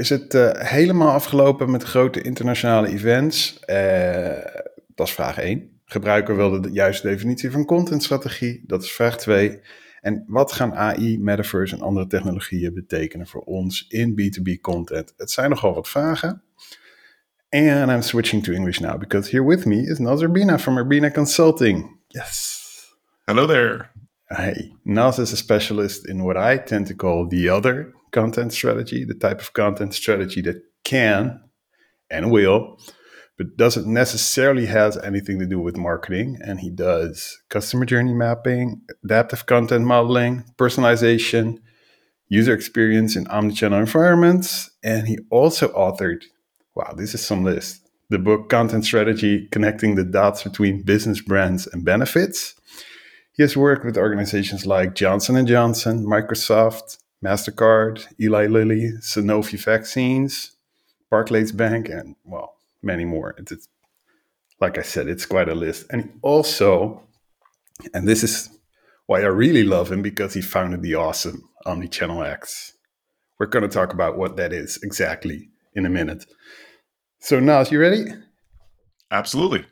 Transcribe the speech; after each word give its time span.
is 0.00 0.08
het 0.08 0.34
uh, 0.34 0.50
helemaal 0.52 1.12
afgelopen 1.12 1.70
met 1.70 1.82
grote 1.82 2.22
internationale 2.22 2.88
events? 2.88 3.60
Uh, 3.66 4.44
dat 4.94 5.06
is 5.06 5.12
vraag 5.12 5.38
1. 5.38 5.80
Gebruiker 5.84 6.36
wilde 6.36 6.60
de 6.60 6.70
juiste 6.70 7.08
definitie 7.08 7.50
van 7.50 7.64
contentstrategie. 7.64 8.64
Dat 8.66 8.82
is 8.82 8.92
vraag 8.92 9.18
2. 9.18 9.60
En 10.00 10.24
wat 10.26 10.52
gaan 10.52 10.74
AI, 10.74 11.18
metaverse 11.18 11.74
en 11.74 11.82
andere 11.82 12.06
technologieën 12.06 12.74
betekenen 12.74 13.26
voor 13.26 13.40
ons 13.40 13.86
in 13.88 14.20
B2B 14.20 14.60
content? 14.60 15.14
Het 15.16 15.30
zijn 15.30 15.50
nogal 15.50 15.74
wat 15.74 15.88
vragen. 15.88 16.42
And 17.48 17.90
I'm 17.90 18.02
switching 18.02 18.44
to 18.44 18.52
English 18.52 18.78
now 18.78 18.98
because 18.98 19.30
here 19.30 19.46
with 19.48 19.64
me 19.64 19.82
is 19.82 19.98
Naz 19.98 20.22
Urbina 20.22 20.58
from 20.58 20.78
Urbina 20.78 21.10
Consulting. 21.10 21.96
Yes. 22.06 22.58
Hello 23.24 23.46
there. 23.46 23.90
Hey, 24.24 24.76
Naz 24.82 25.18
is 25.18 25.32
a 25.32 25.36
specialist 25.36 26.06
in 26.06 26.22
what 26.22 26.36
I 26.36 26.62
tend 26.64 26.86
to 26.86 26.94
call 26.94 27.28
the 27.28 27.50
other 27.54 27.98
content 28.12 28.52
strategy, 28.52 29.04
the 29.04 29.14
type 29.14 29.40
of 29.40 29.52
content 29.52 29.94
strategy 29.94 30.40
that 30.42 30.62
can 30.84 31.40
and 32.10 32.30
will, 32.30 32.78
but 33.38 33.56
doesn't 33.56 33.86
necessarily 33.86 34.66
has 34.66 34.96
anything 34.98 35.38
to 35.38 35.46
do 35.46 35.58
with 35.58 35.76
marketing. 35.76 36.38
And 36.44 36.60
he 36.60 36.70
does 36.70 37.40
customer 37.48 37.86
journey 37.86 38.12
mapping, 38.12 38.82
adaptive 39.04 39.46
content 39.46 39.86
modeling, 39.86 40.44
personalization, 40.58 41.58
user 42.28 42.54
experience 42.54 43.16
in 43.16 43.24
omnichannel 43.26 43.80
environments. 43.80 44.70
And 44.82 45.08
he 45.08 45.18
also 45.30 45.68
authored, 45.68 46.24
wow, 46.74 46.92
this 46.96 47.14
is 47.14 47.24
some 47.24 47.42
list, 47.42 47.88
the 48.08 48.18
book 48.18 48.48
Content 48.48 48.84
Strategy 48.84 49.48
Connecting 49.50 49.94
the 49.94 50.04
Dots 50.04 50.42
Between 50.42 50.82
Business 50.82 51.20
Brands 51.20 51.66
and 51.66 51.84
Benefits. 51.84 52.54
He 53.32 53.42
has 53.42 53.56
worked 53.56 53.84
with 53.84 53.96
organizations 53.96 54.66
like 54.66 54.94
Johnson 54.94 55.46
& 55.46 55.48
Johnson, 55.48 56.04
Microsoft, 56.04 56.98
MasterCard, 57.24 58.06
Eli 58.20 58.46
Lilly, 58.46 58.92
Sanofi 59.00 59.62
Vaccines, 59.62 60.52
Barclays 61.10 61.52
Bank, 61.52 61.88
and 61.88 62.16
well, 62.24 62.56
many 62.82 63.04
more. 63.04 63.34
It's, 63.38 63.52
it's, 63.52 63.68
like 64.60 64.78
I 64.78 64.82
said, 64.82 65.08
it's 65.08 65.26
quite 65.26 65.48
a 65.48 65.54
list. 65.54 65.86
And 65.90 66.18
also, 66.22 67.02
and 67.94 68.08
this 68.08 68.22
is 68.22 68.50
why 69.06 69.20
I 69.20 69.26
really 69.26 69.64
love 69.64 69.90
him 69.90 70.02
because 70.02 70.34
he 70.34 70.40
founded 70.40 70.82
the 70.82 70.94
awesome 70.94 71.48
Omnichannel 71.66 72.26
X. 72.26 72.74
We're 73.38 73.46
going 73.46 73.62
to 73.62 73.68
talk 73.68 73.92
about 73.92 74.18
what 74.18 74.36
that 74.36 74.52
is 74.52 74.78
exactly 74.82 75.48
in 75.74 75.86
a 75.86 75.90
minute. 75.90 76.26
So, 77.20 77.40
Noz, 77.40 77.70
you 77.70 77.80
ready? 77.80 78.04
Absolutely. 79.10 79.64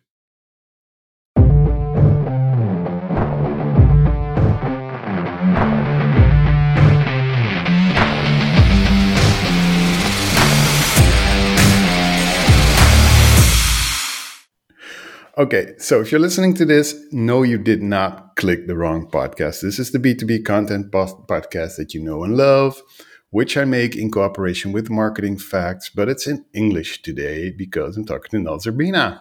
Okay, 15.39 15.75
so 15.79 16.01
if 16.01 16.11
you're 16.11 16.21
listening 16.21 16.53
to 16.55 16.65
this, 16.65 16.97
no, 17.13 17.45
you 17.45 17.59
did 17.59 17.81
not 17.81 18.35
click 18.35 18.67
the 18.67 18.75
wrong 18.75 19.09
podcast. 19.09 19.61
This 19.61 19.79
is 19.79 19.93
the 19.93 20.01
B2B 20.01 20.45
content 20.45 20.91
podcast 20.91 21.77
that 21.77 21.95
you 21.95 22.03
know 22.03 22.25
and 22.25 22.37
love, 22.37 22.83
which 23.31 23.57
I 23.57 23.65
make 23.65 23.95
in 23.95 24.11
cooperation 24.11 24.73
with 24.73 24.91
Marketing 24.91 25.39
Facts, 25.39 25.91
but 25.91 26.09
it's 26.09 26.27
in 26.27 26.45
English 26.55 27.03
today 27.03 27.53
because 27.53 27.97
I'm 27.97 28.05
talking 28.05 28.31
to 28.33 28.51
Noz 28.51 28.67
Urbina. 28.67 29.21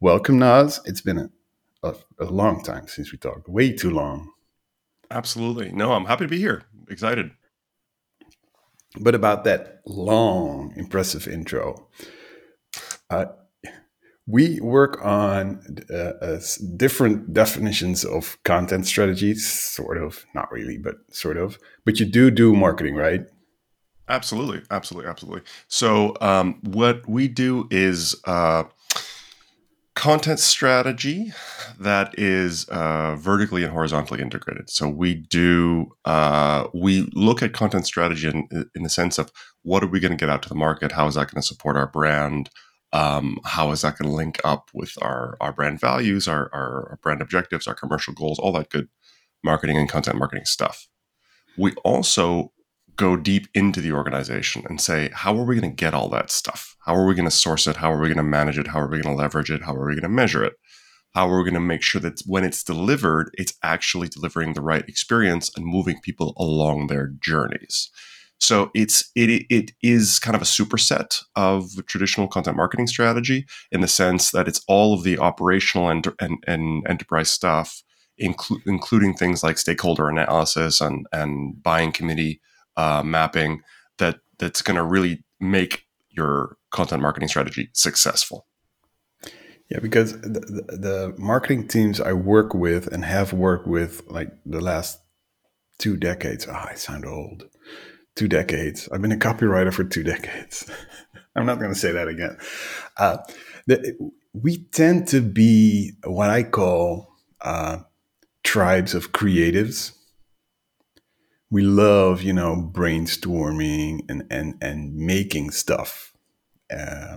Welcome, 0.00 0.38
Noz. 0.38 0.80
It's 0.86 1.02
been 1.02 1.18
a, 1.18 1.30
a, 1.82 1.94
a 2.18 2.24
long 2.24 2.62
time 2.62 2.88
since 2.88 3.12
we 3.12 3.18
talked, 3.18 3.46
way 3.46 3.74
too 3.74 3.90
long. 3.90 4.32
Absolutely. 5.10 5.70
No, 5.70 5.92
I'm 5.92 6.06
happy 6.06 6.24
to 6.24 6.30
be 6.30 6.38
here. 6.38 6.62
Excited. 6.88 7.30
But 8.98 9.14
about 9.14 9.44
that 9.44 9.82
long, 9.84 10.72
impressive 10.76 11.28
intro, 11.28 11.88
uh, 13.10 13.26
we 14.30 14.60
work 14.60 15.04
on 15.04 15.60
uh, 15.90 15.94
uh, 15.94 16.40
different 16.76 17.32
definitions 17.32 18.04
of 18.04 18.38
content 18.44 18.86
strategies, 18.86 19.48
sort 19.48 19.98
of, 19.98 20.24
not 20.34 20.50
really, 20.52 20.78
but 20.78 20.96
sort 21.10 21.36
of. 21.36 21.58
But 21.84 21.98
you 21.98 22.06
do 22.06 22.30
do 22.30 22.54
marketing, 22.54 22.94
right? 22.94 23.22
Absolutely, 24.08 24.62
absolutely, 24.70 25.08
absolutely. 25.08 25.42
So, 25.68 26.16
um, 26.20 26.58
what 26.62 27.08
we 27.08 27.28
do 27.28 27.68
is 27.70 28.16
uh, 28.24 28.64
content 29.94 30.40
strategy 30.40 31.32
that 31.78 32.18
is 32.18 32.64
uh, 32.70 33.16
vertically 33.16 33.64
and 33.64 33.72
horizontally 33.72 34.20
integrated. 34.20 34.70
So 34.70 34.88
we 34.88 35.14
do 35.14 35.92
uh, 36.04 36.68
we 36.72 37.10
look 37.14 37.42
at 37.42 37.52
content 37.52 37.86
strategy 37.86 38.28
in, 38.28 38.68
in 38.74 38.82
the 38.82 38.88
sense 38.88 39.18
of 39.18 39.30
what 39.62 39.84
are 39.84 39.88
we 39.88 40.00
going 40.00 40.12
to 40.12 40.16
get 40.16 40.30
out 40.30 40.42
to 40.42 40.48
the 40.48 40.54
market? 40.54 40.92
How 40.92 41.06
is 41.06 41.16
that 41.16 41.30
going 41.30 41.42
to 41.42 41.46
support 41.46 41.76
our 41.76 41.86
brand? 41.86 42.50
Um, 42.92 43.38
how 43.44 43.70
is 43.70 43.82
that 43.82 43.98
going 43.98 44.10
to 44.10 44.16
link 44.16 44.40
up 44.44 44.70
with 44.74 44.94
our, 45.00 45.36
our 45.40 45.52
brand 45.52 45.80
values, 45.80 46.26
our, 46.26 46.50
our, 46.52 46.98
brand 47.02 47.22
objectives, 47.22 47.66
our 47.66 47.74
commercial 47.74 48.12
goals, 48.14 48.38
all 48.38 48.52
that 48.52 48.70
good 48.70 48.88
marketing 49.44 49.76
and 49.76 49.88
content 49.88 50.18
marketing 50.18 50.44
stuff. 50.44 50.88
We 51.56 51.72
also 51.84 52.52
go 52.96 53.16
deep 53.16 53.46
into 53.54 53.80
the 53.80 53.92
organization 53.92 54.64
and 54.68 54.80
say, 54.80 55.10
how 55.14 55.36
are 55.38 55.44
we 55.44 55.58
going 55.58 55.70
to 55.70 55.74
get 55.74 55.94
all 55.94 56.08
that 56.10 56.30
stuff? 56.30 56.76
How 56.84 56.94
are 56.94 57.06
we 57.06 57.14
going 57.14 57.28
to 57.28 57.30
source 57.30 57.66
it? 57.66 57.76
How 57.76 57.92
are 57.92 58.00
we 58.00 58.08
going 58.08 58.16
to 58.16 58.22
manage 58.22 58.58
it? 58.58 58.66
How 58.66 58.80
are 58.80 58.88
we 58.88 59.00
going 59.00 59.16
to 59.16 59.22
leverage 59.22 59.50
it? 59.50 59.62
How 59.62 59.74
are 59.74 59.86
we 59.86 59.94
going 59.94 60.02
to 60.02 60.08
measure 60.08 60.44
it? 60.44 60.54
How 61.14 61.28
are 61.28 61.38
we 61.38 61.44
going 61.44 61.54
to 61.54 61.60
make 61.60 61.82
sure 61.82 62.00
that 62.02 62.20
when 62.26 62.44
it's 62.44 62.62
delivered, 62.62 63.30
it's 63.34 63.54
actually 63.62 64.08
delivering 64.08 64.52
the 64.52 64.60
right 64.60 64.84
experience 64.88 65.50
and 65.56 65.64
moving 65.64 66.00
people 66.00 66.34
along 66.36 66.86
their 66.86 67.08
journeys? 67.08 67.90
So 68.40 68.70
it's 68.74 69.10
it 69.14 69.44
it 69.50 69.72
is 69.82 70.18
kind 70.18 70.34
of 70.34 70.40
a 70.42 70.46
superset 70.46 71.22
of 71.36 71.68
traditional 71.86 72.26
content 72.26 72.56
marketing 72.56 72.86
strategy 72.86 73.44
in 73.70 73.82
the 73.82 73.88
sense 73.88 74.30
that 74.30 74.48
it's 74.48 74.62
all 74.66 74.94
of 74.94 75.04
the 75.04 75.18
operational 75.18 75.88
and 75.88 76.06
and, 76.20 76.42
and 76.46 76.86
enterprise 76.88 77.30
stuff, 77.30 77.82
inclu- 78.20 78.60
including 78.66 79.14
things 79.14 79.42
like 79.42 79.58
stakeholder 79.58 80.08
analysis 80.08 80.80
and 80.80 81.06
and 81.12 81.62
buying 81.62 81.92
committee 81.92 82.40
uh, 82.76 83.02
mapping 83.04 83.60
that 83.98 84.20
that's 84.38 84.62
going 84.62 84.76
to 84.76 84.84
really 84.84 85.22
make 85.38 85.84
your 86.08 86.56
content 86.70 87.02
marketing 87.02 87.28
strategy 87.28 87.68
successful. 87.74 88.46
Yeah, 89.70 89.78
because 89.80 90.20
the, 90.20 90.40
the, 90.66 91.14
marketing 91.16 91.68
teams 91.68 92.00
I 92.00 92.12
work 92.12 92.54
with 92.54 92.88
and 92.88 93.04
have 93.04 93.32
worked 93.32 93.68
with 93.68 94.02
like 94.08 94.32
the 94.44 94.60
last 94.60 94.98
two 95.78 95.96
decades. 95.96 96.48
Oh, 96.48 96.52
I 96.52 96.74
sound 96.74 97.04
old 97.06 97.44
two 98.20 98.28
decades. 98.28 98.86
I've 98.92 99.00
been 99.00 99.12
a 99.12 99.16
copywriter 99.16 99.72
for 99.72 99.82
two 99.82 100.02
decades. 100.02 100.70
I'm 101.34 101.46
not 101.46 101.58
going 101.58 101.72
to 101.72 101.78
say 101.78 101.90
that 101.92 102.06
again. 102.06 102.36
Uh, 102.98 103.16
the, 103.66 103.96
we 104.34 104.64
tend 104.64 105.08
to 105.08 105.22
be 105.22 105.92
what 106.04 106.28
I 106.28 106.42
call 106.42 107.14
uh, 107.40 107.78
tribes 108.44 108.92
of 108.92 109.12
creatives. 109.12 109.92
We 111.50 111.62
love, 111.62 112.20
you 112.20 112.34
know, 112.34 112.70
brainstorming 112.74 114.00
and 114.10 114.24
and 114.30 114.54
and 114.60 114.94
making 114.94 115.52
stuff, 115.52 116.12
uh, 116.70 117.16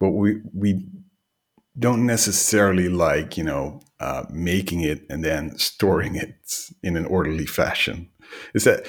but 0.00 0.12
we 0.12 0.40
we 0.54 0.86
don't 1.78 2.06
necessarily 2.06 2.88
like, 2.88 3.36
you 3.36 3.44
know, 3.44 3.80
uh, 4.00 4.24
making 4.30 4.80
it 4.80 5.04
and 5.10 5.22
then 5.22 5.58
storing 5.58 6.14
it 6.14 6.34
in 6.82 6.96
an 6.96 7.04
orderly 7.04 7.46
fashion. 7.46 8.08
Is 8.54 8.64
that 8.64 8.86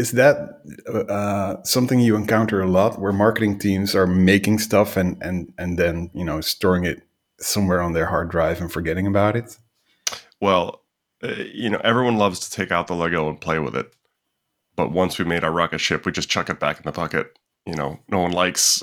is 0.00 0.12
that 0.12 0.62
uh, 0.88 1.62
something 1.62 2.00
you 2.00 2.16
encounter 2.16 2.62
a 2.62 2.66
lot 2.66 2.98
where 2.98 3.12
marketing 3.12 3.58
teams 3.58 3.94
are 3.94 4.06
making 4.06 4.58
stuff 4.58 4.96
and 4.96 5.20
and 5.20 5.52
and 5.58 5.78
then 5.78 6.10
you 6.14 6.24
know 6.24 6.40
storing 6.40 6.84
it 6.84 7.02
somewhere 7.38 7.82
on 7.82 7.92
their 7.92 8.06
hard 8.06 8.30
drive 8.30 8.62
and 8.62 8.72
forgetting 8.72 9.06
about 9.06 9.36
it? 9.36 9.58
Well 10.40 10.82
uh, 11.22 11.34
you 11.52 11.68
know 11.68 11.80
everyone 11.84 12.16
loves 12.16 12.40
to 12.40 12.50
take 12.50 12.72
out 12.72 12.86
the 12.86 12.94
lego 12.94 13.28
and 13.28 13.38
play 13.38 13.58
with 13.58 13.76
it. 13.76 13.92
But 14.74 14.90
once 14.90 15.18
we 15.18 15.26
made 15.26 15.44
our 15.44 15.52
rocket 15.52 15.80
ship 15.80 16.06
we 16.06 16.12
just 16.12 16.30
chuck 16.30 16.48
it 16.48 16.58
back 16.58 16.78
in 16.78 16.84
the 16.84 16.92
bucket 16.92 17.38
you 17.66 17.74
know 17.74 18.00
no 18.08 18.20
one 18.20 18.32
likes 18.32 18.82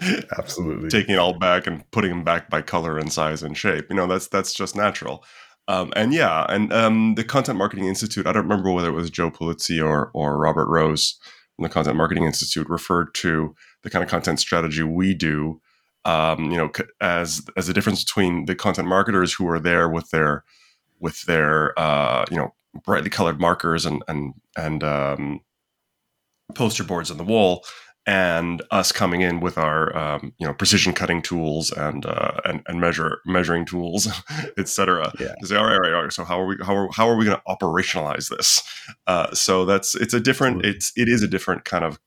absolutely. 0.38 0.90
taking 0.90 1.14
it 1.14 1.18
all 1.18 1.38
back 1.38 1.66
and 1.66 1.90
putting 1.90 2.10
them 2.10 2.24
back 2.24 2.50
by 2.50 2.60
color 2.60 2.98
and 2.98 3.10
size 3.10 3.42
and 3.42 3.56
shape. 3.56 3.86
You 3.88 3.96
know 3.96 4.06
that's 4.06 4.28
that's 4.28 4.52
just 4.52 4.76
natural 4.76 5.24
um, 5.68 5.92
and 5.96 6.12
yeah, 6.12 6.46
and 6.48 6.72
um, 6.72 7.14
the 7.14 7.24
Content 7.24 7.58
Marketing 7.58 7.86
Institute, 7.86 8.26
I 8.26 8.32
don't 8.32 8.42
remember 8.42 8.70
whether 8.70 8.88
it 8.88 8.92
was 8.92 9.10
Joe 9.10 9.30
Pulizzi 9.30 9.84
or, 9.84 10.10
or 10.12 10.38
Robert 10.38 10.68
Rose 10.68 11.18
from 11.56 11.62
the 11.62 11.68
Content 11.68 11.96
Marketing 11.96 12.24
Institute 12.24 12.68
referred 12.68 13.14
to 13.14 13.54
the 13.82 13.90
kind 13.90 14.02
of 14.02 14.10
content 14.10 14.40
strategy 14.40 14.82
we 14.82 15.14
do, 15.14 15.60
um, 16.04 16.50
you 16.50 16.58
know, 16.58 16.70
as 17.00 17.42
as 17.56 17.66
the 17.66 17.72
difference 17.72 18.04
between 18.04 18.44
the 18.44 18.54
content 18.54 18.88
marketers 18.88 19.32
who 19.32 19.48
are 19.48 19.60
there 19.60 19.88
with 19.88 20.10
their 20.10 20.44
with 21.00 21.22
their 21.22 21.78
uh, 21.78 22.24
you 22.30 22.36
know 22.36 22.54
brightly 22.84 23.10
colored 23.10 23.40
markers 23.40 23.86
and 23.86 24.02
and 24.08 24.34
and 24.56 24.84
um, 24.84 25.40
poster 26.54 26.84
boards 26.84 27.10
on 27.10 27.16
the 27.16 27.24
wall 27.24 27.64
and 28.06 28.62
us 28.70 28.92
coming 28.92 29.22
in 29.22 29.40
with 29.40 29.56
our 29.56 29.96
um, 29.96 30.32
you 30.38 30.46
know 30.46 30.52
precision 30.54 30.92
cutting 30.92 31.22
tools 31.22 31.70
and 31.72 32.04
uh, 32.06 32.40
and, 32.44 32.62
and 32.66 32.80
measure 32.80 33.20
measuring 33.24 33.64
tools, 33.64 34.08
etc. 34.58 35.12
Yeah. 35.18 35.34
Say, 35.42 35.56
all 35.56 35.64
right, 35.64 35.74
all 35.74 35.80
right, 35.80 35.94
all 35.94 36.02
right, 36.02 36.12
so 36.12 36.24
how 36.24 36.40
are 36.40 36.46
we 36.46 36.56
how 36.62 36.76
are, 36.76 36.88
how 36.92 37.08
are 37.08 37.16
we 37.16 37.24
going 37.24 37.36
to 37.36 37.42
operationalize 37.48 38.28
this? 38.28 38.62
Uh, 39.06 39.32
so 39.34 39.64
that's 39.64 39.94
it's 39.94 40.14
a 40.14 40.20
different 40.20 40.64
it's 40.64 40.92
it 40.96 41.08
is 41.08 41.22
a 41.22 41.28
different 41.28 41.64
kind 41.64 41.84
of 41.84 41.98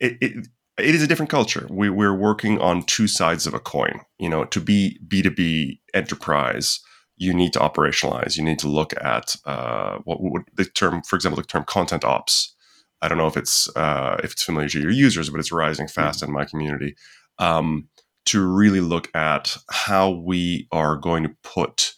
it, 0.00 0.18
it 0.20 0.48
it 0.78 0.94
is 0.94 1.02
a 1.02 1.06
different 1.06 1.30
culture. 1.30 1.66
We, 1.70 1.88
we're 1.88 2.14
working 2.14 2.60
on 2.60 2.82
two 2.82 3.06
sides 3.06 3.46
of 3.46 3.54
a 3.54 3.60
coin. 3.60 4.00
You 4.18 4.28
know, 4.28 4.44
to 4.44 4.60
be 4.60 4.98
B 5.06 5.22
two 5.22 5.30
B 5.30 5.80
enterprise, 5.94 6.80
you 7.16 7.32
need 7.32 7.52
to 7.54 7.58
operationalize. 7.58 8.36
You 8.36 8.44
need 8.44 8.58
to 8.60 8.68
look 8.68 8.92
at 9.00 9.36
uh, 9.46 9.98
what 10.04 10.20
would 10.20 10.42
the 10.54 10.64
term, 10.64 11.02
for 11.02 11.16
example, 11.16 11.40
the 11.40 11.46
term 11.46 11.64
content 11.64 12.04
ops. 12.04 12.54
I 13.02 13.08
don't 13.08 13.18
know 13.18 13.26
if 13.26 13.36
it's 13.36 13.74
uh, 13.76 14.18
if 14.22 14.32
it's 14.32 14.42
familiar 14.42 14.68
to 14.70 14.80
your 14.80 14.90
users, 14.90 15.30
but 15.30 15.40
it's 15.40 15.52
rising 15.52 15.88
fast 15.88 16.20
mm-hmm. 16.20 16.30
in 16.30 16.34
my 16.34 16.44
community. 16.44 16.96
Um, 17.38 17.88
to 18.26 18.44
really 18.44 18.80
look 18.80 19.08
at 19.14 19.56
how 19.70 20.10
we 20.10 20.66
are 20.72 20.96
going 20.96 21.22
to 21.22 21.36
put 21.44 21.94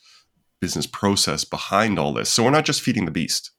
business 0.61 0.87
process 0.87 1.45
behind 1.45 1.99
all 1.99 2.13
this. 2.13 2.31
So 2.31 2.45
we're 2.45 2.51
not 2.51 2.67
just 2.67 2.83
feeding 2.83 3.07
the 3.07 3.11
beast. 3.11 3.51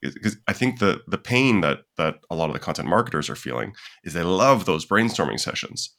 Because 0.00 0.36
I 0.46 0.52
think 0.52 0.80
the 0.80 1.00
the 1.06 1.16
pain 1.16 1.62
that 1.62 1.84
that 1.96 2.16
a 2.28 2.34
lot 2.34 2.50
of 2.50 2.52
the 2.52 2.60
content 2.60 2.88
marketers 2.88 3.30
are 3.30 3.36
feeling 3.36 3.74
is 4.04 4.12
they 4.12 4.22
love 4.22 4.66
those 4.66 4.84
brainstorming 4.84 5.40
sessions, 5.40 5.94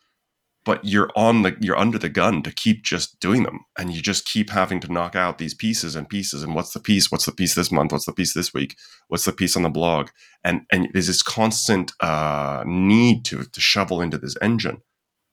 but 0.66 0.84
you're 0.84 1.10
on 1.16 1.44
the 1.44 1.56
you're 1.62 1.78
under 1.78 1.98
the 1.98 2.10
gun 2.10 2.44
to 2.44 2.52
keep 2.52 2.84
just 2.84 3.20
doing 3.20 3.44
them, 3.44 3.60
and 3.78 3.94
you 3.94 4.02
just 4.02 4.26
keep 4.26 4.50
having 4.50 4.80
to 4.82 4.92
knock 4.92 5.16
out 5.16 5.38
these 5.38 5.54
pieces 5.54 5.96
and 5.96 6.10
pieces. 6.10 6.44
And 6.44 6.56
what's 6.56 6.74
the 6.74 6.80
piece? 6.80 7.12
What's 7.12 7.26
the 7.26 7.32
piece 7.32 7.56
this 7.56 7.72
month? 7.72 7.92
What's 7.92 8.06
the 8.06 8.14
piece 8.14 8.34
this 8.34 8.54
week? 8.54 8.76
What's 9.08 9.26
the 9.26 9.32
piece 9.32 9.56
on 9.56 9.64
the 9.64 9.70
blog? 9.70 10.10
And 10.44 10.62
and 10.72 10.90
there's 10.94 11.08
this 11.08 11.24
constant 11.24 11.94
uh, 12.00 12.64
need 12.66 13.24
to 13.26 13.44
to 13.44 13.62
shovel 13.62 14.02
into 14.02 14.18
this 14.18 14.36
engine 14.42 14.82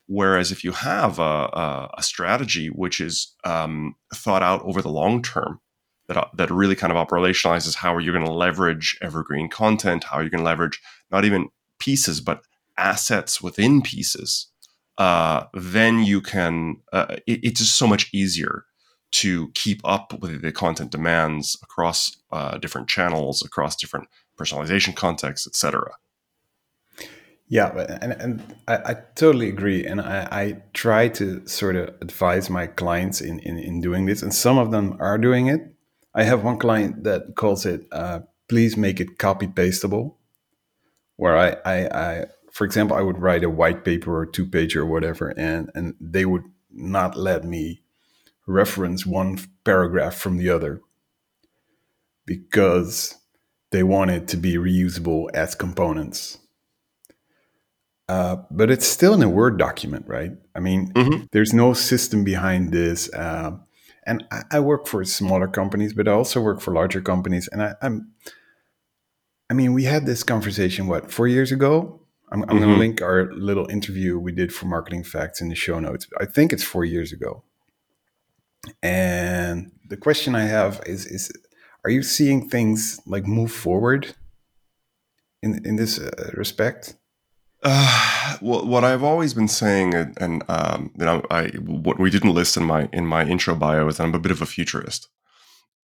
Whereas 0.06 0.52
if 0.52 0.62
you 0.62 0.73
have 0.73 1.19
a, 1.19 1.23
a, 1.23 1.90
a 1.99 2.02
strategy 2.02 2.69
which 2.69 3.00
is 3.00 3.35
um, 3.44 3.94
thought 4.14 4.43
out 4.43 4.62
over 4.62 4.82
the 4.82 4.90
long 4.90 5.23
term, 5.23 5.61
that, 6.08 6.17
uh, 6.19 6.26
that 6.37 6.50
really 6.50 6.75
kind 6.75 6.93
of 6.93 7.08
operationalizes 7.08 7.76
how 7.76 7.94
are 7.94 8.00
you 8.00 8.12
going 8.12 8.25
to 8.25 8.31
leverage 8.31 8.99
evergreen 9.00 9.49
content, 9.49 10.05
how 10.05 10.19
are 10.19 10.23
you 10.23 10.28
going 10.28 10.40
to 10.40 10.44
leverage 10.44 10.81
not 11.11 11.25
even 11.25 11.49
pieces, 11.78 12.20
but 12.20 12.43
assets 12.76 13.40
within 13.40 13.81
pieces, 13.81 14.51
uh, 14.98 15.44
then 15.54 16.00
you 16.00 16.20
can, 16.20 16.76
uh, 16.92 17.16
it, 17.26 17.40
it's 17.42 17.60
just 17.60 17.76
so 17.76 17.86
much 17.86 18.10
easier 18.12 18.64
to 19.12 19.50
keep 19.50 19.80
up 19.84 20.18
with 20.20 20.42
the 20.42 20.52
content 20.52 20.90
demands 20.90 21.56
across 21.62 22.16
uh, 22.32 22.58
different 22.58 22.88
channels, 22.88 23.44
across 23.44 23.76
different 23.76 24.08
personalization 24.38 24.96
contexts, 24.96 25.46
etc. 25.46 25.92
Yeah, 27.48 27.68
and, 28.00 28.12
and 28.12 28.56
I, 28.66 28.76
I 28.76 28.96
totally 29.14 29.50
agree. 29.50 29.84
And 29.84 30.00
I, 30.00 30.28
I, 30.30 30.62
try 30.72 31.08
to 31.08 31.46
sort 31.46 31.76
of 31.76 31.90
advise 32.00 32.48
my 32.48 32.66
clients 32.66 33.20
in, 33.20 33.40
in, 33.40 33.58
in, 33.58 33.82
doing 33.82 34.06
this, 34.06 34.22
and 34.22 34.32
some 34.32 34.56
of 34.56 34.70
them 34.70 34.96
are 35.00 35.18
doing 35.18 35.48
it. 35.48 35.60
I 36.14 36.22
have 36.24 36.44
one 36.44 36.58
client 36.58 37.04
that 37.04 37.36
calls 37.36 37.66
it, 37.66 37.86
uh, 37.92 38.20
please 38.48 38.78
make 38.78 39.00
it 39.00 39.18
copy 39.18 39.48
pastable, 39.48 40.18
where 41.16 41.36
I, 41.36 41.56
I, 41.66 41.86
I, 41.86 42.24
for 42.52 42.64
example, 42.64 42.96
I 42.96 43.02
would 43.02 43.19
write 43.19 43.43
a 43.43 43.50
white 43.50 43.84
paper 43.84 44.16
or 44.16 44.26
two 44.26 44.46
page 44.46 44.76
or 44.76 44.87
whatever, 44.87 45.31
and, 45.37 45.70
and 45.75 45.94
they 46.00 46.25
would 46.25 46.44
not 46.70 47.16
let 47.16 47.44
me 47.44 47.82
reference 48.46 49.04
one 49.04 49.38
paragraph 49.64 50.14
from 50.14 50.37
the 50.37 50.49
other 50.49 50.81
because 52.25 53.16
they 53.70 53.82
want 53.82 54.12
it 54.12 54.28
to 54.28 54.37
be 54.37 54.54
reusable 54.54 55.28
as 55.34 55.56
components 55.56 56.38
uh, 58.12 58.37
but 58.50 58.70
it's 58.70 58.87
still 58.87 59.14
in 59.14 59.22
a 59.22 59.28
Word 59.28 59.56
document, 59.58 60.04
right? 60.06 60.32
I 60.54 60.60
mean, 60.60 60.93
mm-hmm. 60.93 61.25
there's 61.32 61.54
no 61.54 61.72
system 61.72 62.25
behind 62.25 62.70
this. 62.70 63.10
Uh, 63.10 63.52
and 64.04 64.22
I, 64.31 64.43
I, 64.50 64.60
work 64.60 64.87
for 64.87 65.02
smaller 65.04 65.49
companies, 65.49 65.94
but 65.94 66.06
I 66.06 66.12
also 66.12 66.38
work 66.43 66.60
for 66.60 66.75
larger 66.75 67.00
companies. 67.00 67.49
And 67.50 67.62
I, 67.62 67.75
am 67.81 68.12
I 69.49 69.54
mean, 69.54 69.72
we 69.72 69.84
had 69.84 70.04
this 70.04 70.22
conversation, 70.25 70.88
what, 70.88 71.10
four 71.10 71.26
years 71.26 71.52
ago? 71.52 72.01
I'm, 72.32 72.43
I'm 72.43 72.49
mm-hmm. 72.49 72.58
going 72.58 72.73
to 72.73 72.79
link 72.79 73.02
our 73.02 73.32
little 73.34 73.69
interview 73.70 74.19
we 74.19 74.32
did 74.32 74.55
for 74.55 74.67
Marketing 74.67 75.05
Facts 75.05 75.40
in 75.40 75.49
the 75.49 75.55
show 75.55 75.79
notes. 75.79 76.08
I 76.19 76.25
think 76.25 76.52
it's 76.52 76.64
four 76.64 76.84
years 76.84 77.12
ago. 77.12 77.44
And 78.82 79.73
the 79.88 79.96
question 79.96 80.34
I 80.34 80.44
have 80.44 80.81
is, 80.87 81.05
is 81.06 81.31
are 81.84 81.90
you 81.90 82.02
seeing 82.02 82.49
things 82.49 83.00
like 83.06 83.26
move 83.26 83.52
forward 83.52 84.14
in, 85.43 85.61
in 85.67 85.76
this 85.76 85.99
uh, 85.99 86.31
respect? 86.34 86.96
Uh, 87.64 88.37
well, 88.40 88.67
what 88.67 88.82
I've 88.82 89.05
always 89.05 89.35
been 89.35 89.46
saying, 89.46 89.94
and, 89.94 90.43
um, 90.49 90.90
you 90.99 91.05
know, 91.05 91.23
I 91.31 91.49
what 91.49 91.99
we 91.99 92.11
didn't 92.11 92.35
list 92.35 92.56
in 92.56 92.64
my 92.64 92.88
in 92.93 93.06
my 93.06 93.25
intro 93.25 93.55
bio 93.55 93.87
is 93.87 93.96
that 93.96 94.02
I'm 94.02 94.14
a 94.14 94.19
bit 94.19 94.32
of 94.32 94.43
a 94.43 94.46
futurist, 94.46 95.08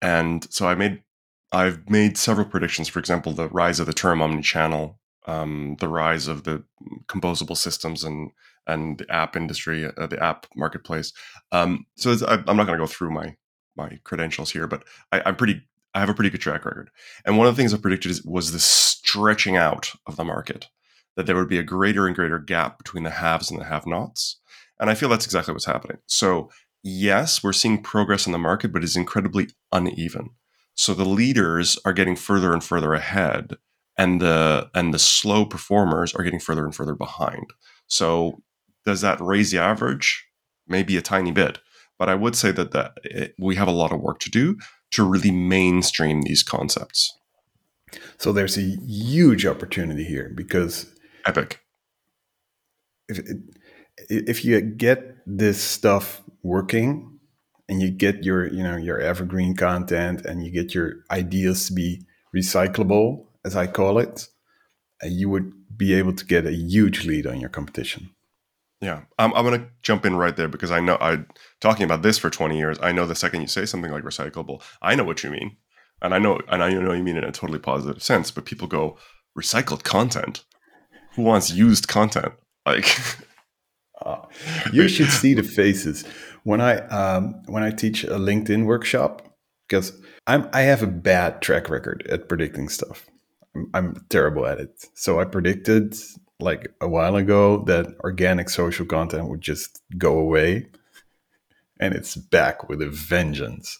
and 0.01 0.47
so 0.49 0.67
I 0.67 0.75
made 0.75 1.03
I've 1.51 1.89
made 1.89 2.17
several 2.17 2.45
predictions. 2.45 2.87
For 2.87 2.99
example, 2.99 3.33
the 3.33 3.49
rise 3.49 3.81
of 3.81 3.87
the 3.87 3.93
term 3.93 4.19
omnichannel, 4.19 4.95
um, 5.27 5.77
the 5.79 5.87
rise 5.87 6.27
of 6.27 6.43
the 6.43 6.63
composable 7.07 7.57
systems, 7.57 8.03
and 8.03 8.31
and 8.67 8.97
the 8.97 9.11
app 9.11 9.35
industry, 9.35 9.85
uh, 9.85 10.07
the 10.07 10.21
app 10.21 10.47
marketplace. 10.55 11.13
Um, 11.51 11.85
so 11.95 12.15
I, 12.27 12.35
am 12.35 12.57
not 12.57 12.65
going 12.65 12.77
to 12.79 12.83
go 12.83 12.87
through 12.87 13.11
my 13.11 13.35
my 13.75 13.99
credentials 14.03 14.51
here, 14.51 14.67
but 14.67 14.83
I, 15.11 15.21
I'm 15.25 15.35
pretty 15.35 15.61
I 15.93 15.99
have 15.99 16.09
a 16.09 16.13
pretty 16.13 16.29
good 16.29 16.41
track 16.41 16.65
record. 16.65 16.89
And 17.25 17.37
one 17.37 17.47
of 17.47 17.55
the 17.55 17.61
things 17.61 17.73
I 17.73 17.77
predicted 17.77 18.11
is, 18.11 18.23
was 18.23 18.51
the 18.51 18.59
stretching 18.59 19.55
out 19.55 19.93
of 20.05 20.17
the 20.17 20.25
market 20.25 20.67
that 21.15 21.25
there 21.25 21.35
would 21.35 21.47
be 21.47 21.57
a 21.57 21.63
greater 21.63 22.05
and 22.05 22.15
greater 22.15 22.37
gap 22.37 22.77
between 22.77 23.03
the 23.03 23.11
haves 23.11 23.49
and 23.49 23.59
the 23.59 23.65
have 23.65 23.87
nots. 23.87 24.37
And 24.79 24.89
I 24.89 24.95
feel 24.95 25.07
that's 25.07 25.25
exactly 25.25 25.53
what's 25.53 25.65
happening. 25.65 25.99
So, 26.05 26.49
yes, 26.83 27.41
we're 27.41 27.53
seeing 27.53 27.81
progress 27.81 28.25
in 28.25 28.33
the 28.33 28.37
market, 28.37 28.73
but 28.73 28.83
it's 28.83 28.97
incredibly 28.97 29.47
uneven. 29.71 30.31
So 30.75 30.93
the 30.93 31.05
leaders 31.05 31.79
are 31.85 31.93
getting 31.93 32.17
further 32.17 32.51
and 32.51 32.61
further 32.61 32.93
ahead, 32.93 33.55
and 33.97 34.21
the 34.21 34.69
and 34.73 34.93
the 34.93 34.99
slow 34.99 35.45
performers 35.45 36.13
are 36.13 36.23
getting 36.23 36.39
further 36.39 36.65
and 36.65 36.75
further 36.75 36.95
behind. 36.95 37.53
So 37.87 38.41
does 38.85 39.01
that 39.01 39.19
raise 39.21 39.51
the 39.51 39.59
average? 39.59 40.27
Maybe 40.67 40.97
a 40.97 41.01
tiny 41.01 41.31
bit, 41.31 41.59
but 41.97 42.09
I 42.09 42.15
would 42.15 42.35
say 42.35 42.51
that 42.51 42.71
that 42.71 42.93
it, 43.03 43.35
we 43.39 43.55
have 43.55 43.67
a 43.67 43.71
lot 43.71 43.91
of 43.91 44.01
work 44.01 44.19
to 44.19 44.29
do 44.29 44.57
to 44.91 45.03
really 45.03 45.31
mainstream 45.31 46.21
these 46.21 46.43
concepts. 46.43 47.17
So 48.17 48.31
there's 48.31 48.57
a 48.57 48.75
huge 48.87 49.45
opportunity 49.45 50.03
here 50.03 50.31
because 50.35 50.93
epic. 51.25 51.61
If 53.07 53.19
if 54.09 54.43
you 54.43 54.59
get 54.61 55.15
this 55.25 55.61
stuff 55.61 56.21
working 56.43 57.19
and 57.69 57.81
you 57.81 57.91
get 57.91 58.23
your 58.23 58.47
you 58.51 58.63
know 58.63 58.75
your 58.75 58.99
evergreen 58.99 59.55
content 59.55 60.25
and 60.25 60.43
you 60.43 60.51
get 60.51 60.73
your 60.73 60.95
ideas 61.11 61.67
to 61.67 61.73
be 61.73 62.05
recyclable 62.35 63.25
as 63.45 63.55
I 63.55 63.67
call 63.67 63.99
it, 63.99 64.27
uh, 65.03 65.07
you 65.07 65.29
would 65.29 65.53
be 65.77 65.93
able 65.93 66.13
to 66.13 66.25
get 66.25 66.45
a 66.45 66.53
huge 66.53 67.05
lead 67.05 67.27
on 67.27 67.39
your 67.39 67.49
competition. 67.49 68.09
Yeah, 68.81 69.03
I'm, 69.17 69.33
I'm 69.33 69.45
going 69.45 69.59
to 69.59 69.67
jump 69.81 70.05
in 70.05 70.15
right 70.15 70.35
there 70.35 70.49
because 70.49 70.71
I 70.71 70.79
know 70.81 70.97
I 70.99 71.23
talking 71.61 71.85
about 71.85 72.01
this 72.01 72.17
for 72.17 72.29
20 72.29 72.57
years. 72.57 72.77
I 72.81 72.91
know 72.91 73.05
the 73.05 73.15
second 73.15 73.41
you 73.41 73.47
say 73.47 73.65
something 73.65 73.91
like 73.91 74.03
recyclable, 74.03 74.61
I 74.81 74.95
know 74.95 75.05
what 75.05 75.23
you 75.23 75.29
mean, 75.29 75.57
and 76.01 76.13
I 76.13 76.19
know 76.19 76.39
and 76.49 76.61
I 76.61 76.73
know 76.73 76.93
you 76.93 77.03
mean 77.03 77.15
it 77.15 77.23
in 77.23 77.29
a 77.29 77.31
totally 77.31 77.59
positive 77.59 78.03
sense. 78.03 78.31
But 78.31 78.45
people 78.45 78.67
go 78.67 78.97
recycled 79.37 79.83
content 79.83 80.43
who 81.15 81.23
wants 81.23 81.51
used 81.51 81.87
content? 81.87 82.33
Like, 82.65 82.97
uh, 84.05 84.21
you 84.71 84.87
should 84.87 85.09
see 85.09 85.33
the 85.33 85.43
faces 85.43 86.05
when 86.43 86.61
I 86.61 86.77
um, 86.87 87.41
when 87.45 87.63
I 87.63 87.71
teach 87.71 88.03
a 88.03 88.17
LinkedIn 88.17 88.65
workshop 88.65 89.27
because 89.67 89.93
I'm 90.27 90.49
I 90.53 90.61
have 90.61 90.83
a 90.83 90.87
bad 90.87 91.41
track 91.41 91.69
record 91.69 92.05
at 92.09 92.29
predicting 92.29 92.69
stuff. 92.69 93.07
I'm, 93.73 94.05
terrible 94.09 94.45
at 94.45 94.59
it. 94.59 94.85
So 94.93 95.19
I 95.19 95.25
predicted 95.25 95.95
like 96.39 96.73
a 96.81 96.87
while 96.87 97.15
ago 97.15 97.63
that 97.65 97.87
organic 98.01 98.49
social 98.49 98.85
content 98.85 99.29
would 99.29 99.41
just 99.41 99.81
go 99.97 100.19
away, 100.19 100.67
and 101.79 101.93
it's 101.93 102.15
back 102.15 102.67
with 102.69 102.81
a 102.81 102.89
vengeance. 102.89 103.79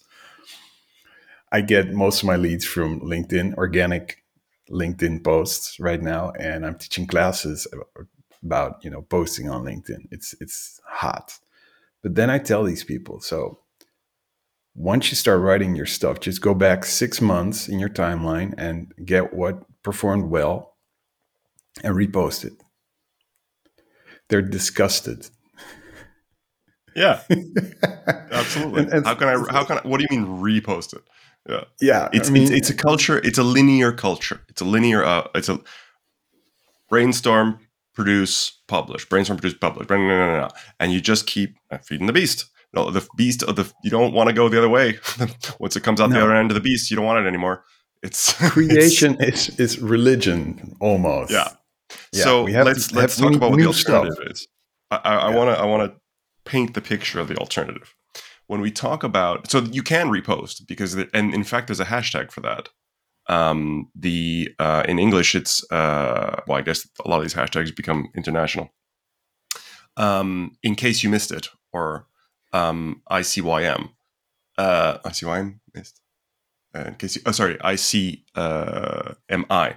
I 1.52 1.62
get 1.62 1.94
most 1.94 2.22
of 2.22 2.28
my 2.28 2.36
leads 2.36 2.66
from 2.66 3.02
LinkedIn, 3.02 3.56
organic 3.56 4.24
LinkedIn 4.70 5.24
posts 5.24 5.80
right 5.80 6.02
now, 6.02 6.32
and 6.32 6.66
I'm 6.66 6.78
teaching 6.78 7.08
classes 7.08 7.68
about 8.44 8.84
you 8.84 8.90
know 8.90 9.02
posting 9.02 9.50
on 9.50 9.64
LinkedIn. 9.64 10.08
It's 10.12 10.36
it's 10.40 10.80
hot, 10.86 11.38
but 12.02 12.16
then 12.16 12.30
I 12.30 12.40
tell 12.40 12.64
these 12.64 12.84
people 12.84 13.20
so. 13.20 13.60
Once 14.76 15.10
you 15.10 15.16
start 15.16 15.40
writing 15.40 15.76
your 15.76 15.86
stuff, 15.86 16.20
just 16.20 16.42
go 16.42 16.54
back 16.54 16.84
six 16.84 17.22
months 17.22 17.70
in 17.70 17.80
your 17.80 17.90
timeline 17.90 18.54
and 18.58 18.94
get 19.06 19.34
what 19.34 19.64
performed 19.84 20.30
well 20.30 20.76
and 21.82 21.96
repost 21.96 22.44
it. 22.44 22.54
They're 24.28 24.42
disgusted. 24.42 25.30
Yeah, 26.96 27.22
absolutely. 28.32 28.84
and, 28.84 28.94
and, 28.94 29.06
how 29.06 29.16
can 29.16 29.28
I? 29.28 29.52
How 29.52 29.64
can 29.64 29.78
I? 29.78 29.82
What 29.88 30.00
do 30.00 30.08
you 30.10 30.18
mean 30.18 30.42
repost 30.42 30.94
it? 30.94 31.04
Yeah, 31.48 31.64
yeah. 31.82 32.10
It's, 32.14 32.30
I 32.30 32.32
mean, 32.32 32.44
it's 32.44 32.52
it's 32.52 32.70
a 32.70 32.74
culture. 32.74 33.18
It's 33.18 33.38
a 33.38 33.44
linear 33.44 33.92
culture. 33.92 34.42
It's 34.50 34.62
a 34.62 34.66
linear. 34.66 35.04
Uh, 35.04 35.28
it's 35.36 35.50
a 35.50 35.60
brainstorm, 36.90 37.60
produce, 37.94 38.62
publish. 38.68 39.08
Brainstorm, 39.08 39.38
produce, 39.38 39.58
publish. 39.58 39.88
Blah, 39.88 39.98
blah, 39.98 40.08
blah, 40.08 40.50
and 40.80 40.94
you 40.94 41.02
just 41.02 41.28
keep 41.28 41.58
feeding 41.84 42.08
the 42.08 42.14
beast. 42.14 42.46
No, 42.76 42.92
the 42.92 43.08
beast 43.16 43.44
of 43.44 43.56
the. 43.56 43.72
You 43.84 43.90
don't 43.90 44.14
want 44.14 44.28
to 44.28 44.34
go 44.34 44.50
the 44.50 44.58
other 44.58 44.70
way. 44.70 45.00
Once 45.60 45.76
it 45.76 45.84
comes 45.84 46.02
out 46.02 46.10
no. 46.10 46.18
the 46.18 46.24
other 46.24 46.36
end 46.36 46.52
of 46.52 46.56
the 46.56 46.62
beast, 46.62 46.92
you 46.92 46.98
don't 46.98 47.06
want 47.06 47.26
it 47.26 47.28
anymore. 47.28 47.64
It's 48.04 48.34
creation 48.50 49.18
it's, 49.20 49.50
is 49.50 49.60
is 49.60 49.80
religion 49.80 50.76
almost. 50.80 51.32
Yeah. 51.32 51.50
Yeah, 52.12 52.24
so 52.24 52.44
let's 52.44 52.88
to, 52.88 52.96
let's 52.96 53.18
talk 53.18 53.36
about 53.36 53.52
what 53.52 53.60
the 53.60 53.68
alternative 53.68 54.16
stuff. 54.16 54.32
is. 54.32 54.48
I 54.92 55.34
want 55.36 55.56
to 55.56 55.62
I 55.62 55.66
want 55.66 55.92
to 55.92 56.00
paint 56.46 56.74
the 56.74 56.82
picture 56.82 57.20
of 57.20 57.28
the 57.28 57.38
alternative. 57.38 57.94
When 58.48 58.62
we 58.62 58.72
talk 58.72 59.04
about, 59.04 59.50
so 59.50 59.60
you 59.60 59.82
can 59.82 60.10
repost 60.10 60.68
because, 60.68 60.94
and 60.94 61.34
in 61.34 61.44
fact, 61.44 61.68
there's 61.68 61.80
a 61.80 61.86
hashtag 61.86 62.32
for 62.32 62.42
that. 62.42 62.70
Um, 63.28 63.90
the 63.96 64.50
uh, 64.60 64.84
in 64.88 65.00
English, 65.00 65.34
it's 65.34 65.64
uh, 65.72 66.42
well, 66.48 66.58
I 66.58 66.62
guess 66.62 66.88
a 67.04 67.10
lot 67.10 67.18
of 67.18 67.24
these 67.24 67.34
hashtags 67.34 67.76
become 67.76 68.10
international. 68.16 68.70
Um, 69.98 70.58
in 70.62 70.76
case 70.76 71.04
you 71.04 71.10
missed 71.10 71.32
it, 71.32 71.48
or 71.74 72.08
um, 72.56 73.02
ICYM, 73.12 73.90
uh, 74.58 74.98
ICYM 75.00 75.60
missed. 75.74 76.02
Uh, 76.74 76.86
in 76.88 76.96
case 76.96 77.16
you, 77.16 77.22
oh, 77.26 77.32
sorry, 77.32 77.56
ICMI. 77.58 78.22
Uh, 78.36 79.74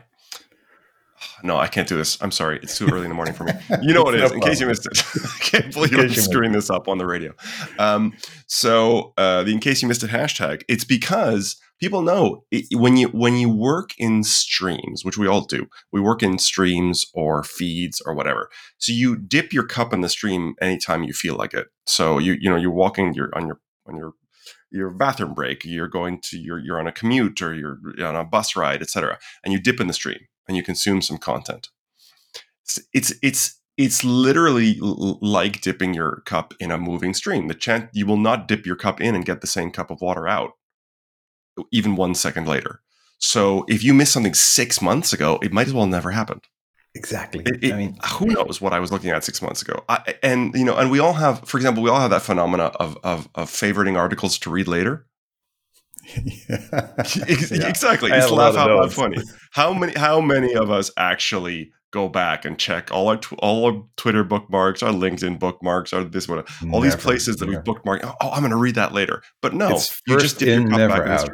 no, 1.42 1.56
I 1.56 1.66
can't 1.66 1.88
do 1.88 1.96
this. 1.96 2.20
I'm 2.22 2.30
sorry. 2.30 2.60
It's 2.62 2.78
too 2.78 2.88
early 2.88 3.02
in 3.02 3.08
the 3.08 3.14
morning 3.14 3.34
for 3.34 3.44
me. 3.44 3.52
You 3.82 3.92
know 3.92 4.02
what 4.02 4.14
it 4.14 4.22
is. 4.22 4.32
In 4.32 4.40
case 4.40 4.60
you 4.60 4.66
missed 4.66 4.86
it, 4.86 5.02
I 5.24 5.38
can't 5.40 5.72
believe 5.72 5.98
I'm 5.98 6.10
screwing 6.10 6.52
this 6.52 6.70
up 6.70 6.88
on 6.88 6.98
the 6.98 7.06
radio. 7.06 7.32
Um, 7.78 8.14
so 8.46 9.14
uh, 9.16 9.42
the 9.42 9.52
in 9.52 9.60
case 9.60 9.82
you 9.82 9.88
missed 9.88 10.02
it 10.02 10.10
hashtag, 10.10 10.62
it's 10.68 10.84
because 10.84 11.56
people 11.80 12.02
know 12.02 12.44
it, 12.50 12.66
when 12.72 12.96
you 12.96 13.08
when 13.08 13.34
you 13.34 13.48
work 13.48 13.90
in 13.98 14.22
streams, 14.24 15.04
which 15.04 15.18
we 15.18 15.26
all 15.26 15.42
do. 15.42 15.66
We 15.92 16.00
work 16.00 16.22
in 16.22 16.38
streams 16.38 17.06
or 17.14 17.42
feeds 17.42 18.00
or 18.04 18.14
whatever. 18.14 18.48
So 18.78 18.92
you 18.92 19.16
dip 19.16 19.52
your 19.52 19.66
cup 19.66 19.92
in 19.92 20.00
the 20.00 20.08
stream 20.08 20.54
anytime 20.60 21.02
you 21.02 21.12
feel 21.12 21.34
like 21.34 21.54
it. 21.54 21.68
So 21.88 22.18
you 22.18 22.36
you 22.40 22.50
know 22.50 22.56
you're 22.56 22.70
walking, 22.70 23.14
you're 23.14 23.30
on 23.34 23.46
your 23.46 23.60
on 23.86 23.96
your 23.96 24.12
your 24.70 24.90
bathroom 24.90 25.34
break, 25.34 25.64
you're 25.64 25.88
going 25.88 26.20
to 26.24 26.38
you're 26.38 26.58
you're 26.58 26.78
on 26.78 26.86
a 26.86 26.92
commute 26.92 27.40
or 27.42 27.54
you're 27.54 27.78
on 28.04 28.16
a 28.16 28.24
bus 28.24 28.56
ride, 28.56 28.82
etc., 28.82 29.18
and 29.44 29.52
you 29.52 29.60
dip 29.60 29.80
in 29.80 29.86
the 29.86 29.92
stream 29.92 30.20
and 30.46 30.56
you 30.56 30.62
consume 30.62 31.02
some 31.02 31.18
content. 31.18 31.68
It's 32.92 33.14
it's 33.22 33.60
it's 33.76 34.04
literally 34.04 34.76
like 34.80 35.60
dipping 35.60 35.94
your 35.94 36.22
cup 36.26 36.52
in 36.60 36.70
a 36.70 36.78
moving 36.78 37.14
stream. 37.14 37.48
The 37.48 37.54
chance 37.54 37.88
you 37.92 38.06
will 38.06 38.16
not 38.18 38.48
dip 38.48 38.66
your 38.66 38.76
cup 38.76 39.00
in 39.00 39.14
and 39.14 39.24
get 39.24 39.40
the 39.40 39.46
same 39.46 39.70
cup 39.70 39.90
of 39.90 40.00
water 40.00 40.28
out, 40.28 40.52
even 41.72 41.96
one 41.96 42.14
second 42.14 42.46
later. 42.46 42.82
So 43.18 43.64
if 43.68 43.82
you 43.82 43.94
missed 43.94 44.12
something 44.12 44.34
six 44.34 44.82
months 44.82 45.12
ago, 45.12 45.38
it 45.42 45.52
might 45.52 45.68
as 45.68 45.72
well 45.72 45.86
never 45.86 46.10
happened. 46.10 46.42
Exactly. 46.98 47.44
It, 47.46 47.64
it, 47.64 47.72
I 47.72 47.76
mean, 47.76 47.96
who 48.04 48.26
knows 48.26 48.60
what 48.60 48.72
I 48.72 48.80
was 48.80 48.90
looking 48.90 49.10
at 49.10 49.24
six 49.24 49.40
months 49.40 49.62
ago? 49.62 49.84
I, 49.88 50.16
and 50.22 50.52
you 50.54 50.64
know, 50.64 50.76
and 50.76 50.90
we 50.90 50.98
all 50.98 51.14
have, 51.14 51.48
for 51.48 51.56
example, 51.56 51.82
we 51.82 51.90
all 51.90 52.00
have 52.00 52.10
that 52.10 52.22
phenomena 52.22 52.64
of 52.64 52.98
of, 53.04 53.28
of 53.34 53.48
favoriting 53.48 53.96
articles 53.96 54.38
to 54.40 54.50
read 54.50 54.66
later. 54.66 55.06
yeah. 56.48 56.58
exactly. 56.98 58.10
It's 58.10 58.30
laugh 58.30 58.56
out 58.56 58.70
loud 58.70 58.92
funny. 58.92 59.18
How 59.52 59.72
many 59.72 59.92
how 59.94 60.20
many 60.20 60.54
of 60.54 60.70
us 60.70 60.90
actually 60.96 61.72
go 61.90 62.08
back 62.08 62.44
and 62.44 62.58
check 62.58 62.90
all 62.92 63.08
our 63.08 63.16
tw- 63.16 63.34
all 63.34 63.66
our 63.66 63.84
Twitter 63.96 64.24
bookmarks, 64.24 64.82
our 64.82 64.92
LinkedIn 64.92 65.38
bookmarks, 65.38 65.92
or 65.92 66.04
this 66.04 66.28
one, 66.28 66.38
all 66.38 66.44
never, 66.62 66.84
these 66.84 66.96
places 66.96 67.36
that 67.36 67.46
never. 67.46 67.62
we 67.64 67.72
bookmarked. 67.72 68.00
Oh, 68.02 68.14
oh, 68.20 68.30
I'm 68.30 68.40
going 68.40 68.50
to 68.50 68.56
read 68.56 68.74
that 68.74 68.92
later. 68.92 69.22
But 69.40 69.54
no, 69.54 69.70
it's 69.70 70.00
you 70.06 70.18
just 70.18 70.38
did 70.38 70.48
in, 70.48 70.64
never 70.64 71.04
back 71.04 71.20
out. 71.20 71.30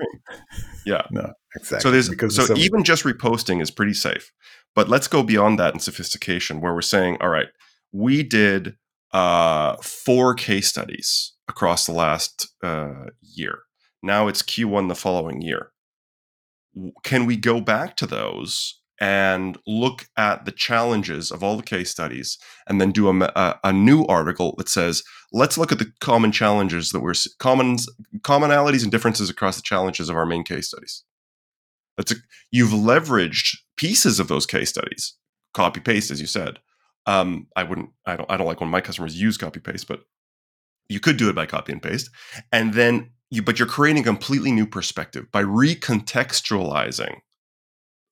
Yeah, 0.84 1.02
no, 1.10 1.32
exactly. 1.56 1.80
So 1.80 1.90
there's 1.90 2.08
because 2.08 2.36
so 2.36 2.54
even 2.56 2.84
just 2.84 3.04
reposting 3.04 3.62
is 3.62 3.70
pretty 3.70 3.94
safe. 3.94 4.32
But 4.74 4.88
let's 4.88 5.08
go 5.08 5.22
beyond 5.22 5.58
that 5.58 5.74
in 5.74 5.80
sophistication, 5.80 6.60
where 6.60 6.74
we're 6.74 6.82
saying, 6.82 7.18
all 7.20 7.28
right, 7.28 7.48
we 7.92 8.22
did 8.22 8.76
uh, 9.12 9.76
four 9.76 10.34
case 10.34 10.68
studies 10.68 11.32
across 11.48 11.86
the 11.86 11.92
last 11.92 12.48
uh, 12.62 13.06
year 13.22 13.60
now 14.04 14.28
it's 14.28 14.42
Q1 14.42 14.88
the 14.88 14.94
following 14.94 15.40
year. 15.40 15.72
Can 17.02 17.24
we 17.24 17.36
go 17.36 17.60
back 17.60 17.96
to 17.96 18.06
those 18.06 18.80
and 19.00 19.56
look 19.66 20.06
at 20.16 20.44
the 20.44 20.52
challenges 20.52 21.30
of 21.30 21.42
all 21.42 21.56
the 21.56 21.62
case 21.62 21.90
studies 21.90 22.38
and 22.68 22.80
then 22.80 22.92
do 22.92 23.08
a, 23.08 23.24
a, 23.34 23.58
a, 23.64 23.72
new 23.72 24.04
article 24.04 24.54
that 24.56 24.68
says 24.68 25.02
let's 25.32 25.58
look 25.58 25.72
at 25.72 25.80
the 25.80 25.90
common 26.00 26.30
challenges 26.30 26.90
that 26.90 27.00
we're 27.00 27.14
common 27.40 27.76
commonalities 28.20 28.84
and 28.84 28.92
differences 28.92 29.28
across 29.28 29.56
the 29.56 29.62
challenges 29.62 30.08
of 30.08 30.14
our 30.14 30.24
main 30.24 30.44
case 30.44 30.68
studies 30.68 31.02
that's 31.96 32.12
a, 32.12 32.16
you've 32.50 32.70
leveraged 32.70 33.56
pieces 33.76 34.20
of 34.20 34.28
those 34.28 34.46
case 34.46 34.70
studies. 34.70 35.14
Copy 35.52 35.80
paste 35.80 36.10
as 36.10 36.20
you 36.20 36.26
said. 36.26 36.58
Um, 37.06 37.48
i 37.54 37.62
wouldn't 37.62 37.90
i 38.06 38.16
don't 38.16 38.30
i 38.30 38.36
don't 38.38 38.46
like 38.46 38.62
when 38.62 38.70
my 38.70 38.80
customers 38.80 39.20
use 39.20 39.36
copy 39.36 39.60
paste 39.60 39.86
but 39.86 40.00
you 40.88 41.00
could 41.00 41.16
do 41.16 41.28
it 41.28 41.34
by 41.34 41.46
copy 41.46 41.72
and 41.72 41.82
paste. 41.82 42.10
And 42.52 42.74
then 42.74 43.10
you, 43.30 43.42
but 43.42 43.58
you're 43.58 43.68
creating 43.68 44.02
a 44.02 44.06
completely 44.06 44.52
new 44.52 44.66
perspective 44.66 45.30
by 45.32 45.42
recontextualizing 45.42 47.16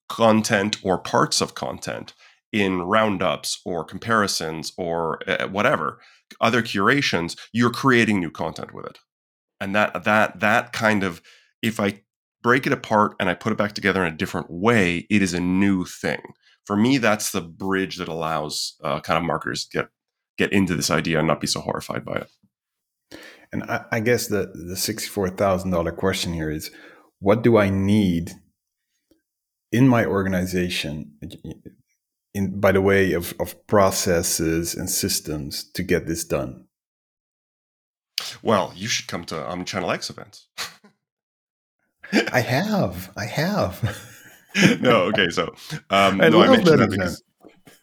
content 0.08 0.76
or 0.82 0.98
parts 0.98 1.40
of 1.40 1.54
content 1.54 2.12
in 2.52 2.82
roundups 2.82 3.60
or 3.64 3.84
comparisons 3.84 4.72
or 4.76 5.20
uh, 5.28 5.48
whatever 5.48 6.00
other 6.40 6.62
curations 6.62 7.36
you're 7.52 7.70
creating 7.70 8.20
new 8.20 8.30
content 8.30 8.74
with 8.74 8.86
it. 8.86 8.98
And 9.60 9.74
that 9.74 10.04
that 10.04 10.40
that 10.40 10.72
kind 10.72 11.04
of 11.04 11.22
if 11.62 11.78
i 11.78 12.00
break 12.42 12.66
it 12.66 12.72
apart 12.72 13.14
and 13.20 13.28
i 13.28 13.34
put 13.34 13.52
it 13.52 13.58
back 13.58 13.72
together 13.72 14.04
in 14.04 14.12
a 14.12 14.16
different 14.16 14.50
way 14.50 15.06
it 15.10 15.22
is 15.22 15.34
a 15.34 15.40
new 15.40 15.84
thing 15.84 16.20
for 16.64 16.76
me 16.76 16.98
that's 16.98 17.30
the 17.30 17.40
bridge 17.40 17.96
that 17.96 18.08
allows 18.08 18.76
uh, 18.84 19.00
kind 19.00 19.18
of 19.18 19.24
marketers 19.24 19.64
to 19.66 19.78
get 19.78 19.88
get 20.38 20.52
into 20.52 20.74
this 20.74 20.90
idea 20.90 21.18
and 21.18 21.28
not 21.28 21.40
be 21.40 21.46
so 21.46 21.60
horrified 21.60 22.04
by 22.04 22.14
it 22.14 22.28
and 23.52 23.62
I, 23.64 23.84
I 23.92 24.00
guess 24.00 24.26
the 24.26 24.50
the 24.54 24.76
sixty 24.76 25.08
four 25.08 25.28
thousand 25.28 25.70
dollar 25.70 25.92
question 25.92 26.32
here 26.32 26.50
is, 26.50 26.70
what 27.20 27.42
do 27.42 27.58
I 27.58 27.68
need 27.68 28.32
in 29.70 29.86
my 29.88 30.04
organization, 30.04 31.12
in 32.34 32.58
by 32.58 32.72
the 32.72 32.80
way 32.80 33.12
of 33.12 33.34
of 33.38 33.66
processes 33.66 34.74
and 34.74 34.88
systems 34.88 35.70
to 35.72 35.82
get 35.82 36.06
this 36.06 36.24
done? 36.24 36.64
Well, 38.42 38.72
you 38.74 38.88
should 38.88 39.08
come 39.08 39.24
to 39.26 39.34
Omnichannel 39.34 39.92
X 39.92 40.08
events. 40.08 40.48
I 42.12 42.40
have, 42.40 43.10
I 43.16 43.24
have. 43.26 43.98
no, 44.80 45.02
okay, 45.04 45.30
so 45.30 45.54
um, 45.90 46.20
I 46.20 46.28
no, 46.28 46.42
I 46.42 46.48
mentioned 46.48 46.80
that, 46.80 46.90
because 46.90 47.22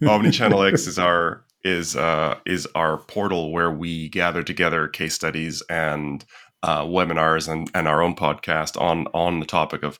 Omnichannel 0.03 0.71
X 0.71 0.87
is 0.87 0.99
our 0.99 1.45
is 1.63 1.95
uh, 1.95 2.35
is 2.45 2.67
our 2.75 2.97
portal 2.97 3.51
where 3.51 3.71
we 3.71 4.09
gather 4.09 4.43
together 4.43 4.87
case 4.87 5.13
studies 5.15 5.63
and 5.69 6.23
uh, 6.63 6.83
webinars 6.83 7.47
and, 7.47 7.69
and 7.73 7.87
our 7.87 8.01
own 8.01 8.15
podcast 8.15 8.79
on 8.79 9.07
on 9.13 9.39
the 9.39 9.45
topic 9.45 9.83
of 9.83 9.99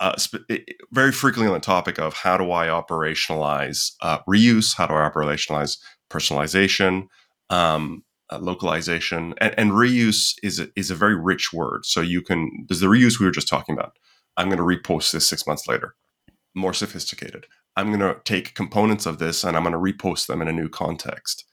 uh, 0.00 0.16
sp- 0.16 0.46
very 0.92 1.12
frequently 1.12 1.48
on 1.48 1.54
the 1.54 1.60
topic 1.60 1.98
of 1.98 2.14
how 2.14 2.36
do 2.36 2.50
I 2.50 2.68
operationalize 2.68 3.92
uh, 4.00 4.18
reuse, 4.28 4.76
how 4.76 4.86
do 4.86 4.94
I 4.94 5.08
operationalize 5.08 5.78
personalization, 6.10 7.06
um, 7.50 8.04
uh, 8.30 8.38
localization, 8.38 9.34
and, 9.38 9.54
and, 9.58 9.70
reuse 9.72 10.34
is 10.42 10.60
a, 10.60 10.68
is 10.76 10.90
a 10.90 10.94
very 10.94 11.14
rich 11.14 11.52
word. 11.52 11.86
So 11.86 12.00
you 12.00 12.20
can 12.20 12.66
there's 12.68 12.80
the 12.80 12.86
reuse 12.86 13.18
we 13.18 13.26
were 13.26 13.32
just 13.32 13.48
talking 13.48 13.74
about. 13.74 13.98
I'm 14.36 14.48
going 14.48 14.58
to 14.58 14.64
repost 14.64 15.12
this 15.12 15.26
six 15.26 15.46
months 15.46 15.66
later, 15.66 15.94
more 16.54 16.74
sophisticated. 16.74 17.46
I'm 17.76 17.88
going 17.88 18.00
to 18.00 18.20
take 18.24 18.54
components 18.54 19.06
of 19.06 19.18
this 19.18 19.44
and 19.44 19.56
I'm 19.56 19.64
going 19.64 19.72
to 19.72 19.78
repost 19.78 20.26
them 20.26 20.42
in 20.42 20.48
a 20.48 20.52
new 20.52 20.68
context. 20.68 21.44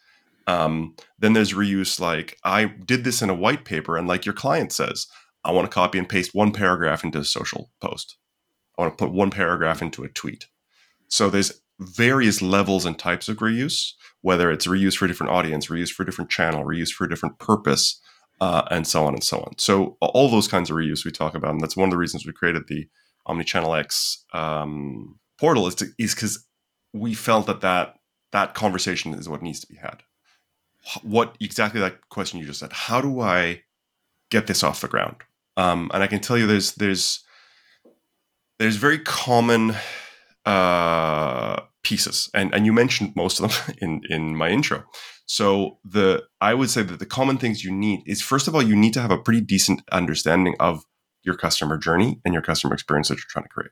Um, 0.47 0.95
then 1.17 1.33
there's 1.33 1.53
reuse 1.53 1.99
like 1.99 2.37
I 2.43 2.65
did 2.65 3.03
this 3.03 3.21
in 3.21 3.29
a 3.29 3.35
white 3.35 3.65
paper, 3.65 3.97
and 3.97 4.07
like 4.07 4.25
your 4.25 4.33
client 4.33 4.71
says, 4.71 5.07
I 5.43 5.51
want 5.51 5.69
to 5.69 5.73
copy 5.73 5.97
and 5.97 6.09
paste 6.09 6.35
one 6.35 6.51
paragraph 6.51 7.03
into 7.03 7.19
a 7.19 7.25
social 7.25 7.71
post. 7.79 8.17
I 8.77 8.81
want 8.81 8.97
to 8.97 9.05
put 9.05 9.13
one 9.13 9.31
paragraph 9.31 9.81
into 9.81 10.03
a 10.03 10.09
tweet. 10.09 10.47
So 11.07 11.29
there's 11.29 11.61
various 11.79 12.41
levels 12.41 12.85
and 12.85 12.97
types 12.97 13.27
of 13.27 13.37
reuse, 13.37 13.93
whether 14.21 14.51
it's 14.51 14.67
reuse 14.67 14.95
for 14.95 15.05
a 15.05 15.07
different 15.07 15.31
audience, 15.31 15.67
reuse 15.67 15.91
for 15.91 16.03
a 16.03 16.05
different 16.05 16.29
channel, 16.29 16.63
reuse 16.63 16.91
for 16.91 17.05
a 17.05 17.09
different 17.09 17.37
purpose, 17.39 18.01
uh, 18.41 18.63
and 18.71 18.87
so 18.87 19.05
on 19.05 19.13
and 19.13 19.23
so 19.23 19.39
on. 19.39 19.53
So 19.57 19.97
all 20.01 20.29
those 20.29 20.47
kinds 20.47 20.69
of 20.69 20.75
reuse 20.75 21.05
we 21.05 21.11
talk 21.11 21.35
about, 21.35 21.51
and 21.51 21.61
that's 21.61 21.77
one 21.77 21.89
of 21.89 21.91
the 21.91 21.97
reasons 21.97 22.25
we 22.25 22.33
created 22.33 22.63
the 22.67 22.87
Omnichannel 23.27 23.79
X 23.79 24.23
um, 24.33 25.19
portal 25.37 25.67
is 25.67 25.75
because 25.75 26.45
we 26.93 27.13
felt 27.13 27.47
that 27.47 27.61
that 27.61 27.95
that 28.31 28.53
conversation 28.53 29.13
is 29.13 29.29
what 29.29 29.41
needs 29.41 29.59
to 29.61 29.67
be 29.67 29.75
had. 29.75 30.03
What 31.01 31.35
exactly 31.39 31.79
that 31.79 32.09
question 32.09 32.39
you 32.39 32.45
just 32.45 32.59
said? 32.59 32.73
How 32.73 33.01
do 33.01 33.21
I 33.21 33.63
get 34.29 34.47
this 34.47 34.63
off 34.63 34.81
the 34.81 34.87
ground? 34.87 35.17
Um, 35.57 35.89
and 35.93 36.03
I 36.03 36.07
can 36.07 36.19
tell 36.19 36.37
you, 36.37 36.45
there's 36.45 36.73
there's 36.75 37.23
there's 38.59 38.75
very 38.75 38.99
common 38.99 39.75
uh, 40.45 41.61
pieces, 41.83 42.29
and 42.33 42.53
and 42.53 42.65
you 42.65 42.73
mentioned 42.73 43.13
most 43.15 43.39
of 43.39 43.51
them 43.51 43.75
in 43.81 44.01
in 44.09 44.35
my 44.35 44.49
intro. 44.49 44.83
So 45.25 45.79
the 45.83 46.23
I 46.41 46.53
would 46.53 46.69
say 46.69 46.83
that 46.83 46.99
the 46.99 47.05
common 47.05 47.37
things 47.37 47.63
you 47.63 47.71
need 47.71 48.01
is 48.05 48.21
first 48.21 48.47
of 48.47 48.55
all 48.55 48.61
you 48.61 48.75
need 48.75 48.93
to 48.93 49.01
have 49.01 49.11
a 49.11 49.17
pretty 49.17 49.41
decent 49.41 49.81
understanding 49.91 50.55
of 50.59 50.83
your 51.23 51.35
customer 51.35 51.77
journey 51.77 52.21
and 52.23 52.33
your 52.33 52.43
customer 52.43 52.73
experience 52.73 53.07
that 53.07 53.15
you're 53.15 53.25
trying 53.29 53.45
to 53.45 53.49
create 53.49 53.71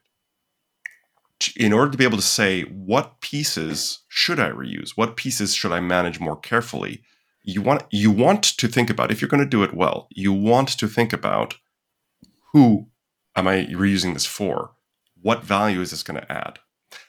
in 1.57 1.73
order 1.73 1.91
to 1.91 1.97
be 1.97 2.03
able 2.03 2.17
to 2.17 2.23
say 2.23 2.63
what 2.63 3.19
pieces 3.21 3.99
should 4.07 4.39
I 4.39 4.49
reuse, 4.49 4.91
what 4.95 5.17
pieces 5.17 5.53
should 5.53 5.71
I 5.71 5.79
manage 5.79 6.19
more 6.19 6.37
carefully, 6.37 7.03
you 7.43 7.61
want 7.61 7.83
you 7.91 8.11
want 8.11 8.43
to 8.43 8.67
think 8.67 8.89
about 8.89 9.11
if 9.11 9.21
you're 9.21 9.29
going 9.29 9.43
to 9.43 9.49
do 9.49 9.63
it 9.63 9.73
well, 9.73 10.07
you 10.11 10.31
want 10.31 10.69
to 10.69 10.87
think 10.87 11.11
about 11.11 11.55
who 12.53 12.87
am 13.35 13.47
I 13.47 13.65
reusing 13.65 14.13
this 14.13 14.25
for? 14.25 14.71
What 15.21 15.43
value 15.43 15.81
is 15.81 15.91
this 15.91 16.03
going 16.03 16.19
to 16.19 16.31
add? 16.31 16.59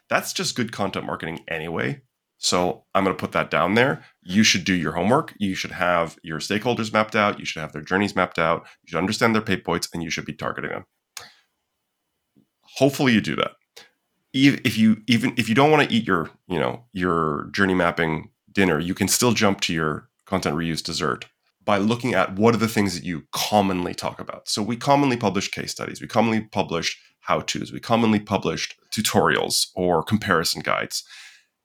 That's 0.09 0.33
just 0.33 0.57
good 0.57 0.73
content 0.73 1.07
marketing 1.07 1.45
anyway. 1.49 2.03
So 2.39 2.85
I'm 2.95 3.05
going 3.05 3.17
to 3.17 3.21
put 3.21 3.33
that 3.33 3.51
down 3.51 3.75
there. 3.75 4.05
You 4.23 4.43
should 4.43 4.65
do 4.65 4.75
your 4.75 4.93
homework. 4.93 5.35
You 5.39 5.55
should 5.55 5.71
have 5.71 6.19
your 6.23 6.41
stakeholders 6.41 6.93
mapped 6.93 7.17
out. 7.17 7.39
You 7.39 7.47
should 7.47 7.61
have 7.61 7.73
their 7.73 7.83
journeys 7.83 8.15
mapped 8.15 8.39
out. 8.39 8.67
You 8.83 8.91
should 8.91 8.99
understand 8.99 9.35
their 9.35 9.43
pain 9.43 9.61
points 9.61 9.89
and 9.95 10.03
you 10.03 10.11
should 10.11 10.27
be 10.27 10.35
targeting 10.35 10.71
them. 10.71 10.85
Hopefully 12.77 13.13
you 13.13 13.21
do 13.21 13.37
that. 13.37 13.53
If 14.35 14.77
you 14.77 14.97
even 15.07 15.33
if 15.37 15.49
you 15.49 15.55
don't 15.55 15.71
want 15.71 15.89
to 15.89 15.95
eat 15.95 16.07
your, 16.07 16.29
you 16.49 16.59
know, 16.59 16.85
your 16.93 17.49
journey 17.53 17.75
mapping 17.75 18.31
dinner, 18.51 18.81
you 18.81 18.93
can 18.93 19.07
still 19.07 19.33
jump 19.33 19.61
to 19.63 19.73
your 19.73 20.09
content 20.27 20.57
reuse 20.57 20.83
dessert 20.83 21.27
by 21.65 21.79
looking 21.79 22.15
at 22.15 22.35
what 22.35 22.53
are 22.53 22.59
the 22.59 22.69
things 22.69 22.95
that 22.95 23.05
you 23.05 23.23
commonly 23.33 23.95
talk 23.95 24.21
about. 24.21 24.49
So 24.49 24.61
we 24.61 24.77
commonly 24.77 25.17
publish 25.17 25.49
case 25.51 25.71
studies, 25.71 26.01
we 26.01 26.09
commonly 26.09 26.43
publish 26.43 27.01
how 27.21 27.41
to's, 27.41 27.73
we 27.73 27.81
commonly 27.81 28.21
published 28.21 28.75
tutorials 28.95 29.69
or 29.75 30.03
comparison 30.03 30.63
guides, 30.63 31.05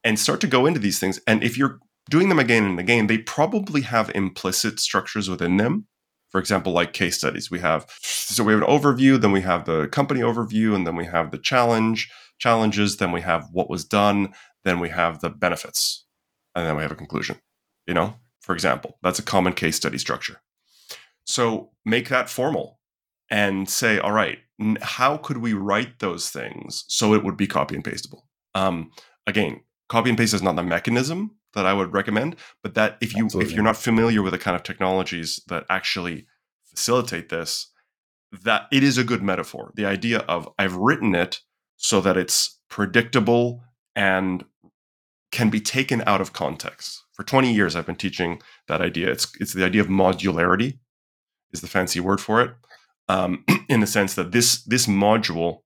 and 0.03 0.19
start 0.19 0.41
to 0.41 0.47
go 0.47 0.65
into 0.65 0.79
these 0.79 0.99
things. 0.99 1.19
And 1.27 1.43
if 1.43 1.57
you're 1.57 1.79
doing 2.09 2.29
them 2.29 2.39
again 2.39 2.63
and 2.63 2.79
again, 2.79 3.07
they 3.07 3.19
probably 3.19 3.81
have 3.81 4.11
implicit 4.15 4.79
structures 4.79 5.29
within 5.29 5.57
them. 5.57 5.87
For 6.29 6.39
example, 6.39 6.73
like 6.73 6.93
case 6.93 7.17
studies, 7.17 7.49
we 7.49 7.59
have 7.59 7.87
so 8.01 8.43
we 8.43 8.53
have 8.53 8.61
an 8.61 8.67
overview, 8.67 9.19
then 9.19 9.31
we 9.31 9.41
have 9.41 9.65
the 9.65 9.87
company 9.87 10.21
overview, 10.21 10.75
and 10.75 10.85
then 10.85 10.95
we 10.95 11.05
have 11.05 11.31
the 11.31 11.39
challenge 11.39 12.09
challenges, 12.37 12.97
then 12.97 13.11
we 13.11 13.21
have 13.21 13.47
what 13.51 13.69
was 13.69 13.83
done, 13.83 14.33
then 14.63 14.79
we 14.79 14.89
have 14.89 15.21
the 15.21 15.29
benefits, 15.29 16.05
and 16.55 16.65
then 16.65 16.75
we 16.75 16.83
have 16.83 16.91
a 16.91 16.95
conclusion. 16.95 17.39
You 17.87 17.95
know, 17.95 18.15
for 18.39 18.53
example. 18.53 18.97
That's 19.03 19.19
a 19.19 19.23
common 19.23 19.53
case 19.53 19.75
study 19.75 19.97
structure. 19.97 20.41
So 21.23 21.71
make 21.85 22.09
that 22.09 22.29
formal 22.29 22.79
and 23.29 23.69
say, 23.69 23.99
all 23.99 24.11
right, 24.11 24.39
how 24.81 25.17
could 25.17 25.37
we 25.37 25.53
write 25.53 25.99
those 25.99 26.29
things 26.29 26.85
so 26.87 27.13
it 27.13 27.23
would 27.23 27.37
be 27.37 27.47
copy 27.47 27.75
and 27.75 27.83
pastable? 27.83 28.27
Um, 28.55 28.91
again, 29.27 29.61
copy 29.87 30.09
and 30.09 30.17
paste 30.17 30.33
is 30.33 30.43
not 30.43 30.55
the 30.55 30.63
mechanism 30.63 31.35
that 31.53 31.65
I 31.65 31.73
would 31.73 31.93
recommend, 31.93 32.35
but 32.61 32.75
that 32.75 32.97
if 33.01 33.15
you 33.15 33.25
Absolutely. 33.25 33.49
if 33.49 33.55
you're 33.55 33.63
not 33.63 33.77
familiar 33.77 34.21
with 34.21 34.33
the 34.33 34.39
kind 34.39 34.55
of 34.55 34.63
technologies 34.63 35.41
that 35.47 35.65
actually 35.69 36.27
facilitate 36.65 37.29
this, 37.29 37.71
that 38.43 38.67
it 38.71 38.83
is 38.83 38.97
a 38.97 39.03
good 39.03 39.23
metaphor. 39.23 39.71
The 39.75 39.85
idea 39.85 40.19
of 40.19 40.49
I've 40.59 40.75
written 40.75 41.15
it 41.15 41.41
so 41.77 42.01
that 42.01 42.17
it's 42.17 42.59
predictable 42.69 43.63
and 43.95 44.43
can 45.31 45.49
be 45.49 45.61
taken 45.61 46.03
out 46.05 46.21
of 46.21 46.33
context 46.33 47.03
for 47.19 47.25
20 47.25 47.53
years 47.53 47.75
I've 47.75 47.85
been 47.85 47.97
teaching 47.97 48.41
that 48.69 48.79
idea. 48.79 49.11
It's 49.11 49.29
it's 49.41 49.51
the 49.51 49.65
idea 49.65 49.81
of 49.81 49.87
modularity 49.87 50.79
is 51.51 51.59
the 51.59 51.67
fancy 51.67 51.99
word 51.99 52.21
for 52.21 52.41
it. 52.41 52.51
Um, 53.09 53.43
in 53.69 53.79
the 53.79 53.87
sense 53.87 54.13
that 54.15 54.31
this 54.31 54.63
this 54.63 54.85
module 54.85 55.63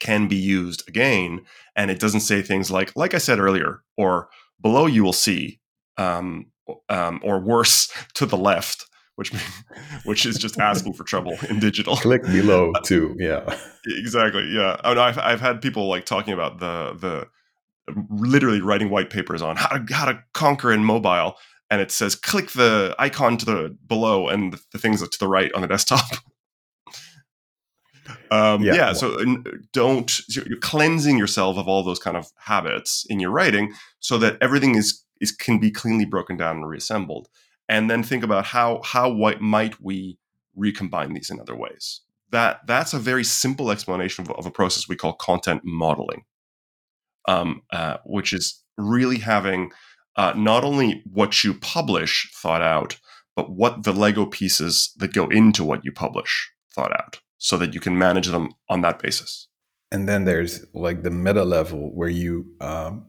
can 0.00 0.28
be 0.28 0.36
used 0.36 0.88
again, 0.88 1.42
and 1.76 1.90
it 1.90 2.00
doesn't 2.00 2.20
say 2.20 2.42
things 2.42 2.70
like 2.70 2.92
like 2.96 3.14
I 3.14 3.18
said 3.18 3.38
earlier, 3.38 3.82
or 3.96 4.28
below 4.60 4.86
you 4.86 5.04
will 5.04 5.12
see, 5.12 5.60
um, 5.98 6.46
um, 6.88 7.20
or 7.22 7.38
worse 7.38 7.92
to 8.14 8.26
the 8.26 8.36
left, 8.36 8.86
which 9.16 9.32
which 10.04 10.26
is 10.26 10.38
just 10.38 10.58
asking 10.58 10.94
for 10.94 11.04
trouble 11.04 11.36
in 11.48 11.60
digital. 11.60 11.96
Click 11.96 12.22
below 12.22 12.72
too. 12.84 13.14
Yeah. 13.18 13.56
exactly. 13.86 14.48
Yeah. 14.50 14.76
I 14.82 14.90
mean, 14.90 14.98
I've 14.98 15.18
I've 15.18 15.40
had 15.40 15.62
people 15.62 15.88
like 15.88 16.06
talking 16.06 16.32
about 16.34 16.58
the 16.60 16.96
the 16.98 17.28
literally 18.08 18.62
writing 18.62 18.88
white 18.88 19.10
papers 19.10 19.42
on 19.42 19.56
how 19.56 19.76
to 19.76 19.94
how 19.94 20.06
to 20.06 20.22
conquer 20.32 20.72
in 20.72 20.82
mobile 20.82 21.36
and 21.70 21.82
it 21.82 21.90
says 21.90 22.14
click 22.14 22.52
the 22.52 22.94
icon 22.98 23.36
to 23.36 23.44
the 23.44 23.76
below 23.86 24.28
and 24.28 24.54
the, 24.54 24.60
the 24.72 24.78
things 24.78 25.06
to 25.06 25.18
the 25.18 25.28
right 25.28 25.52
on 25.52 25.60
the 25.60 25.68
desktop 25.68 26.06
um, 28.30 28.62
yeah, 28.62 28.74
yeah 28.74 28.92
so 28.92 29.16
don't 29.72 30.20
you're 30.28 30.58
cleansing 30.60 31.18
yourself 31.18 31.56
of 31.56 31.68
all 31.68 31.82
those 31.82 31.98
kind 31.98 32.16
of 32.16 32.30
habits 32.38 33.06
in 33.08 33.20
your 33.20 33.30
writing 33.30 33.72
so 34.00 34.18
that 34.18 34.36
everything 34.40 34.74
is 34.74 35.04
is 35.20 35.32
can 35.32 35.58
be 35.58 35.70
cleanly 35.70 36.04
broken 36.04 36.36
down 36.36 36.56
and 36.56 36.68
reassembled. 36.68 37.28
And 37.68 37.90
then 37.90 38.02
think 38.02 38.22
about 38.22 38.46
how 38.46 38.80
how 38.84 39.10
what 39.10 39.40
might 39.40 39.80
we 39.80 40.18
recombine 40.54 41.14
these 41.14 41.30
in 41.30 41.40
other 41.40 41.56
ways. 41.56 42.02
That 42.30 42.60
that's 42.66 42.94
a 42.94 42.98
very 42.98 43.24
simple 43.24 43.70
explanation 43.70 44.22
of, 44.22 44.30
of 44.36 44.46
a 44.46 44.50
process 44.50 44.88
we 44.88 44.96
call 44.96 45.14
content 45.14 45.62
modeling. 45.64 46.24
Um, 47.26 47.62
uh, 47.72 47.96
which 48.04 48.34
is 48.34 48.62
really 48.76 49.16
having 49.16 49.72
uh, 50.16 50.34
not 50.36 50.62
only 50.62 51.02
what 51.10 51.42
you 51.42 51.54
publish 51.54 52.30
thought 52.34 52.60
out, 52.60 52.98
but 53.34 53.50
what 53.50 53.84
the 53.84 53.94
Lego 53.94 54.26
pieces 54.26 54.92
that 54.98 55.14
go 55.14 55.28
into 55.28 55.64
what 55.64 55.86
you 55.86 55.90
publish 55.90 56.52
thought 56.74 56.92
out 56.92 57.20
so 57.44 57.58
that 57.58 57.74
you 57.74 57.80
can 57.80 57.98
manage 57.98 58.28
them 58.28 58.48
on 58.70 58.80
that 58.80 58.98
basis. 58.98 59.48
And 59.92 60.08
then 60.08 60.24
there's 60.24 60.64
like 60.72 61.02
the 61.02 61.10
meta 61.10 61.44
level 61.44 61.94
where 61.94 62.08
you 62.08 62.46
um, 62.62 63.04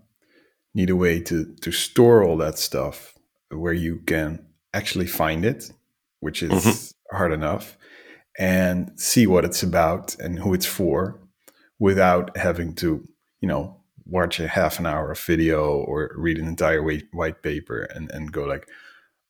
need 0.74 0.90
a 0.90 0.96
way 0.96 1.22
to, 1.22 1.56
to 1.62 1.72
store 1.72 2.22
all 2.22 2.36
that 2.36 2.60
stuff 2.60 3.14
where 3.50 3.72
you 3.72 4.02
can 4.06 4.46
actually 4.74 5.08
find 5.08 5.46
it, 5.46 5.72
which 6.20 6.44
is 6.44 6.52
mm-hmm. 6.52 7.16
hard 7.16 7.32
enough, 7.32 7.78
and 8.38 8.92
see 8.98 9.26
what 9.26 9.46
it's 9.46 9.64
about 9.64 10.18
and 10.20 10.40
who 10.40 10.54
it's 10.54 10.66
for 10.66 11.22
without 11.80 12.36
having 12.36 12.76
to, 12.76 13.08
you 13.40 13.48
know, 13.48 13.80
watch 14.06 14.42
a 14.42 14.50
half 14.50 14.80
an 14.80 14.86
hour 14.86 15.14
of 15.14 15.20
video 15.22 15.78
or 15.78 16.12
read 16.18 16.38
an 16.38 16.48
entire 16.50 16.84
white, 16.84 17.06
white 17.14 17.42
paper 17.42 17.84
and, 17.84 18.12
and 18.12 18.34
go 18.34 18.44
like, 18.44 18.68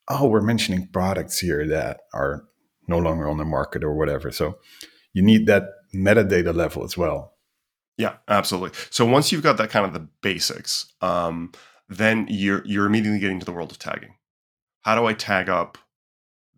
oh, 0.08 0.28
we're 0.28 0.42
mentioning 0.42 0.88
products 0.92 1.38
here 1.38 1.68
that 1.68 2.02
are 2.12 2.46
no 2.88 2.98
longer 2.98 3.30
on 3.30 3.38
the 3.38 3.46
market 3.46 3.84
or 3.84 3.94
whatever. 3.94 4.32
So 4.32 4.58
you 5.16 5.22
need 5.22 5.48
that 5.48 5.70
metadata 5.96 6.54
level 6.54 6.84
as 6.84 6.98
well. 6.98 7.34
Yeah, 7.98 8.18
absolutely. 8.28 8.78
So 8.90 9.06
once 9.06 9.32
you've 9.32 9.42
got 9.42 9.58
that 9.58 9.70
kind 9.70 9.86
of 9.86 9.94
the 9.94 10.08
basics, 10.22 10.94
um, 11.02 11.54
then 11.88 12.28
you're 12.30 12.62
you're 12.66 12.86
immediately 12.86 13.20
getting 13.20 13.40
to 13.40 13.46
the 13.46 13.54
world 13.54 13.72
of 13.72 13.80
tagging. 13.80 14.16
How 14.82 14.96
do 14.96 15.06
I 15.06 15.14
tag 15.14 15.50
up 15.50 15.78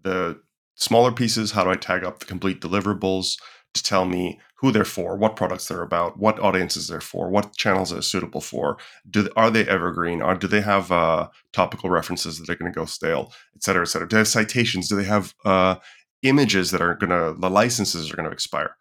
the 0.02 0.41
smaller 0.74 1.12
pieces? 1.12 1.52
How 1.52 1.63
do 1.63 1.70
I 1.70 1.76
tag 1.76 2.04
up 2.04 2.20
the 2.20 2.26
complete 2.26 2.60
deliverables? 2.60 3.38
to 3.78 3.84
tell 3.84 4.06
me 4.06 4.39
who 4.56 4.72
they're 4.72 4.86
for, 4.86 5.15
what 5.15 5.36
products 5.36 5.67
they're 5.67 5.84
about, 5.84 6.17
what 6.17 6.39
audiences 6.39 6.88
they're 6.88 7.00
for, 7.00 7.30
what 7.30 7.56
channels 7.56 7.91
they're 7.91 8.02
suitable 8.02 8.41
for. 8.41 8.78
Do 9.10 9.30
are 9.36 9.52
they 9.52 9.67
evergreen? 9.67 10.22
Or 10.22 10.36
do 10.36 10.48
they 10.48 10.62
have 10.62 10.91
uh, 10.91 11.30
topical 11.54 11.89
references 11.89 12.39
that 12.39 12.50
are 12.50 12.56
going 12.56 12.72
to 12.72 12.76
go 12.76 12.86
stale, 12.86 13.32
et 13.56 13.63
cetera, 13.63 13.84
et 13.84 13.88
cetera? 13.88 14.08
Do 14.08 14.15
they 14.15 14.20
have 14.20 14.28
citations? 14.28 14.89
Do 14.89 14.96
they 14.96 15.04
have 15.04 15.36
uh, 15.46 15.76
images 16.24 16.72
that 16.72 16.82
are 16.82 16.96
going 16.96 17.10
to 17.10 17.40
the 17.40 17.50
licenses 17.50 18.12
are 18.12 18.16
going 18.16 18.28
to 18.28 18.34
expire? 18.34 18.76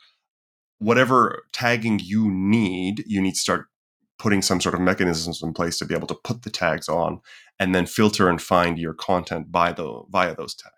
Whatever 0.78 1.44
tagging 1.52 2.00
you 2.02 2.30
need, 2.30 3.04
you 3.06 3.20
need 3.20 3.34
to 3.34 3.40
start 3.40 3.66
putting 4.18 4.42
some 4.42 4.60
sort 4.60 4.74
of 4.74 4.80
mechanisms 4.80 5.42
in 5.42 5.52
place 5.52 5.78
to 5.78 5.84
be 5.84 5.94
able 5.94 6.06
to 6.06 6.18
put 6.24 6.42
the 6.42 6.50
tags 6.50 6.88
on 6.88 7.20
and 7.58 7.74
then 7.74 7.86
filter 7.86 8.28
and 8.28 8.40
find 8.40 8.78
your 8.78 8.94
content 8.94 9.52
by 9.52 9.72
the 9.72 10.02
via 10.10 10.34
those 10.34 10.54
tags 10.54 10.72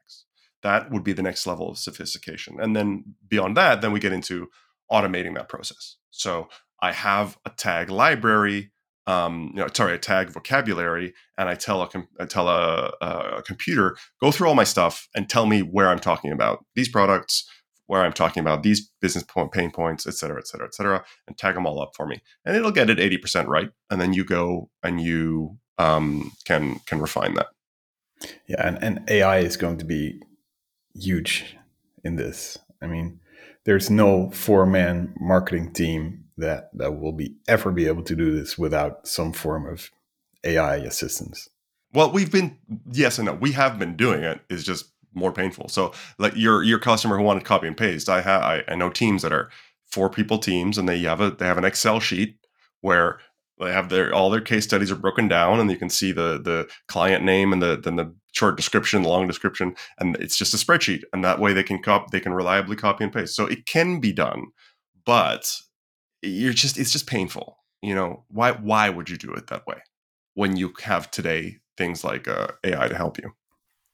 that 0.63 0.91
would 0.91 1.05
be 1.05 1.13
the 1.13 1.23
next 1.23 1.47
level 1.47 1.71
of 1.71 1.79
sophistication. 1.79 2.59
And 2.61 2.75
then 2.75 3.15
beyond 3.29 3.57
that, 3.57 3.81
then 3.81 3.93
we 3.93 4.01
get 4.01 4.13
into 4.13 4.49
automating 4.91 5.35
that 5.35 5.49
process. 5.49 5.97
So 6.11 6.49
I 6.81 6.93
have 6.93 7.39
a 7.45 7.51
tag 7.51 7.91
library, 7.91 8.73
um, 9.09 9.53
you 9.55 9.61
know, 9.61 9.69
sorry, 9.73 9.95
a 9.95 9.99
tag 9.99 10.29
vocabulary, 10.29 11.15
and 11.39 11.49
I 11.49 11.55
tell 11.55 11.81
a 11.81 11.89
I 12.21 12.27
tell 12.27 12.47
a, 12.47 12.93
a 13.01 13.43
computer 13.43 13.97
go 14.21 14.31
through 14.31 14.49
all 14.49 14.55
my 14.55 14.65
stuff 14.65 15.09
and 15.17 15.29
tell 15.29 15.47
me 15.47 15.63
where 15.63 15.89
I'm 15.89 15.99
talking 15.99 16.31
about 16.31 16.67
these 16.77 16.91
products, 16.91 17.49
where 17.87 18.03
I'm 18.03 18.13
talking 18.13 18.43
about 18.43 18.63
these 18.63 18.91
business 19.01 19.25
point, 19.25 19.51
pain 19.51 19.71
points, 19.71 20.07
et 20.07 20.13
cetera, 20.13 20.39
et 20.39 20.47
cetera, 20.47 20.67
et 20.67 20.75
cetera, 20.75 21.05
and 21.27 21.39
tag 21.39 21.55
them 21.55 21.67
all 21.67 21.81
up 21.81 21.93
for 21.97 22.07
me, 22.07 22.21
and 22.45 22.55
it'll 22.55 22.71
get 22.71 22.91
it 22.91 22.99
80% 22.99 23.47
right, 23.47 23.71
and 23.91 23.99
then 23.99 24.13
you 24.13 24.25
go 24.25 24.69
and 24.83 25.01
you 25.01 25.57
um, 25.79 26.31
can 26.45 26.79
can 26.81 27.01
refine 27.01 27.33
that. 27.35 27.49
Yeah, 28.47 28.67
and, 28.67 28.79
and 28.83 29.11
AI 29.11 29.39
is 29.39 29.57
going 29.57 29.79
to 29.79 29.87
be 29.87 30.21
huge 30.95 31.57
in 32.05 32.17
this. 32.17 32.59
I 32.83 32.87
mean, 32.87 33.21
there's 33.65 33.89
no 33.89 34.31
four 34.33 34.67
man 34.67 35.15
marketing 35.19 35.73
team 35.73 36.25
that 36.39 36.71
that 36.75 36.99
will 36.99 37.13
be 37.13 37.37
ever 37.47 37.71
be 37.71 37.87
able 37.87 38.03
to 38.05 38.17
do 38.17 38.33
this 38.33 38.57
without 38.57 39.07
some 39.07 39.33
form 39.33 39.67
of 39.67 39.91
AI 40.45 40.77
assistance. 40.77 41.49
Well, 41.93 42.11
we've 42.11 42.33
been 42.33 42.59
yes 42.91 43.19
and 43.19 43.27
no. 43.27 43.35
We 43.35 43.53
have 43.53 43.79
been 43.79 43.97
doing 43.97 44.23
it. 44.23 44.41
It's 44.49 44.65
just 44.65 44.87
more 45.15 45.33
painful. 45.33 45.69
So, 45.69 45.93
like 46.19 46.35
your 46.37 46.63
your 46.63 46.79
customer 46.79 47.17
who 47.17 47.23
wanted 47.23 47.45
copy 47.45 47.67
and 47.67 47.77
paste, 47.77 48.09
I 48.09 48.21
have 48.21 48.43
I, 48.43 48.63
I 48.69 48.75
know 48.75 48.91
teams 48.91 49.23
that 49.23 49.33
are 49.33 49.51
four 49.87 50.11
people 50.11 50.39
teams, 50.39 50.79
and 50.79 50.89
they 50.89 51.01
have 51.01 51.21
a 51.21 51.31
they 51.31 51.47
have 51.47 51.59
an 51.59 51.65
Excel 51.65 52.01
sheet 52.01 52.37
where 52.81 53.19
they 53.61 53.73
have 53.73 53.89
their 53.89 54.15
all 54.15 54.31
their 54.31 54.41
case 54.41 54.65
studies 54.65 54.91
are 54.91 54.97
broken 54.97 55.29
down, 55.29 55.61
and 55.61 55.71
you 55.71 55.77
can 55.77 55.91
see 55.91 56.13
the 56.13 56.41
the 56.43 56.69
client 56.87 57.25
name 57.25 57.53
and 57.53 57.63
the 57.63 57.77
then 57.83 57.97
the 57.97 58.15
short 58.33 58.57
description, 58.57 59.03
long 59.03 59.27
description, 59.27 59.75
and 59.99 60.17
it's 60.17 60.37
just 60.37 60.55
a 60.55 60.57
spreadsheet. 60.57 61.03
And 61.13 61.25
that 61.25 61.41
way 61.41 61.53
they 61.53 61.63
can 61.63 61.83
cop 61.83 62.11
they 62.11 62.21
can 62.21 62.35
reliably 62.35 62.77
copy 62.77 63.05
and 63.05 63.13
paste. 63.13 63.35
So 63.35 63.47
it 63.47 63.67
can 63.67 63.99
be 63.99 64.13
done, 64.13 64.47
but 65.05 65.61
you're 66.23 66.53
just 66.53 66.79
it's 66.79 66.93
just 66.93 67.07
painful. 67.07 67.59
You 67.83 67.95
know 67.95 68.25
why 68.29 68.53
why 68.53 68.89
would 68.91 69.09
you 69.09 69.17
do 69.17 69.33
it 69.33 69.49
that 69.49 69.67
way 69.67 69.83
when 70.35 70.57
you 70.57 70.73
have 70.83 71.11
today 71.11 71.59
things 71.77 72.05
like 72.05 72.29
uh, 72.29 72.49
AI 72.65 72.89
to 72.89 72.97
help 72.97 73.19
you? 73.19 73.33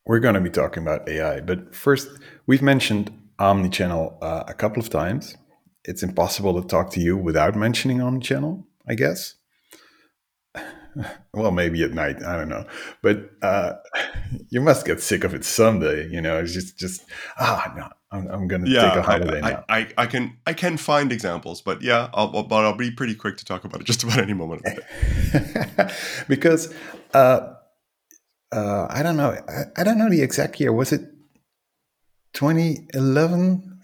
We're 0.05 0.19
going 0.19 0.35
to 0.35 0.41
be 0.41 0.51
talking 0.51 0.83
about 0.83 1.09
AI, 1.09 1.41
but 1.41 1.73
first 1.73 2.09
we've 2.45 2.61
mentioned 2.61 3.11
omnichannel 3.39 4.17
uh, 4.21 4.43
a 4.47 4.53
couple 4.53 4.81
of 4.81 4.89
times. 4.89 5.35
It's 5.83 6.03
impossible 6.03 6.59
to 6.61 6.67
talk 6.67 6.91
to 6.91 6.99
you 6.99 7.17
without 7.17 7.55
mentioning 7.55 7.97
omnichannel 7.99 8.63
I 8.87 8.95
guess. 8.95 9.35
Well, 11.33 11.51
maybe 11.51 11.83
at 11.83 11.91
night. 11.91 12.23
I 12.23 12.37
don't 12.37 12.49
know, 12.49 12.65
but 13.01 13.29
uh, 13.41 13.73
you 14.49 14.61
must 14.61 14.85
get 14.85 15.01
sick 15.01 15.23
of 15.23 15.33
it 15.33 15.43
someday. 15.43 16.07
You 16.07 16.21
know, 16.21 16.39
it's 16.39 16.53
just, 16.53 16.79
just 16.79 17.03
ah, 17.37 17.73
no, 17.75 17.89
I'm, 18.11 18.27
I'm 18.27 18.47
going 18.47 18.63
to 18.63 18.71
Yeah, 18.71 18.81
take 18.93 18.95
a 18.95 18.99
I, 18.99 19.01
holiday 19.01 19.41
I, 19.41 19.49
now. 19.51 19.63
I, 19.67 19.87
I 19.97 20.05
can 20.05 20.37
I 20.47 20.53
can 20.53 20.77
find 20.77 21.11
examples, 21.11 21.61
but 21.61 21.81
yeah, 21.81 22.09
I'll, 22.13 22.31
I'll- 22.35 22.43
but 22.43 22.63
I'll 22.65 22.77
be 22.77 22.91
pretty 22.91 23.15
quick 23.15 23.37
to 23.37 23.45
talk 23.45 23.65
about 23.65 23.81
it 23.81 23.87
just 23.91 24.03
about 24.03 24.19
any 24.19 24.33
moment. 24.33 24.65
of 24.65 24.75
the 24.75 24.81
day. 25.85 25.93
because 26.29 26.73
uh, 27.13 27.53
uh, 28.53 28.87
I 28.89 29.03
don't 29.03 29.17
know. 29.17 29.31
I, 29.49 29.81
I 29.81 29.83
don't 29.83 29.97
know 29.97 30.09
the 30.09 30.21
exact 30.21 30.59
year. 30.61 30.71
Was 30.71 30.93
it 30.93 31.01
2011 32.33 33.79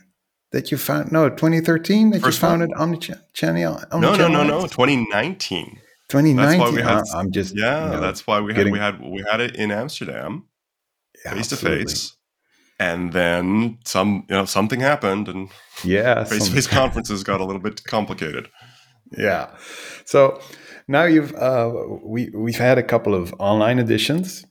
that 0.52 0.72
you 0.72 0.78
found? 0.78 1.12
No, 1.12 1.30
2013 1.30 2.12
that 2.12 2.18
you 2.18 2.24
First 2.24 2.42
one? 2.42 2.60
founded 2.60 2.72
Omnichannel. 2.78 3.92
No, 4.00 4.16
no, 4.16 4.28
no, 4.28 4.44
Omnichannel 4.44 4.48
no. 4.48 4.64
X? 4.64 4.76
2019. 6.12 6.60
2019. 6.60 6.76
we 6.76 6.82
had- 6.82 7.04
I'm 7.20 7.32
just 7.32 7.56
Yeah, 7.56 7.86
you 7.86 7.92
know, 7.92 8.02
that's 8.02 8.28
why 8.28 8.40
we 8.42 8.54
had 8.54 8.72
we 8.72 8.80
had 8.80 8.96
we 9.02 9.24
had 9.32 9.40
it 9.42 9.56
in 9.56 9.72
Amsterdam, 9.72 10.32
yeah, 11.26 11.34
face 11.34 11.48
to 11.50 11.56
face, 11.56 12.18
and 12.80 13.12
then 13.14 13.78
some 13.86 14.10
you 14.30 14.36
know 14.38 14.46
something 14.46 14.82
happened, 14.82 15.28
and 15.28 15.50
Yeah, 15.84 16.24
face 16.26 16.46
to 16.48 16.52
face 16.56 16.68
conferences 16.68 17.24
got 17.24 17.42
a 17.42 17.46
little 17.46 17.62
bit 17.62 17.84
complicated. 17.84 18.46
yeah. 19.18 19.48
So 20.06 20.40
now 20.88 21.04
you've 21.14 21.34
uh, 21.36 21.72
we 22.14 22.30
we've 22.44 22.58
had 22.70 22.78
a 22.78 22.84
couple 22.84 23.14
of 23.16 23.34
online 23.40 23.80
editions 23.80 24.46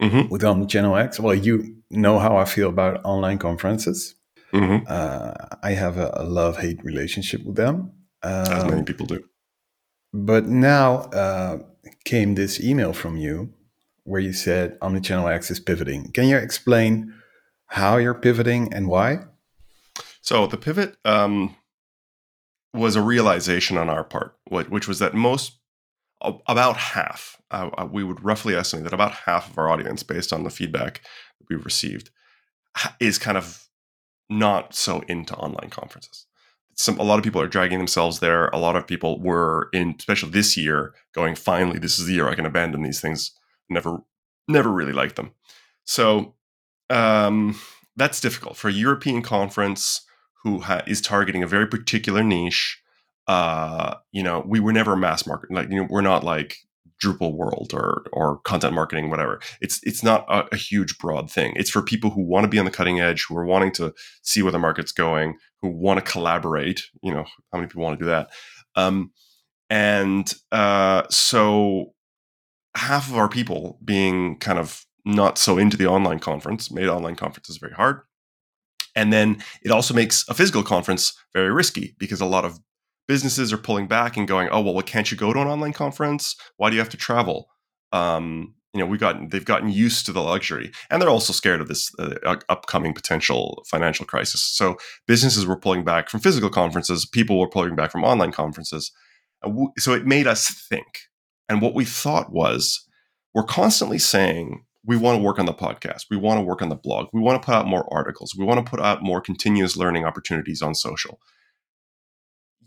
hmm 0.00 0.22
with 0.30 0.42
Omnichannel 0.42 0.94
X. 1.04 1.20
Well, 1.20 1.34
you 1.34 1.76
know 1.90 2.18
how 2.18 2.36
I 2.42 2.44
feel 2.44 2.68
about 2.68 3.00
online 3.04 3.38
conferences. 3.38 4.14
hmm 4.52 4.78
Uh, 4.88 5.32
I 5.62 5.72
have 5.82 5.96
a, 5.98 6.10
a 6.14 6.24
love 6.24 6.56
hate 6.62 6.80
relationship 6.84 7.40
with 7.46 7.56
them. 7.56 7.92
As 8.22 8.62
Um, 8.64 8.70
many 8.70 8.82
people 8.84 9.06
do. 9.06 9.18
But 10.12 10.46
now 10.46 10.94
uh, 11.12 11.58
came 12.04 12.34
this 12.34 12.60
email 12.60 12.92
from 12.92 13.16
you 13.16 13.52
where 14.04 14.20
you 14.20 14.32
said 14.32 14.78
Omnichannel 14.80 15.50
is 15.50 15.60
pivoting. 15.60 16.10
Can 16.12 16.26
you 16.28 16.36
explain 16.36 17.14
how 17.66 17.96
you're 17.96 18.14
pivoting 18.14 18.72
and 18.74 18.88
why? 18.88 19.20
So 20.20 20.46
the 20.46 20.56
pivot 20.56 20.96
um, 21.04 21.56
was 22.74 22.96
a 22.96 23.02
realization 23.02 23.76
on 23.76 23.88
our 23.88 24.04
part, 24.04 24.36
wh- 24.48 24.70
which 24.70 24.88
was 24.88 24.98
that 24.98 25.14
most, 25.14 25.58
about 26.20 26.76
half, 26.76 27.40
uh, 27.50 27.70
uh, 27.78 27.88
we 27.90 28.04
would 28.04 28.22
roughly 28.22 28.54
estimate 28.54 28.84
that 28.84 28.92
about 28.92 29.12
half 29.12 29.50
of 29.50 29.58
our 29.58 29.68
audience, 29.68 30.02
based 30.02 30.32
on 30.32 30.44
the 30.44 30.50
feedback 30.50 31.02
that 31.38 31.46
we've 31.48 31.64
received, 31.64 32.10
is 33.00 33.18
kind 33.18 33.38
of 33.38 33.68
not 34.28 34.74
so 34.74 35.00
into 35.08 35.34
online 35.36 35.70
conferences. 35.70 36.26
Some, 36.80 36.98
a 36.98 37.02
lot 37.02 37.18
of 37.18 37.24
people 37.24 37.42
are 37.42 37.46
dragging 37.46 37.76
themselves 37.76 38.20
there. 38.20 38.48
A 38.48 38.58
lot 38.58 38.74
of 38.74 38.86
people 38.86 39.20
were 39.20 39.68
in, 39.74 39.94
especially 39.98 40.30
this 40.30 40.56
year, 40.56 40.94
going, 41.14 41.34
finally, 41.34 41.78
this 41.78 41.98
is 41.98 42.06
the 42.06 42.14
year 42.14 42.28
I 42.28 42.34
can 42.34 42.46
abandon 42.46 42.82
these 42.82 43.02
things. 43.02 43.32
Never, 43.68 43.98
never 44.48 44.70
really 44.70 44.94
liked 44.94 45.16
them. 45.16 45.32
So 45.84 46.34
um, 46.88 47.60
that's 47.96 48.20
difficult 48.20 48.56
for 48.56 48.68
a 48.68 48.72
European 48.72 49.20
conference 49.20 50.00
who 50.42 50.60
ha- 50.60 50.82
is 50.86 51.02
targeting 51.02 51.42
a 51.42 51.46
very 51.46 51.66
particular 51.66 52.22
niche. 52.22 52.80
Uh, 53.26 53.96
you 54.10 54.22
know, 54.22 54.42
we 54.46 54.58
were 54.58 54.72
never 54.72 54.96
mass 54.96 55.26
market. 55.26 55.52
Like, 55.52 55.68
you 55.70 55.82
know, 55.82 55.86
we're 55.90 56.00
not 56.00 56.24
like 56.24 56.56
Drupal 57.02 57.34
World 57.34 57.72
or 57.74 58.04
or 58.12 58.38
content 58.40 58.74
marketing, 58.74 59.10
whatever. 59.10 59.40
It's 59.60 59.80
it's 59.82 60.02
not 60.02 60.24
a, 60.28 60.46
a 60.52 60.56
huge 60.56 60.98
broad 60.98 61.30
thing. 61.30 61.52
It's 61.56 61.70
for 61.70 61.82
people 61.82 62.10
who 62.10 62.22
want 62.22 62.44
to 62.44 62.48
be 62.48 62.58
on 62.58 62.64
the 62.64 62.70
cutting 62.70 63.00
edge, 63.00 63.26
who 63.28 63.36
are 63.36 63.44
wanting 63.44 63.72
to 63.72 63.94
see 64.22 64.42
where 64.42 64.52
the 64.52 64.58
market's 64.58 64.92
going, 64.92 65.36
who 65.62 65.68
want 65.68 66.04
to 66.04 66.10
collaborate. 66.10 66.82
You 67.02 67.12
know, 67.12 67.24
how 67.52 67.58
many 67.58 67.66
people 67.66 67.82
want 67.82 67.98
to 67.98 68.04
do 68.04 68.10
that? 68.10 68.30
Um, 68.76 69.12
and 69.68 70.32
uh, 70.52 71.04
so 71.10 71.94
half 72.76 73.08
of 73.08 73.16
our 73.16 73.28
people 73.28 73.78
being 73.84 74.38
kind 74.38 74.58
of 74.58 74.84
not 75.04 75.38
so 75.38 75.58
into 75.58 75.76
the 75.76 75.86
online 75.86 76.18
conference 76.18 76.70
made 76.70 76.88
online 76.88 77.16
conferences 77.16 77.56
very 77.56 77.72
hard. 77.72 78.00
And 78.96 79.12
then 79.12 79.42
it 79.62 79.70
also 79.70 79.94
makes 79.94 80.28
a 80.28 80.34
physical 80.34 80.62
conference 80.62 81.16
very 81.32 81.52
risky 81.52 81.94
because 81.98 82.20
a 82.20 82.26
lot 82.26 82.44
of 82.44 82.58
businesses 83.10 83.52
are 83.52 83.58
pulling 83.58 83.88
back 83.88 84.16
and 84.16 84.28
going, 84.28 84.48
"Oh 84.52 84.60
well, 84.60 84.72
well 84.72 84.84
can't 84.84 85.10
you 85.10 85.16
go 85.16 85.32
to 85.32 85.40
an 85.40 85.48
online 85.48 85.72
conference? 85.72 86.36
Why 86.58 86.70
do 86.70 86.76
you 86.76 86.80
have 86.80 86.90
to 86.90 86.96
travel?" 86.96 87.48
Um, 87.90 88.54
you 88.72 88.78
know, 88.78 88.86
we 88.86 88.98
got 88.98 89.30
they've 89.30 89.44
gotten 89.44 89.68
used 89.68 90.06
to 90.06 90.12
the 90.12 90.22
luxury, 90.22 90.70
and 90.88 91.02
they're 91.02 91.10
also 91.10 91.32
scared 91.32 91.60
of 91.60 91.66
this 91.66 91.90
uh, 91.98 92.36
upcoming 92.48 92.94
potential 92.94 93.64
financial 93.66 94.06
crisis. 94.06 94.44
So 94.44 94.76
businesses 95.08 95.44
were 95.44 95.58
pulling 95.58 95.82
back 95.82 96.08
from 96.08 96.20
physical 96.20 96.50
conferences, 96.50 97.04
people 97.04 97.40
were 97.40 97.48
pulling 97.48 97.74
back 97.74 97.90
from 97.90 98.04
online 98.04 98.30
conferences. 98.30 98.92
So 99.78 99.92
it 99.92 100.06
made 100.06 100.28
us 100.28 100.48
think, 100.68 101.00
and 101.48 101.60
what 101.60 101.74
we 101.74 101.84
thought 101.84 102.30
was, 102.30 102.86
we're 103.34 103.42
constantly 103.42 103.98
saying 103.98 104.64
we 104.84 104.96
want 104.96 105.18
to 105.18 105.22
work 105.24 105.40
on 105.40 105.46
the 105.46 105.52
podcast, 105.66 106.04
we 106.12 106.16
want 106.16 106.38
to 106.38 106.44
work 106.44 106.62
on 106.62 106.68
the 106.68 106.76
blog, 106.76 107.08
we 107.12 107.20
want 107.20 107.42
to 107.42 107.44
put 107.44 107.56
out 107.56 107.66
more 107.66 107.92
articles, 107.92 108.36
we 108.38 108.44
want 108.44 108.64
to 108.64 108.70
put 108.70 108.80
out 108.80 109.02
more 109.02 109.20
continuous 109.20 109.76
learning 109.76 110.04
opportunities 110.04 110.62
on 110.62 110.76
social 110.76 111.18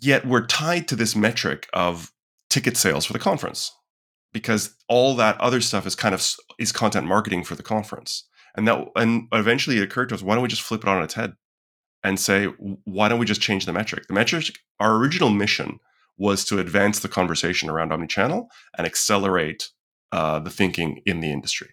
yet 0.03 0.25
we're 0.25 0.45
tied 0.45 0.87
to 0.89 0.95
this 0.95 1.15
metric 1.15 1.67
of 1.73 2.11
ticket 2.49 2.77
sales 2.77 3.05
for 3.05 3.13
the 3.13 3.19
conference 3.19 3.71
because 4.33 4.75
all 4.89 5.15
that 5.15 5.39
other 5.39 5.61
stuff 5.61 5.85
is 5.85 5.95
kind 5.95 6.13
of 6.13 6.25
is 6.59 6.71
content 6.71 7.07
marketing 7.07 7.43
for 7.43 7.55
the 7.55 7.63
conference. 7.63 8.27
And 8.55 8.67
that 8.67 8.85
and 8.95 9.27
eventually 9.31 9.77
it 9.77 9.83
occurred 9.83 10.09
to 10.09 10.15
us 10.15 10.21
why 10.21 10.35
don't 10.35 10.43
we 10.43 10.49
just 10.49 10.61
flip 10.61 10.83
it 10.83 10.89
on 10.89 11.01
its 11.01 11.13
head 11.13 11.33
and 12.03 12.19
say 12.19 12.45
why 12.83 13.07
don't 13.07 13.19
we 13.19 13.25
just 13.25 13.41
change 13.41 13.65
the 13.65 13.73
metric? 13.73 14.05
The 14.07 14.13
metric 14.13 14.57
our 14.79 14.95
original 14.95 15.29
mission 15.29 15.79
was 16.17 16.45
to 16.45 16.59
advance 16.59 16.99
the 16.99 17.09
conversation 17.09 17.69
around 17.69 17.91
omnichannel 17.91 18.47
and 18.77 18.85
accelerate 18.85 19.69
uh, 20.11 20.39
the 20.39 20.51
thinking 20.51 21.01
in 21.05 21.21
the 21.21 21.31
industry. 21.31 21.69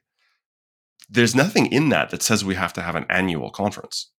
There's 1.11 1.35
nothing 1.35 1.67
in 1.67 1.91
that 1.91 2.11
that 2.11 2.23
says 2.23 2.45
we 2.45 2.55
have 2.55 2.73
to 2.75 2.83
have 2.83 2.95
an 2.95 3.05
annual 3.11 3.51
conference 3.51 4.11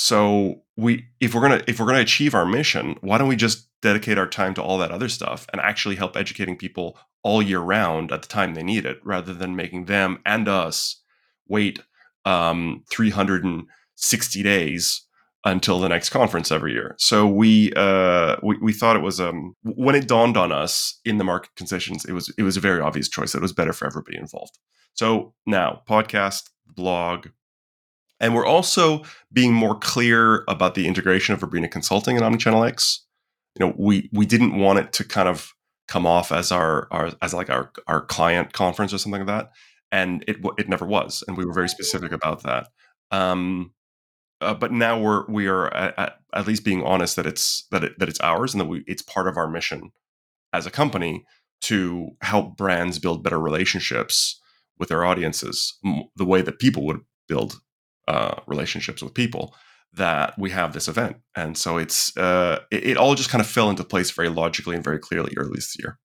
so 0.00 0.62
we 0.78 1.04
if 1.20 1.34
we're 1.34 1.42
gonna 1.42 1.62
if 1.68 1.78
we're 1.78 1.84
gonna 1.84 1.98
achieve 1.98 2.34
our 2.34 2.46
mission, 2.46 2.96
why 3.02 3.18
don't 3.18 3.28
we 3.28 3.36
just 3.36 3.68
dedicate 3.82 4.16
our 4.16 4.26
time 4.26 4.54
to 4.54 4.62
all 4.62 4.78
that 4.78 4.90
other 4.90 5.10
stuff 5.10 5.46
and 5.52 5.60
actually 5.60 5.96
help 5.96 6.16
educating 6.16 6.56
people 6.56 6.98
all 7.22 7.42
year 7.42 7.60
round 7.60 8.10
at 8.10 8.22
the 8.22 8.28
time 8.28 8.54
they 8.54 8.62
need 8.62 8.86
it, 8.86 8.98
rather 9.04 9.34
than 9.34 9.54
making 9.54 9.84
them 9.84 10.18
and 10.24 10.48
us 10.48 11.02
wait 11.48 11.80
um, 12.24 12.82
360 12.90 14.42
days 14.42 15.02
until 15.44 15.78
the 15.78 15.88
next 15.90 16.08
conference 16.08 16.50
every 16.50 16.72
year. 16.72 16.94
So 16.98 17.26
we 17.26 17.70
uh, 17.76 18.36
we, 18.42 18.56
we 18.56 18.72
thought 18.72 18.96
it 18.96 19.02
was 19.02 19.20
um, 19.20 19.54
when 19.64 19.94
it 19.94 20.08
dawned 20.08 20.38
on 20.38 20.50
us 20.50 20.98
in 21.04 21.18
the 21.18 21.24
market 21.24 21.50
concessions, 21.56 22.06
it 22.06 22.12
was 22.12 22.32
it 22.38 22.42
was 22.42 22.56
a 22.56 22.60
very 22.60 22.80
obvious 22.80 23.10
choice 23.10 23.32
that 23.32 23.40
it 23.40 23.42
was 23.42 23.52
better 23.52 23.74
for 23.74 23.86
everybody 23.86 24.16
involved. 24.16 24.58
So 24.94 25.34
now 25.44 25.82
podcast, 25.86 26.48
blog, 26.74 27.26
and 28.20 28.34
we're 28.34 28.46
also 28.46 29.02
being 29.32 29.52
more 29.52 29.78
clear 29.78 30.44
about 30.46 30.74
the 30.74 30.86
integration 30.86 31.34
of 31.34 31.40
Urbina 31.40 31.70
Consulting 31.70 32.16
and 32.16 32.24
Omnichannel 32.24 32.68
X. 32.68 33.04
You 33.58 33.66
know, 33.66 33.74
we 33.76 34.08
we 34.12 34.26
didn't 34.26 34.58
want 34.58 34.78
it 34.78 34.92
to 34.94 35.04
kind 35.04 35.28
of 35.28 35.52
come 35.88 36.06
off 36.06 36.30
as 36.30 36.52
our, 36.52 36.86
our 36.92 37.12
as 37.22 37.34
like 37.34 37.50
our 37.50 37.72
our 37.86 38.02
client 38.02 38.52
conference 38.52 38.92
or 38.92 38.98
something 38.98 39.26
like 39.26 39.26
that, 39.26 39.50
and 39.90 40.24
it 40.28 40.36
it 40.58 40.68
never 40.68 40.86
was, 40.86 41.24
and 41.26 41.36
we 41.36 41.44
were 41.44 41.54
very 41.54 41.68
specific 41.68 42.12
about 42.12 42.42
that. 42.42 42.68
Um, 43.10 43.72
uh, 44.40 44.54
but 44.54 44.72
now 44.72 44.98
we're 44.98 45.26
we 45.28 45.48
are 45.48 45.72
at, 45.74 46.18
at, 46.34 46.46
least 46.46 46.64
being 46.64 46.82
honest 46.82 47.16
that 47.16 47.26
it's 47.26 47.66
that 47.70 47.84
it, 47.84 47.98
that 47.98 48.08
it's 48.08 48.20
ours 48.20 48.54
and 48.54 48.60
that 48.60 48.66
we 48.66 48.84
it's 48.86 49.02
part 49.02 49.26
of 49.26 49.36
our 49.36 49.48
mission 49.48 49.90
as 50.52 50.66
a 50.66 50.70
company 50.70 51.24
to 51.62 52.10
help 52.22 52.56
brands 52.56 52.98
build 52.98 53.22
better 53.22 53.38
relationships 53.38 54.40
with 54.78 54.88
their 54.88 55.04
audiences 55.04 55.78
the 56.16 56.24
way 56.24 56.40
that 56.40 56.58
people 56.58 56.86
would 56.86 57.00
build 57.28 57.60
uh, 58.10 58.34
relationships 58.46 59.02
with 59.02 59.14
people 59.14 59.54
that 59.94 60.38
we 60.38 60.50
have 60.50 60.72
this 60.72 60.88
event. 60.88 61.16
And 61.36 61.56
so 61.56 61.78
it's 61.78 62.16
uh, 62.16 62.60
it, 62.70 62.82
it, 62.90 62.96
all 62.96 63.14
just 63.14 63.30
kind 63.30 63.40
of 63.40 63.48
fell 63.48 63.70
into 63.70 63.84
place 63.84 64.10
very 64.10 64.28
logically 64.28 64.74
and 64.76 64.84
very 64.84 64.98
clearly 64.98 65.32
early 65.36 65.54
this 65.54 65.76
year. 65.78 65.98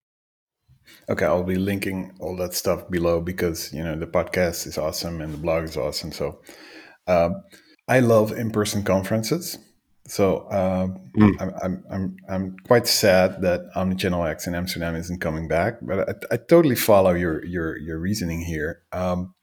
Okay 1.08 1.24
i'll 1.24 1.44
be 1.56 1.56
linking 1.70 2.12
all 2.20 2.36
that 2.36 2.52
stuff 2.52 2.80
below 2.90 3.20
because 3.20 3.72
you 3.72 3.82
know 3.82 3.96
the 3.96 4.06
podcast 4.18 4.66
is 4.66 4.76
awesome 4.76 5.20
and 5.20 5.32
the 5.34 5.38
blog 5.38 5.64
is 5.64 5.76
awesome. 5.76 6.12
So 6.12 6.40
um, 7.06 7.32
i 7.88 8.00
love 8.00 8.32
in-person 8.32 8.82
conferences. 8.84 9.58
So 10.08 10.48
um, 10.52 10.88
mm. 11.16 11.34
I'm, 11.40 11.52
I'm, 11.64 11.84
I'm, 11.90 12.16
I'm 12.28 12.56
quite 12.70 12.86
sad 12.86 13.42
that 13.42 13.60
omnichannel 13.74 14.28
x 14.34 14.46
in 14.46 14.54
amsterdam 14.54 14.94
isn't 14.94 15.20
coming 15.20 15.48
back 15.48 15.72
but 15.82 16.08
i, 16.08 16.34
I 16.34 16.36
totally 16.36 16.76
follow 16.76 17.12
your 17.14 17.44
your 17.44 17.76
your 17.78 17.98
reasoning 17.98 18.40
here. 18.40 18.82
Um, 18.92 19.34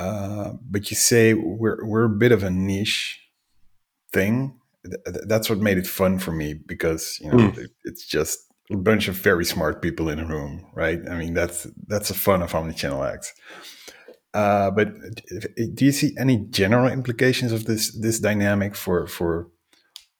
uh, 0.00 0.54
but 0.62 0.90
you 0.90 0.96
say 0.96 1.34
we're 1.34 1.84
we're 1.84 2.04
a 2.04 2.08
bit 2.24 2.32
of 2.32 2.42
a 2.42 2.50
niche 2.50 3.20
thing. 4.12 4.58
Th- 4.84 5.24
that's 5.26 5.50
what 5.50 5.58
made 5.58 5.76
it 5.76 5.86
fun 5.86 6.18
for 6.18 6.32
me 6.32 6.54
because 6.54 7.18
you 7.20 7.30
know 7.30 7.36
mm. 7.36 7.58
it, 7.58 7.70
it's 7.84 8.06
just 8.06 8.38
a 8.70 8.76
bunch 8.76 9.08
of 9.08 9.14
very 9.14 9.44
smart 9.44 9.82
people 9.82 10.08
in 10.08 10.18
a 10.18 10.24
room, 10.24 10.64
right? 10.74 11.00
I 11.06 11.18
mean 11.18 11.34
that's 11.34 11.66
that's 11.86 12.08
the 12.08 12.14
fun 12.14 12.40
of 12.40 12.52
Omnichannel 12.52 13.12
X. 13.12 13.34
Uh, 14.32 14.70
but 14.70 14.88
do 15.74 15.84
you 15.84 15.92
see 15.92 16.14
any 16.18 16.38
general 16.48 16.90
implications 16.90 17.52
of 17.52 17.66
this 17.66 17.92
this 18.00 18.20
dynamic 18.20 18.74
for 18.74 19.06
for 19.06 19.48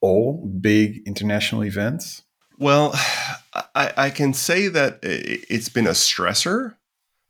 all 0.03 0.47
big 0.61 1.03
international 1.07 1.65
events? 1.65 2.23
Well, 2.59 2.93
I, 3.75 3.93
I 3.97 4.11
can 4.11 4.35
say 4.35 4.69
that 4.69 4.99
it's 5.03 5.71
been 5.71 5.87
a 5.87 5.91
stressor, 5.91 6.75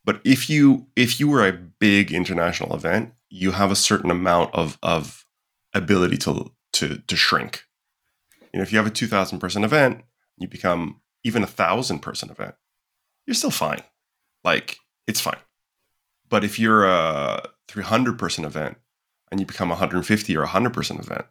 but 0.05 0.21
if 0.25 0.49
you 0.49 0.87
if 0.97 1.21
you 1.21 1.29
were 1.29 1.47
a 1.47 1.53
big 1.53 2.13
international 2.13 2.75
event, 2.75 3.13
you 3.29 3.53
have 3.53 3.71
a 3.71 3.77
certain 3.77 4.11
amount 4.11 4.55
of 4.55 4.79
of 4.83 5.27
ability 5.75 6.17
to 6.19 6.51
to 6.73 6.99
to 6.99 7.17
shrink. 7.17 7.65
You 8.53 8.59
know, 8.59 8.63
if 8.63 8.73
you 8.73 8.79
have 8.79 8.87
a 8.87 8.91
two 8.91 9.07
thousand 9.07 9.39
person 9.39 9.65
event, 9.65 10.03
you 10.39 10.49
become 10.49 11.01
even 11.23 11.43
a 11.43 11.47
thousand 11.47 12.01
person 12.01 12.31
event, 12.31 12.55
you're 13.27 13.35
still 13.35 13.51
fine. 13.51 13.83
Like 14.43 14.79
it's 15.07 15.21
fine. 15.21 15.39
But 16.29 16.45
if 16.45 16.59
you're 16.59 16.87
a 16.87 17.43
300 17.69 18.19
person 18.19 18.45
event 18.45 18.79
and 19.31 19.41
you 19.41 19.47
become 19.47 19.69
150 19.69 20.37
or 20.37 20.41
100 20.41 20.73
person 20.73 20.99
event, 20.99 21.27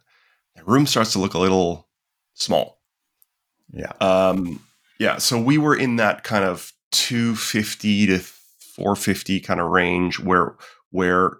the 0.54 0.64
room 0.64 0.86
starts 0.86 1.12
to 1.12 1.18
look 1.18 1.34
a 1.34 1.38
little 1.38 1.88
small. 2.34 2.80
Yeah. 3.72 3.92
Um, 4.00 4.62
yeah. 4.98 5.18
So 5.18 5.40
we 5.40 5.58
were 5.58 5.74
in 5.74 5.96
that 5.96 6.22
kind 6.22 6.44
of 6.44 6.72
250 6.92 8.06
to 8.08 8.18
450 8.80 9.40
kind 9.40 9.60
of 9.60 9.68
range 9.68 10.18
where 10.18 10.56
where 10.90 11.38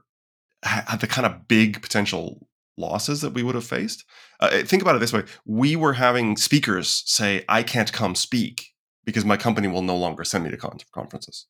the 1.01 1.07
kind 1.09 1.27
of 1.27 1.49
big 1.49 1.81
potential 1.81 2.47
losses 2.77 3.21
that 3.23 3.33
we 3.33 3.43
would 3.43 3.55
have 3.55 3.65
faced. 3.65 4.05
Uh, 4.41 4.63
think 4.63 4.83
about 4.83 4.95
it 4.95 4.99
this 4.99 5.13
way: 5.13 5.25
we 5.47 5.75
were 5.75 5.95
having 5.95 6.37
speakers 6.37 7.03
say, 7.07 7.45
"I 7.49 7.63
can't 7.63 7.93
come 7.93 8.15
speak 8.15 8.67
because 9.05 9.25
my 9.25 9.37
company 9.37 9.69
will 9.69 9.83
no 9.83 9.97
longer 9.97 10.25
send 10.25 10.45
me 10.45 10.51
to 10.51 10.57
con- 10.57 10.79
conferences." 10.93 11.47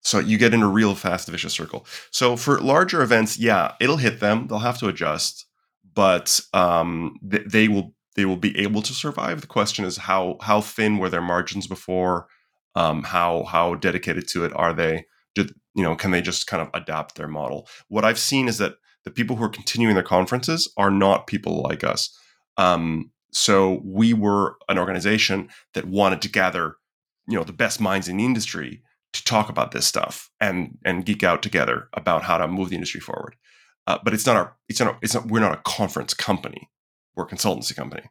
So 0.00 0.18
you 0.18 0.36
get 0.38 0.54
in 0.54 0.62
a 0.62 0.68
real 0.68 0.94
fast 0.94 1.28
vicious 1.28 1.54
circle. 1.54 1.86
So 2.10 2.36
for 2.36 2.60
larger 2.60 3.02
events, 3.02 3.38
yeah, 3.38 3.72
it'll 3.80 3.96
hit 3.96 4.20
them. 4.20 4.46
They'll 4.46 4.58
have 4.58 4.78
to 4.78 4.88
adjust, 4.88 5.46
but 5.94 6.40
um, 6.52 7.18
th- 7.30 7.46
they 7.46 7.68
will 7.68 7.94
they 8.16 8.24
will 8.24 8.36
be 8.36 8.56
able 8.58 8.82
to 8.82 8.92
survive. 8.94 9.40
The 9.40 9.46
question 9.46 9.84
is 9.84 9.96
how 9.96 10.38
how 10.40 10.60
thin 10.60 10.98
were 10.98 11.10
their 11.10 11.22
margins 11.22 11.66
before? 11.66 12.28
Um, 12.74 13.02
how 13.02 13.44
how 13.44 13.74
dedicated 13.74 14.26
to 14.28 14.44
it 14.44 14.52
are 14.56 14.72
they? 14.72 15.04
Did, 15.34 15.54
you 15.74 15.82
know, 15.82 15.96
can 15.96 16.10
they 16.10 16.20
just 16.20 16.46
kind 16.46 16.62
of 16.62 16.68
adapt 16.74 17.16
their 17.16 17.28
model? 17.28 17.68
What 17.88 18.04
I've 18.04 18.18
seen 18.18 18.48
is 18.48 18.58
that 18.58 18.74
the 19.04 19.10
people 19.10 19.36
who 19.36 19.44
are 19.44 19.50
continuing 19.50 19.94
their 19.94 20.02
conferences 20.02 20.72
are 20.76 20.90
not 20.90 21.26
people 21.26 21.62
like 21.62 21.84
us. 21.84 22.16
Um, 22.56 23.10
so 23.32 23.80
we 23.84 24.14
were 24.14 24.56
an 24.68 24.78
organization 24.78 25.48
that 25.74 25.86
wanted 25.86 26.22
to 26.22 26.30
gather, 26.30 26.76
you 27.26 27.36
know, 27.36 27.44
the 27.44 27.52
best 27.52 27.80
minds 27.80 28.08
in 28.08 28.16
the 28.16 28.24
industry 28.24 28.82
to 29.12 29.24
talk 29.24 29.48
about 29.48 29.72
this 29.72 29.86
stuff 29.86 30.30
and 30.40 30.78
and 30.84 31.06
geek 31.06 31.22
out 31.22 31.42
together 31.42 31.88
about 31.94 32.24
how 32.24 32.38
to 32.38 32.48
move 32.48 32.70
the 32.70 32.74
industry 32.76 33.00
forward. 33.00 33.36
Uh, 33.86 33.98
but 34.02 34.14
it's 34.14 34.26
not 34.26 34.36
our 34.36 34.56
it's 34.68 34.80
not 34.80 34.98
it's 35.02 35.14
not 35.14 35.26
we're 35.26 35.40
not 35.40 35.52
a 35.52 35.62
conference 35.62 36.14
company. 36.14 36.70
We're 37.14 37.24
a 37.24 37.28
consultancy 37.28 37.74
company. 37.74 38.04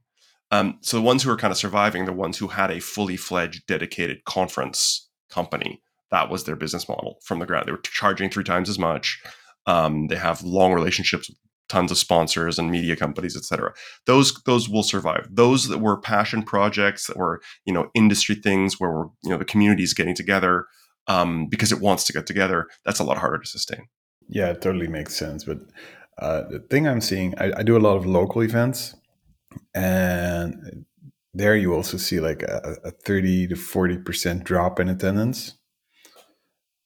Um, 0.51 0.77
so 0.81 0.97
the 0.97 1.03
ones 1.03 1.23
who 1.23 1.31
are 1.31 1.38
kind 1.38 1.51
of 1.51 1.57
surviving, 1.57 2.05
the 2.05 2.13
ones 2.13 2.38
who 2.38 2.47
had 2.47 2.69
a 2.69 2.79
fully 2.79 3.17
fledged 3.17 3.65
dedicated 3.65 4.23
conference 4.23 5.09
company, 5.29 5.81
that 6.13 6.30
was 6.30 6.43
their 6.43 6.56
business 6.56 6.88
model 6.88 7.17
from 7.26 7.39
the 7.39 7.45
ground. 7.45 7.67
They 7.67 7.71
were 7.71 7.80
charging 7.80 8.30
three 8.30 8.43
times 8.43 8.69
as 8.69 8.78
much. 8.78 9.19
Um, 9.65 10.08
they 10.08 10.15
have 10.15 10.43
long 10.43 10.71
relationships 10.71 11.28
with 11.28 11.38
tons 11.69 11.91
of 11.91 11.97
sponsors 11.97 12.60
and 12.60 12.69
media 12.69 12.95
companies, 12.95 13.36
et 13.36 13.43
cetera. 13.43 13.73
Those 14.06 14.34
those 14.43 14.69
will 14.69 14.84
survive. 14.84 15.28
Those 15.32 15.67
that 15.69 15.80
were 15.80 15.99
passion 15.99 16.43
projects 16.43 17.08
that 17.08 17.17
were 17.17 17.41
you 17.65 17.73
know 17.73 17.89
industry 17.95 18.36
things 18.36 18.80
where 18.80 18.91
we're 18.91 19.08
you 19.23 19.32
know 19.32 19.38
the 19.38 19.45
community 19.54 19.84
is 19.84 19.93
getting 19.93 20.15
together 20.15 20.67
um, 21.08 21.47
because 21.47 21.71
it 21.71 21.82
wants 21.82 22.04
to 22.06 22.13
get 22.13 22.28
together, 22.28 22.67
that's 22.86 22.99
a 22.99 23.04
lot 23.04 23.17
harder 23.17 23.39
to 23.39 23.47
sustain. 23.47 23.88
Yeah, 24.30 24.52
it 24.52 24.62
totally 24.62 24.88
makes 24.88 25.15
sense. 25.15 25.43
But 25.43 25.60
uh, 26.19 26.43
the 26.49 26.60
thing 26.60 26.88
I'm 26.88 27.02
seeing, 27.02 27.34
I, 27.39 27.52
I, 27.58 27.63
do 27.63 27.76
a 27.76 27.80
lot 27.80 27.97
of 27.97 28.06
local 28.06 28.41
events, 28.41 28.95
and 29.73 30.86
there 31.34 31.58
you 31.58 31.73
also 31.73 31.97
see 31.97 32.19
like 32.19 32.43
a, 32.43 32.78
a 32.86 32.91
30 32.91 33.47
to 33.47 33.56
40% 33.56 34.43
drop 34.43 34.80
in 34.80 34.88
attendance. 34.88 35.56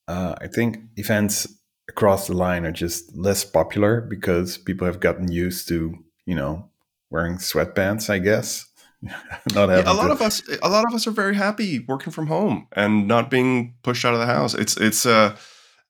Uh, 0.07 0.35
I 0.39 0.47
think 0.47 0.79
events 0.95 1.47
across 1.89 2.27
the 2.27 2.33
line 2.33 2.65
are 2.65 2.71
just 2.71 3.15
less 3.15 3.43
popular 3.43 4.01
because 4.01 4.57
people 4.57 4.87
have 4.87 4.99
gotten 4.99 5.31
used 5.31 5.67
to, 5.69 5.95
you 6.25 6.35
know, 6.35 6.69
wearing 7.09 7.37
sweatpants, 7.37 8.09
I 8.09 8.19
guess. 8.19 8.65
not 9.01 9.69
yeah, 9.69 9.83
a 9.85 9.93
lot 9.93 10.07
to... 10.07 10.13
of 10.13 10.21
us 10.21 10.41
a 10.63 10.69
lot 10.69 10.83
of 10.87 10.93
us 10.93 11.05
are 11.05 11.11
very 11.11 11.35
happy 11.35 11.85
working 11.87 12.11
from 12.11 12.27
home 12.27 12.67
and 12.71 13.07
not 13.07 13.29
being 13.29 13.75
pushed 13.83 14.03
out 14.03 14.13
of 14.13 14.19
the 14.19 14.25
house. 14.25 14.53
It's 14.53 14.75
it's 14.77 15.05
uh 15.05 15.35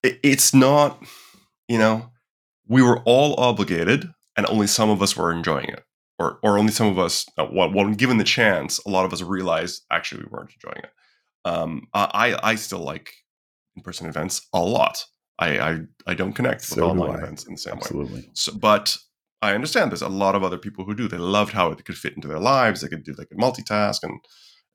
it, 0.03 0.19
it's 0.23 0.53
not 0.53 1.01
you 1.69 1.77
know 1.77 2.11
we 2.67 2.81
were 2.81 2.99
all 3.05 3.39
obligated 3.39 4.09
and 4.35 4.45
only 4.47 4.67
some 4.67 4.89
of 4.89 5.01
us 5.01 5.15
were 5.15 5.31
enjoying 5.31 5.69
it. 5.69 5.83
Or 6.19 6.39
or 6.43 6.57
only 6.57 6.73
some 6.73 6.87
of 6.87 6.99
us 6.99 7.25
uh, 7.37 7.47
well, 7.49 7.71
when 7.71 7.93
given 7.93 8.17
the 8.17 8.25
chance 8.25 8.79
a 8.79 8.89
lot 8.89 9.05
of 9.05 9.13
us 9.13 9.21
realized 9.21 9.83
actually 9.89 10.23
we 10.23 10.29
weren't 10.29 10.51
enjoying 10.53 10.83
it. 10.83 10.91
Um 11.45 11.87
i 11.93 12.37
i 12.43 12.55
still 12.55 12.79
like 12.79 13.13
in-person 13.77 14.07
events 14.07 14.47
a 14.53 14.59
lot 14.59 15.05
i 15.39 15.57
i, 15.59 15.79
I 16.05 16.13
don't 16.13 16.33
connect 16.33 16.61
so 16.63 16.75
with 16.75 16.83
online 16.83 17.19
events 17.19 17.45
in 17.45 17.53
the 17.53 17.59
same 17.59 17.75
Absolutely. 17.75 18.21
way 18.21 18.29
so 18.33 18.53
but 18.53 18.97
I 19.41 19.53
understand 19.53 19.91
there's 19.91 20.01
a 20.01 20.09
lot 20.09 20.35
of 20.35 20.43
other 20.43 20.57
people 20.57 20.83
who 20.83 20.95
do. 20.95 21.07
They 21.07 21.17
loved 21.17 21.53
how 21.53 21.71
it 21.71 21.85
could 21.85 21.97
fit 21.97 22.15
into 22.15 22.27
their 22.27 22.39
lives. 22.39 22.81
They 22.81 22.87
could 22.87 23.03
do, 23.03 23.13
they 23.13 23.25
could 23.25 23.37
multitask 23.37 23.99
and 24.03 24.19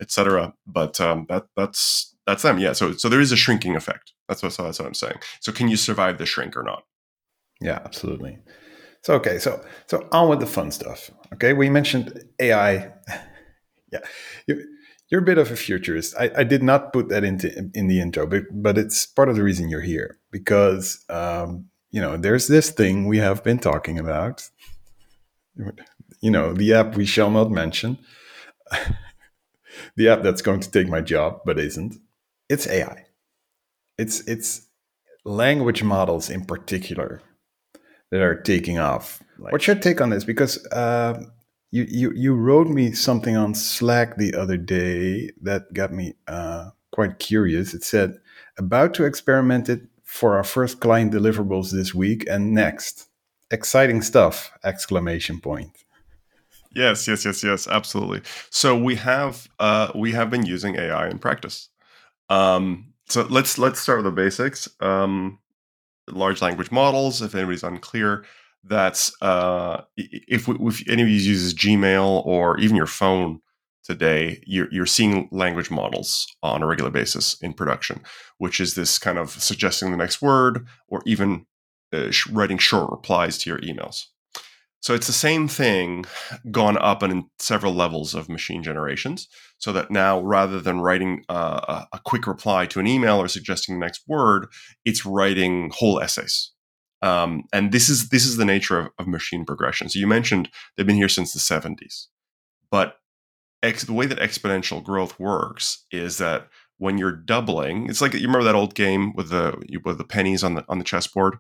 etc. 0.00 0.54
But 0.66 1.00
um, 1.00 1.26
that 1.28 1.46
that's 1.56 2.14
that's 2.26 2.42
them. 2.42 2.58
Yeah. 2.58 2.72
So 2.72 2.92
so 2.92 3.08
there 3.08 3.20
is 3.20 3.32
a 3.32 3.36
shrinking 3.36 3.74
effect. 3.74 4.12
That's 4.28 4.42
what 4.42 4.52
so 4.52 4.64
that's 4.64 4.78
what 4.78 4.86
I'm 4.86 4.94
saying. 4.94 5.16
So 5.40 5.52
can 5.52 5.68
you 5.68 5.76
survive 5.76 6.18
the 6.18 6.26
shrink 6.26 6.56
or 6.56 6.62
not? 6.62 6.84
Yeah, 7.60 7.80
absolutely. 7.84 8.38
So 9.02 9.14
okay, 9.14 9.38
so 9.38 9.64
so 9.86 10.06
on 10.12 10.28
with 10.28 10.40
the 10.40 10.46
fun 10.46 10.70
stuff. 10.70 11.10
Okay, 11.34 11.52
we 11.52 11.68
mentioned 11.68 12.22
AI. 12.38 12.92
yeah, 13.92 14.00
you're 15.12 15.20
a 15.20 15.25
bit 15.25 15.37
of 15.37 15.51
a 15.51 15.57
futurist. 15.57 16.16
I, 16.18 16.31
I 16.38 16.42
did 16.42 16.62
not 16.62 16.94
put 16.94 17.11
that 17.11 17.22
into 17.22 17.70
in 17.75 17.87
the 17.87 18.01
intro, 18.01 18.27
but 18.27 18.44
but 18.51 18.79
it's 18.79 19.05
part 19.05 19.29
of 19.29 19.37
the 19.37 19.42
reason 19.42 19.68
you're 19.68 19.83
here 19.83 20.18
because 20.31 21.05
um, 21.11 21.66
you 21.90 22.01
know, 22.01 22.16
there's 22.16 22.48
this 22.48 22.70
thing 22.70 23.07
we 23.07 23.18
have 23.18 23.44
been 23.44 23.59
talking 23.59 23.98
about. 23.98 24.48
You 26.22 26.31
know, 26.31 26.55
the 26.55 26.72
app 26.72 26.96
we 26.96 27.05
shall 27.05 27.31
not 27.31 27.51
mention, 27.51 27.98
the 29.96 30.09
app 30.09 30.22
that's 30.22 30.40
going 30.40 30.61
to 30.61 30.70
take 30.70 30.88
my 30.88 31.03
job 31.03 31.42
but 31.44 31.61
isn't. 31.61 31.96
It's 32.48 32.66
AI. 32.66 33.05
It's 33.98 34.20
it's 34.27 34.66
language 35.25 35.83
models 35.83 36.31
in 36.31 36.46
particular 36.46 37.20
that 38.11 38.22
are 38.22 38.35
taking 38.35 38.79
off. 38.79 39.22
Like, 39.38 39.53
What's 39.53 39.66
your 39.66 39.77
take 39.77 40.01
on 40.01 40.09
this? 40.09 40.25
Because 40.25 40.64
uh, 40.68 41.22
you 41.72 41.87
you 41.88 42.12
you 42.14 42.35
wrote 42.35 42.68
me 42.68 42.92
something 42.92 43.37
on 43.37 43.54
Slack 43.54 44.16
the 44.16 44.35
other 44.35 44.56
day 44.58 45.32
that 45.40 45.72
got 45.72 45.92
me 45.92 46.14
uh, 46.28 46.70
quite 46.92 47.18
curious. 47.18 47.74
It 47.74 47.82
said 47.82 48.18
about 48.58 48.94
to 48.94 49.04
experiment 49.04 49.68
it 49.68 49.80
for 50.04 50.37
our 50.37 50.44
first 50.44 50.80
client 50.80 51.12
deliverables 51.12 51.72
this 51.72 51.94
week 51.94 52.26
and 52.28 52.52
next. 52.54 53.08
Exciting 53.50 54.02
stuff! 54.02 54.52
Exclamation 54.62 55.40
point. 55.40 55.85
Yes, 56.74 57.08
yes, 57.08 57.24
yes, 57.24 57.42
yes, 57.42 57.66
absolutely. 57.66 58.22
So 58.50 58.76
we 58.76 58.94
have 58.96 59.48
uh, 59.58 59.92
we 59.94 60.12
have 60.12 60.30
been 60.30 60.46
using 60.46 60.76
AI 60.76 61.08
in 61.08 61.18
practice. 61.18 61.68
Um, 62.28 62.92
so 63.08 63.26
let's 63.30 63.58
let's 63.58 63.80
start 63.80 63.98
with 63.98 64.14
the 64.14 64.22
basics. 64.22 64.68
Um, 64.80 65.38
large 66.11 66.42
language 66.42 66.70
models. 66.70 67.22
If 67.22 67.35
anybody's 67.35 67.62
unclear, 67.62 68.24
that's 68.64 69.12
uh, 69.20 69.83
if, 69.96 70.48
if 70.48 70.87
you 70.87 71.07
uses 71.07 71.55
Gmail 71.55 72.25
or 72.25 72.59
even 72.61 72.77
your 72.77 72.87
phone 72.87 73.40
today, 73.85 74.42
you're, 74.46 74.68
you're 74.70 74.87
seeing 74.87 75.29
language 75.33 75.70
models 75.70 76.27
on 76.42 76.62
a 76.62 76.66
regular 76.66 76.90
basis 76.90 77.37
in 77.42 77.53
production, 77.53 78.01
which 78.38 78.61
is 78.61 78.75
this 78.75 78.98
kind 78.98 79.18
of 79.18 79.31
suggesting 79.31 79.90
the 79.90 79.96
next 79.96 80.22
word 80.22 80.66
or 80.88 81.03
even 81.07 81.46
uh, 81.92 82.11
writing 82.31 82.59
short 82.59 82.90
replies 82.90 83.38
to 83.38 83.51
your 83.51 83.59
emails. 83.59 84.05
So 84.81 84.94
it's 84.94 85.07
the 85.07 85.12
same 85.12 85.46
thing 85.46 86.07
gone 86.51 86.77
up 86.77 87.05
in 87.05 87.25
several 87.38 87.72
levels 87.72 88.14
of 88.14 88.29
machine 88.29 88.64
generations. 88.64 89.29
So 89.59 89.72
that 89.72 89.92
now, 89.92 90.20
rather 90.20 90.61
than 90.61 90.81
writing 90.81 91.25
uh, 91.29 91.85
a 91.92 92.01
quick 92.05 92.27
reply 92.27 92.66
to 92.66 92.81
an 92.81 92.88
email 92.88 93.18
or 93.18 93.29
suggesting 93.29 93.77
the 93.77 93.85
next 93.85 94.03
word, 94.09 94.46
it's 94.85 95.07
writing 95.07 95.70
whole 95.72 96.01
essays. 96.01 96.51
Um, 97.02 97.44
and 97.52 97.72
this 97.72 97.88
is 97.88 98.10
this 98.10 98.24
is 98.24 98.36
the 98.36 98.44
nature 98.44 98.78
of, 98.78 98.88
of 98.98 99.08
machine 99.08 99.44
progression. 99.44 99.88
So 99.88 99.98
you 99.98 100.06
mentioned 100.06 100.48
they've 100.76 100.86
been 100.86 100.96
here 100.96 101.08
since 101.08 101.32
the 101.32 101.40
70s, 101.40 102.06
but 102.70 102.96
ex- 103.62 103.84
the 103.84 103.92
way 103.92 104.06
that 104.06 104.18
exponential 104.18 104.82
growth 104.82 105.18
works 105.18 105.84
is 105.90 106.18
that 106.18 106.48
when 106.78 106.98
you're 106.98 107.12
doubling, 107.12 107.88
it's 107.88 108.00
like 108.00 108.14
you 108.14 108.20
remember 108.20 108.44
that 108.44 108.54
old 108.54 108.74
game 108.74 109.12
with 109.14 109.30
the 109.30 109.60
with 109.84 109.98
the 109.98 110.04
pennies 110.04 110.44
on 110.44 110.54
the 110.54 110.64
on 110.68 110.78
the 110.78 110.84
chessboard. 110.84 111.36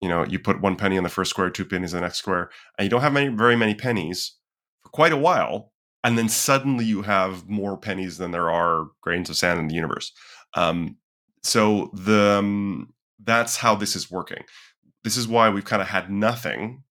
You 0.00 0.08
know, 0.08 0.24
you 0.24 0.38
put 0.38 0.60
one 0.60 0.76
penny 0.76 0.96
on 0.96 1.04
the 1.04 1.08
first 1.10 1.30
square, 1.30 1.50
two 1.50 1.64
pennies 1.64 1.94
on 1.94 2.00
the 2.00 2.06
next 2.06 2.18
square, 2.18 2.50
and 2.76 2.84
you 2.84 2.90
don't 2.90 3.02
have 3.02 3.12
many 3.12 3.28
very 3.28 3.56
many 3.56 3.74
pennies 3.74 4.36
for 4.82 4.90
quite 4.90 5.12
a 5.12 5.16
while, 5.16 5.72
and 6.04 6.16
then 6.16 6.28
suddenly 6.28 6.84
you 6.84 7.02
have 7.02 7.48
more 7.48 7.76
pennies 7.76 8.18
than 8.18 8.30
there 8.30 8.50
are 8.50 8.86
grains 9.00 9.28
of 9.30 9.36
sand 9.36 9.60
in 9.60 9.68
the 9.68 9.74
universe. 9.74 10.12
Um, 10.54 10.96
so 11.44 11.90
the 11.94 12.38
um, 12.38 12.92
that's 13.24 13.58
how 13.58 13.74
this 13.74 13.94
is 13.96 14.10
working. 14.10 14.44
This 15.04 15.16
is 15.16 15.28
why 15.28 15.50
we've 15.50 15.64
kind 15.64 15.82
of 15.82 15.88
had 15.88 16.10
nothing 16.10 16.84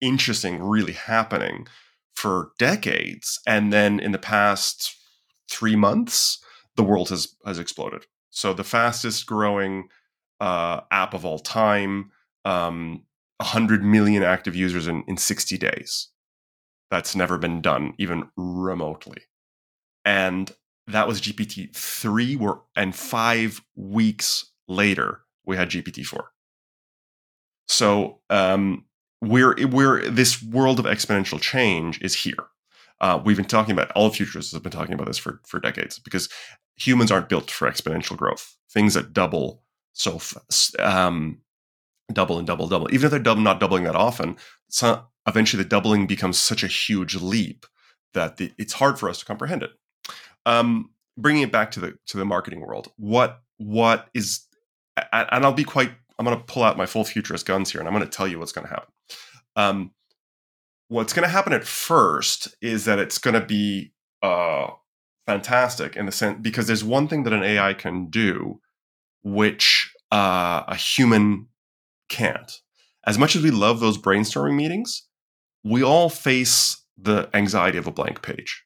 interesting 0.00 0.62
really 0.62 0.92
happening 0.92 1.66
for 2.14 2.50
decades, 2.58 3.40
and 3.46 3.72
then 3.72 4.00
in 4.00 4.12
the 4.12 4.18
past 4.18 4.96
three 5.50 5.76
months, 5.76 6.42
the 6.76 6.84
world 6.84 7.10
has 7.10 7.36
has 7.44 7.58
exploded. 7.58 8.06
So 8.30 8.52
the 8.52 8.64
fastest 8.64 9.26
growing 9.26 9.88
uh, 10.40 10.80
app 10.90 11.14
of 11.14 11.24
all 11.24 11.38
time, 11.38 12.10
um, 12.44 13.04
100 13.38 13.82
million 13.82 14.22
active 14.22 14.54
users 14.54 14.86
in, 14.86 15.04
in 15.06 15.16
60 15.16 15.56
days. 15.58 16.08
That's 16.90 17.16
never 17.16 17.38
been 17.38 17.60
done, 17.60 17.94
even 17.98 18.28
remotely. 18.36 19.22
And 20.04 20.52
that 20.86 21.08
was 21.08 21.20
GPT 21.20 21.74
3, 21.74 22.36
were, 22.36 22.60
and 22.76 22.94
five 22.94 23.60
weeks 23.74 24.52
later, 24.68 25.22
we 25.46 25.56
had 25.56 25.70
GPT 25.70 26.04
4. 26.04 26.30
So 27.68 28.20
um, 28.30 28.84
we're, 29.20 29.54
we're, 29.66 30.08
this 30.08 30.42
world 30.42 30.78
of 30.78 30.84
exponential 30.84 31.40
change 31.40 32.00
is 32.02 32.14
here. 32.14 32.46
Uh, 33.00 33.20
we've 33.22 33.36
been 33.36 33.44
talking 33.44 33.72
about 33.72 33.90
all 33.92 34.10
futurists 34.10 34.52
have 34.52 34.62
been 34.62 34.72
talking 34.72 34.94
about 34.94 35.06
this 35.06 35.18
for, 35.18 35.40
for 35.46 35.60
decades 35.60 35.98
because 35.98 36.28
humans 36.76 37.10
aren't 37.10 37.28
built 37.28 37.50
for 37.50 37.70
exponential 37.70 38.16
growth. 38.16 38.56
Things 38.70 38.94
that 38.94 39.12
double 39.12 39.62
so 39.92 40.20
um, 40.78 41.38
double 42.12 42.38
and 42.38 42.46
double, 42.46 42.68
double. 42.68 42.92
Even 42.92 43.06
if 43.06 43.10
they're 43.10 43.18
double, 43.18 43.42
not 43.42 43.60
doubling 43.60 43.84
that 43.84 43.96
often, 43.96 44.36
eventually 45.26 45.62
the 45.62 45.68
doubling 45.68 46.06
becomes 46.06 46.38
such 46.38 46.62
a 46.62 46.68
huge 46.68 47.16
leap 47.16 47.66
that 48.12 48.36
the, 48.36 48.52
it's 48.58 48.74
hard 48.74 48.98
for 48.98 49.08
us 49.08 49.18
to 49.18 49.24
comprehend 49.24 49.62
it. 49.62 49.70
Um, 50.44 50.90
bringing 51.16 51.42
it 51.42 51.52
back 51.52 51.70
to 51.72 51.80
the 51.80 51.98
to 52.06 52.18
the 52.18 52.24
marketing 52.24 52.60
world, 52.60 52.88
what 52.96 53.40
what 53.56 54.08
is, 54.14 54.45
and 55.12 55.44
I'll 55.44 55.52
be 55.52 55.64
quite. 55.64 55.90
I'm 56.18 56.24
going 56.24 56.36
to 56.36 56.44
pull 56.44 56.62
out 56.62 56.78
my 56.78 56.86
full 56.86 57.04
futurist 57.04 57.46
guns 57.46 57.70
here, 57.70 57.80
and 57.80 57.88
I'm 57.88 57.94
going 57.94 58.04
to 58.04 58.10
tell 58.10 58.26
you 58.26 58.38
what's 58.38 58.52
going 58.52 58.66
to 58.66 58.72
happen. 58.72 58.92
Um, 59.54 59.90
what's 60.88 61.12
going 61.12 61.24
to 61.24 61.32
happen 61.32 61.52
at 61.52 61.64
first 61.64 62.54
is 62.62 62.84
that 62.86 62.98
it's 62.98 63.18
going 63.18 63.34
to 63.34 63.44
be 63.44 63.92
uh, 64.22 64.68
fantastic 65.26 65.96
in 65.96 66.06
the 66.06 66.12
sense 66.12 66.38
because 66.40 66.66
there's 66.66 66.84
one 66.84 67.08
thing 67.08 67.24
that 67.24 67.32
an 67.32 67.42
AI 67.42 67.74
can 67.74 68.08
do, 68.08 68.60
which 69.22 69.92
uh, 70.12 70.62
a 70.68 70.76
human 70.76 71.48
can't. 72.08 72.60
As 73.06 73.18
much 73.18 73.36
as 73.36 73.42
we 73.42 73.50
love 73.50 73.80
those 73.80 73.98
brainstorming 73.98 74.56
meetings, 74.56 75.06
we 75.64 75.82
all 75.82 76.08
face 76.08 76.84
the 76.96 77.28
anxiety 77.34 77.78
of 77.78 77.86
a 77.86 77.92
blank 77.92 78.22
page. 78.22 78.64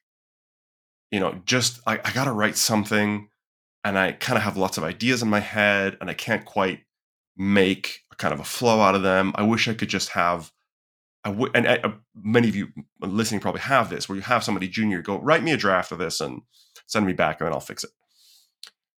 You 1.11 1.19
know, 1.19 1.41
just 1.45 1.81
I, 1.85 1.99
I 2.05 2.13
got 2.13 2.25
to 2.25 2.31
write 2.31 2.57
something 2.57 3.27
and 3.83 3.97
I 3.97 4.11
kind 4.13 4.37
of 4.37 4.43
have 4.43 4.57
lots 4.57 4.77
of 4.77 4.83
ideas 4.83 5.21
in 5.21 5.29
my 5.29 5.39
head 5.39 5.97
and 5.99 6.09
I 6.09 6.13
can't 6.13 6.45
quite 6.45 6.81
make 7.37 8.01
a 8.11 8.15
kind 8.15 8.33
of 8.33 8.39
a 8.39 8.45
flow 8.45 8.81
out 8.81 8.95
of 8.95 9.01
them. 9.01 9.31
I 9.35 9.43
wish 9.43 9.67
I 9.67 9.73
could 9.73 9.89
just 9.89 10.09
have 10.09 10.51
I 11.23 11.29
w- 11.29 11.51
and 11.53 11.67
uh, 11.67 11.91
many 12.15 12.49
of 12.49 12.55
you 12.55 12.69
listening 12.99 13.41
probably 13.41 13.61
have 13.61 13.89
this 13.89 14.09
where 14.09 14.15
you 14.15 14.23
have 14.23 14.43
somebody 14.43 14.67
junior 14.67 15.01
go 15.01 15.19
write 15.19 15.43
me 15.43 15.51
a 15.51 15.57
draft 15.57 15.91
of 15.91 15.99
this 15.99 16.19
and 16.19 16.41
send 16.87 17.05
me 17.05 17.13
back 17.13 17.39
and 17.39 17.45
then 17.45 17.53
I'll 17.53 17.59
fix 17.59 17.83
it. 17.83 17.91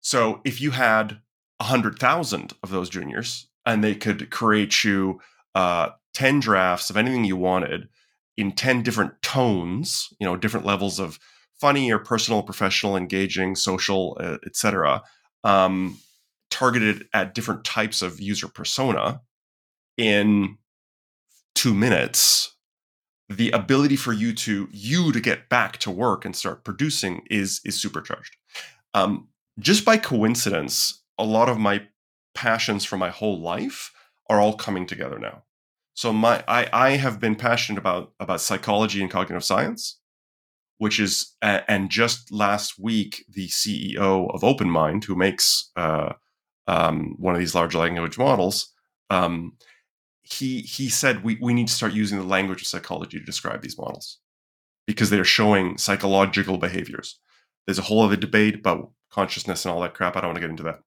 So 0.01 0.40
if 0.45 0.61
you 0.61 0.73
had 0.73 1.21
a 1.61 1.64
hundred 1.64 1.99
thousand 1.99 2.53
of 2.62 2.71
those 2.71 2.90
juniors 2.90 3.49
and 3.66 3.83
they 3.83 3.95
could 3.95 4.31
create 4.31 4.85
you 4.85 5.21
uh, 5.55 5.90
10 6.14 6.40
drafts 6.40 6.90
of 6.90 6.97
anything 6.97 7.25
you 7.25 7.37
wanted 7.37 7.88
in 8.37 8.53
10 8.53 8.83
different 8.83 9.21
tones, 9.23 10.09
you 10.18 10.27
know, 10.27 10.37
different 10.37 10.66
levels 10.66 10.99
of 10.99 11.18
funny 11.62 11.90
or 11.90 11.98
personal, 11.98 12.42
professional, 12.42 12.96
engaging, 12.96 13.55
social, 13.55 14.16
uh, 14.20 14.38
etc., 14.44 15.03
um, 15.44 15.96
targeted 16.51 17.09
at 17.14 17.35
different 17.35 17.64
types 17.64 18.03
of 18.03 18.20
user 18.20 18.48
persona 18.48 19.22
in 19.96 20.59
two 21.55 21.75
minutes 21.75 22.55
the 23.29 23.51
ability 23.53 23.96
for 23.96 24.12
you 24.12 24.35
to 24.35 24.68
you 24.70 25.12
to 25.12 25.20
get 25.20 25.48
back 25.48 25.79
to 25.79 25.90
work 25.90 26.25
and 26.27 26.37
start 26.37 26.64
producing 26.64 27.22
is 27.31 27.61
is 27.64 27.81
supercharged 27.81 28.37
um, 28.94 29.29
just 29.59 29.85
by 29.85 29.96
coincidence 29.96 31.03
a 31.18 31.25
lot 31.25 31.48
of 31.48 31.59
my 31.59 31.83
passions 32.35 32.85
for 32.85 32.96
my 32.96 33.11
whole 33.11 33.40
life 33.40 33.92
are 34.29 34.40
all 34.40 34.55
coming 34.55 34.87
together 34.87 35.18
now. 35.18 35.44
So 35.94 36.12
my 36.12 36.42
I, 36.48 36.68
I 36.72 36.90
have 36.96 37.20
been 37.20 37.37
passionate 37.37 37.79
about 37.79 38.12
about 38.18 38.40
psychology 38.40 39.03
and 39.03 39.11
cognitive 39.11 39.44
science, 39.44 40.01
which 40.83 40.99
is 40.99 41.37
and 41.40 41.90
just 41.90 42.33
last 42.33 42.77
week 42.77 43.25
the 43.29 43.47
CEO 43.47 44.29
of 44.35 44.40
OpenMind, 44.40 45.05
who 45.05 45.14
makes 45.14 45.71
uh, 45.77 46.14
um, 46.66 47.14
one 47.21 47.37
of 47.37 47.38
these 47.38 47.55
large 47.55 47.77
language 47.77 48.18
models, 48.18 48.73
um, 49.09 49.57
he 50.23 50.62
he 50.62 50.88
said 50.88 51.23
we 51.23 51.38
we 51.40 51.55
need 51.55 51.68
to 51.68 51.73
start 51.73 51.92
using 51.92 52.18
the 52.18 52.25
language 52.25 52.62
of 52.62 52.66
psychology 52.66 53.16
to 53.16 53.25
describe 53.25 53.62
these 53.62 53.79
models 53.79 54.18
because 54.85 55.11
they 55.11 55.21
are 55.21 55.35
showing 55.38 55.79
psychological 55.79 56.59
behaviors. 56.59 57.21
There's 57.64 57.79
a 57.79 57.83
whole 57.83 58.03
other 58.03 58.16
debate 58.16 58.57
about 58.57 58.90
consciousness 59.09 59.64
and 59.64 59.73
all 59.73 59.83
that 59.83 59.95
crap. 59.95 60.16
I 60.16 60.21
don't 60.21 60.31
want 60.31 60.38
to 60.38 60.40
get 60.40 60.51
into 60.51 60.64
that, 60.64 60.81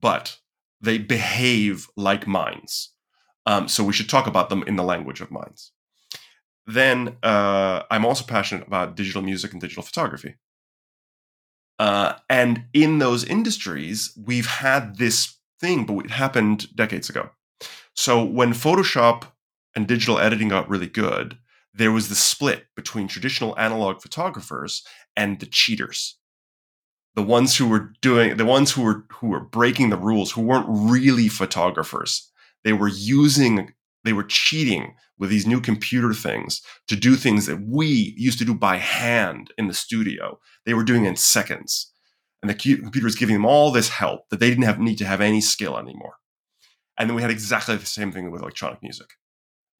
but 0.00 0.38
they 0.80 0.96
behave 0.96 1.88
like 1.94 2.26
minds. 2.26 2.94
Um, 3.44 3.68
so 3.68 3.84
we 3.84 3.92
should 3.92 4.08
talk 4.08 4.26
about 4.26 4.48
them 4.48 4.62
in 4.62 4.76
the 4.76 4.82
language 4.82 5.20
of 5.20 5.30
minds. 5.30 5.72
Then 6.66 7.16
uh, 7.22 7.82
I'm 7.90 8.04
also 8.04 8.24
passionate 8.24 8.66
about 8.66 8.96
digital 8.96 9.22
music 9.22 9.52
and 9.52 9.60
digital 9.60 9.82
photography. 9.82 10.36
Uh, 11.78 12.14
and 12.28 12.64
in 12.72 12.98
those 12.98 13.24
industries, 13.24 14.16
we've 14.16 14.46
had 14.46 14.98
this 14.98 15.38
thing, 15.60 15.84
but 15.84 16.04
it 16.04 16.10
happened 16.10 16.74
decades 16.76 17.10
ago. 17.10 17.30
So 17.94 18.24
when 18.24 18.52
Photoshop 18.52 19.24
and 19.74 19.86
digital 19.86 20.18
editing 20.18 20.48
got 20.48 20.68
really 20.68 20.86
good, 20.86 21.38
there 21.74 21.90
was 21.90 22.08
the 22.08 22.14
split 22.14 22.66
between 22.76 23.08
traditional 23.08 23.58
analog 23.58 24.00
photographers 24.00 24.84
and 25.16 25.40
the 25.40 25.46
cheaters 25.46 26.16
the 27.14 27.22
ones 27.22 27.56
who 27.56 27.68
were 27.68 27.92
doing 28.00 28.36
the 28.36 28.44
ones 28.44 28.72
who 28.72 28.82
were 28.82 29.04
who 29.10 29.28
were 29.28 29.40
breaking 29.40 29.90
the 29.90 29.96
rules 29.96 30.32
who 30.32 30.40
weren't 30.40 30.66
really 30.68 31.28
photographers 31.28 32.30
they 32.64 32.72
were 32.72 32.88
using 32.88 33.72
they 34.04 34.12
were 34.12 34.24
cheating 34.24 34.94
with 35.22 35.30
these 35.30 35.46
new 35.46 35.60
computer 35.60 36.12
things 36.12 36.60
to 36.88 36.96
do 36.96 37.16
things 37.16 37.46
that 37.46 37.62
we 37.66 38.14
used 38.18 38.38
to 38.38 38.44
do 38.44 38.54
by 38.54 38.76
hand 38.76 39.52
in 39.56 39.68
the 39.68 39.74
studio 39.74 40.38
they 40.66 40.74
were 40.74 40.84
doing 40.84 41.06
in 41.06 41.16
seconds 41.16 41.90
and 42.42 42.50
the 42.50 42.54
computer 42.54 43.06
was 43.06 43.16
giving 43.16 43.34
them 43.34 43.46
all 43.46 43.70
this 43.70 43.88
help 43.88 44.28
that 44.28 44.40
they 44.40 44.50
didn't 44.50 44.64
have 44.64 44.78
need 44.78 44.98
to 44.98 45.06
have 45.06 45.20
any 45.20 45.40
skill 45.40 45.78
anymore 45.78 46.16
and 46.98 47.08
then 47.08 47.16
we 47.16 47.22
had 47.22 47.30
exactly 47.30 47.76
the 47.76 47.86
same 47.86 48.12
thing 48.12 48.30
with 48.30 48.42
electronic 48.42 48.82
music 48.82 49.10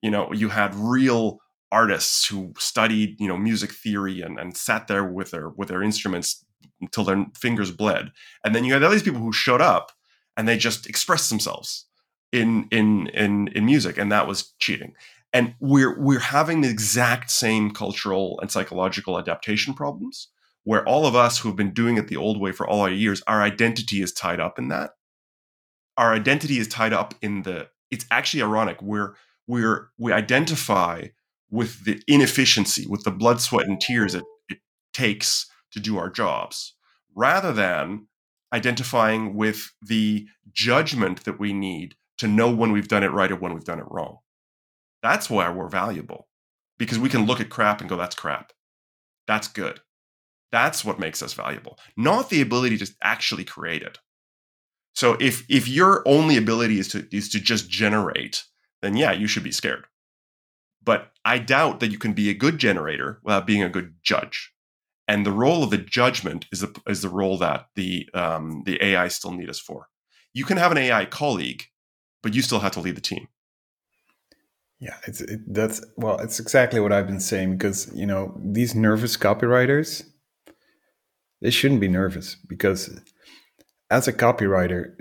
you 0.00 0.10
know 0.10 0.32
you 0.32 0.48
had 0.48 0.74
real 0.74 1.38
artists 1.70 2.26
who 2.26 2.52
studied 2.58 3.20
you 3.20 3.28
know 3.28 3.36
music 3.36 3.72
theory 3.72 4.20
and, 4.20 4.38
and 4.38 4.56
sat 4.56 4.86
there 4.86 5.04
with 5.04 5.30
their 5.32 5.50
with 5.50 5.68
their 5.68 5.82
instruments 5.82 6.44
until 6.80 7.04
their 7.04 7.26
fingers 7.36 7.70
bled. 7.70 8.12
And 8.44 8.54
then 8.54 8.64
you 8.64 8.72
had 8.72 8.82
all 8.82 8.90
these 8.90 9.02
people 9.02 9.20
who 9.20 9.32
showed 9.32 9.62
up 9.62 9.92
and 10.36 10.46
they 10.46 10.56
just 10.56 10.86
expressed 10.86 11.30
themselves 11.30 11.86
in 12.32 12.68
in 12.70 13.08
in 13.08 13.48
in 13.48 13.64
music, 13.66 13.98
and 13.98 14.10
that 14.10 14.26
was 14.26 14.54
cheating. 14.58 14.94
And 15.32 15.54
we're 15.60 15.98
we're 15.98 16.18
having 16.20 16.60
the 16.60 16.68
exact 16.68 17.30
same 17.30 17.70
cultural 17.70 18.38
and 18.40 18.50
psychological 18.50 19.18
adaptation 19.18 19.74
problems 19.74 20.28
where 20.64 20.86
all 20.86 21.06
of 21.06 21.16
us 21.16 21.38
who 21.38 21.48
have 21.48 21.56
been 21.56 21.72
doing 21.72 21.96
it 21.96 22.08
the 22.08 22.16
old 22.16 22.40
way 22.40 22.52
for 22.52 22.66
all 22.68 22.82
our 22.82 22.90
years, 22.90 23.22
our 23.26 23.42
identity 23.42 24.02
is 24.02 24.12
tied 24.12 24.40
up 24.40 24.58
in 24.58 24.68
that. 24.68 24.90
Our 25.96 26.12
identity 26.14 26.58
is 26.58 26.68
tied 26.68 26.92
up 26.92 27.14
in 27.22 27.42
the. 27.42 27.68
It's 27.90 28.06
actually 28.10 28.42
ironic. 28.42 28.80
We're 28.80 29.14
we're 29.46 29.90
we 29.98 30.12
identify 30.12 31.08
with 31.50 31.84
the 31.84 32.02
inefficiency, 32.06 32.86
with 32.86 33.04
the 33.04 33.10
blood, 33.10 33.40
sweat, 33.40 33.66
and 33.66 33.80
tears 33.80 34.14
it, 34.14 34.24
it 34.48 34.58
takes 34.94 35.46
to 35.72 35.80
do 35.80 35.98
our 35.98 36.08
jobs 36.08 36.74
rather 37.14 37.52
than 37.52 38.06
identifying 38.52 39.34
with 39.34 39.72
the 39.82 40.26
judgment 40.52 41.24
that 41.24 41.38
we 41.38 41.52
need 41.52 41.94
to 42.18 42.28
know 42.28 42.50
when 42.50 42.72
we've 42.72 42.88
done 42.88 43.02
it 43.02 43.12
right 43.12 43.32
or 43.32 43.36
when 43.36 43.54
we've 43.54 43.64
done 43.64 43.78
it 43.78 43.86
wrong. 43.88 44.18
That's 45.02 45.28
why 45.28 45.50
we're 45.50 45.68
valuable 45.68 46.28
because 46.78 46.98
we 46.98 47.08
can 47.08 47.26
look 47.26 47.40
at 47.40 47.50
crap 47.50 47.80
and 47.80 47.88
go, 47.88 47.96
that's 47.96 48.14
crap. 48.14 48.52
That's 49.26 49.48
good. 49.48 49.80
That's 50.50 50.84
what 50.84 50.98
makes 50.98 51.22
us 51.22 51.32
valuable, 51.32 51.78
not 51.96 52.28
the 52.28 52.42
ability 52.42 52.78
to 52.78 52.90
actually 53.02 53.44
create 53.44 53.82
it. 53.82 53.98
So 54.94 55.16
if 55.18 55.46
if 55.48 55.66
your 55.66 56.06
only 56.06 56.36
ability 56.36 56.78
is 56.78 56.88
to 56.88 57.06
is 57.10 57.30
to 57.30 57.40
just 57.40 57.70
generate, 57.70 58.44
then 58.82 58.96
yeah, 58.96 59.12
you 59.12 59.26
should 59.26 59.44
be 59.44 59.52
scared. 59.52 59.86
But 60.84 61.12
I 61.24 61.38
doubt 61.38 61.80
that 61.80 61.90
you 61.90 61.98
can 61.98 62.12
be 62.12 62.28
a 62.28 62.34
good 62.34 62.58
generator 62.58 63.20
without 63.22 63.46
being 63.46 63.62
a 63.62 63.70
good 63.70 63.94
judge 64.02 64.52
and 65.08 65.26
the 65.26 65.32
role 65.32 65.62
of 65.62 65.70
the 65.70 65.78
judgment 65.78 66.46
is 66.52 66.60
the 66.60 66.80
is 66.86 67.02
the 67.02 67.08
role 67.08 67.36
that 67.38 67.66
the 67.74 68.08
um, 68.14 68.62
the 68.64 68.82
AI 68.82 69.08
still 69.08 69.32
need 69.32 69.50
us 69.50 69.58
for. 69.58 69.88
You 70.32 70.44
can 70.44 70.56
have 70.56 70.72
an 70.72 70.78
AI 70.78 71.04
colleague, 71.04 71.64
but 72.22 72.34
you 72.34 72.42
still 72.42 72.60
have 72.60 72.72
to 72.72 72.80
lead 72.80 72.96
the 72.96 73.02
team. 73.02 73.28
Yeah, 74.82 74.96
it's 75.06 75.20
it, 75.20 75.40
that's 75.46 75.84
well, 75.96 76.18
it's 76.18 76.40
exactly 76.40 76.80
what 76.80 76.92
I've 76.92 77.06
been 77.06 77.20
saying 77.20 77.52
because 77.56 77.88
you 77.94 78.04
know 78.04 78.36
these 78.44 78.74
nervous 78.74 79.16
copywriters, 79.16 80.02
they 81.40 81.50
shouldn't 81.50 81.80
be 81.80 81.88
nervous 81.88 82.36
because 82.48 82.90
as 83.90 84.08
a 84.08 84.12
copywriter, 84.12 84.96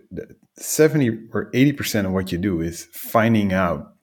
seventy 0.59 1.09
or 1.33 1.49
eighty 1.55 1.73
percent 1.73 2.05
of 2.05 2.13
what 2.13 2.31
you 2.31 2.37
do 2.37 2.61
is 2.61 2.85
finding 2.93 3.53
out 3.53 3.95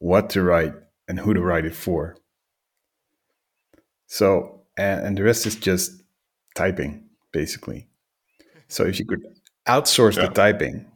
what 0.00 0.30
to 0.30 0.42
write 0.42 0.74
and 1.06 1.20
who 1.20 1.34
to 1.34 1.40
write 1.40 1.66
it 1.66 1.74
for 1.76 2.16
So 4.06 4.62
and, 4.76 5.06
and 5.06 5.18
the 5.18 5.22
rest 5.24 5.46
is 5.46 5.56
just 5.56 6.02
typing, 6.56 7.04
basically. 7.32 7.88
So 8.68 8.84
if 8.84 8.98
you 8.98 9.06
could 9.06 9.22
outsource 9.68 10.16
Yeah. 10.16 10.28
the 10.28 10.34
typing, 10.34 10.86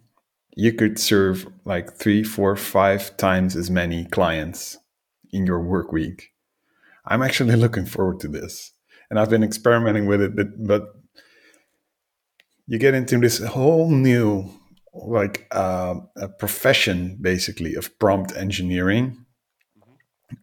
you 0.56 0.72
could 0.72 0.98
serve 0.98 1.46
like 1.64 1.92
three, 1.92 2.22
four, 2.22 2.56
five 2.56 3.16
times 3.16 3.56
as 3.56 3.70
many 3.70 4.04
clients 4.06 4.78
in 5.32 5.46
your 5.46 5.60
work 5.60 5.92
week. 5.92 6.30
I'm 7.04 7.22
actually 7.22 7.56
looking 7.64 7.86
forward 7.86 8.20
to 8.20 8.28
this. 8.28 8.72
And 9.10 9.18
I've 9.18 9.30
been 9.30 9.44
experimenting 9.44 10.06
with 10.06 10.22
it, 10.22 10.34
but, 10.34 10.66
but 10.66 10.94
you 12.66 12.78
get 12.78 12.94
into 12.94 13.18
this 13.18 13.38
whole 13.38 13.90
new 13.90 14.50
like 14.94 15.46
uh, 15.50 15.96
a 16.16 16.28
profession 16.28 17.18
basically 17.20 17.74
of 17.74 17.98
prompt 17.98 18.34
engineering 18.36 19.24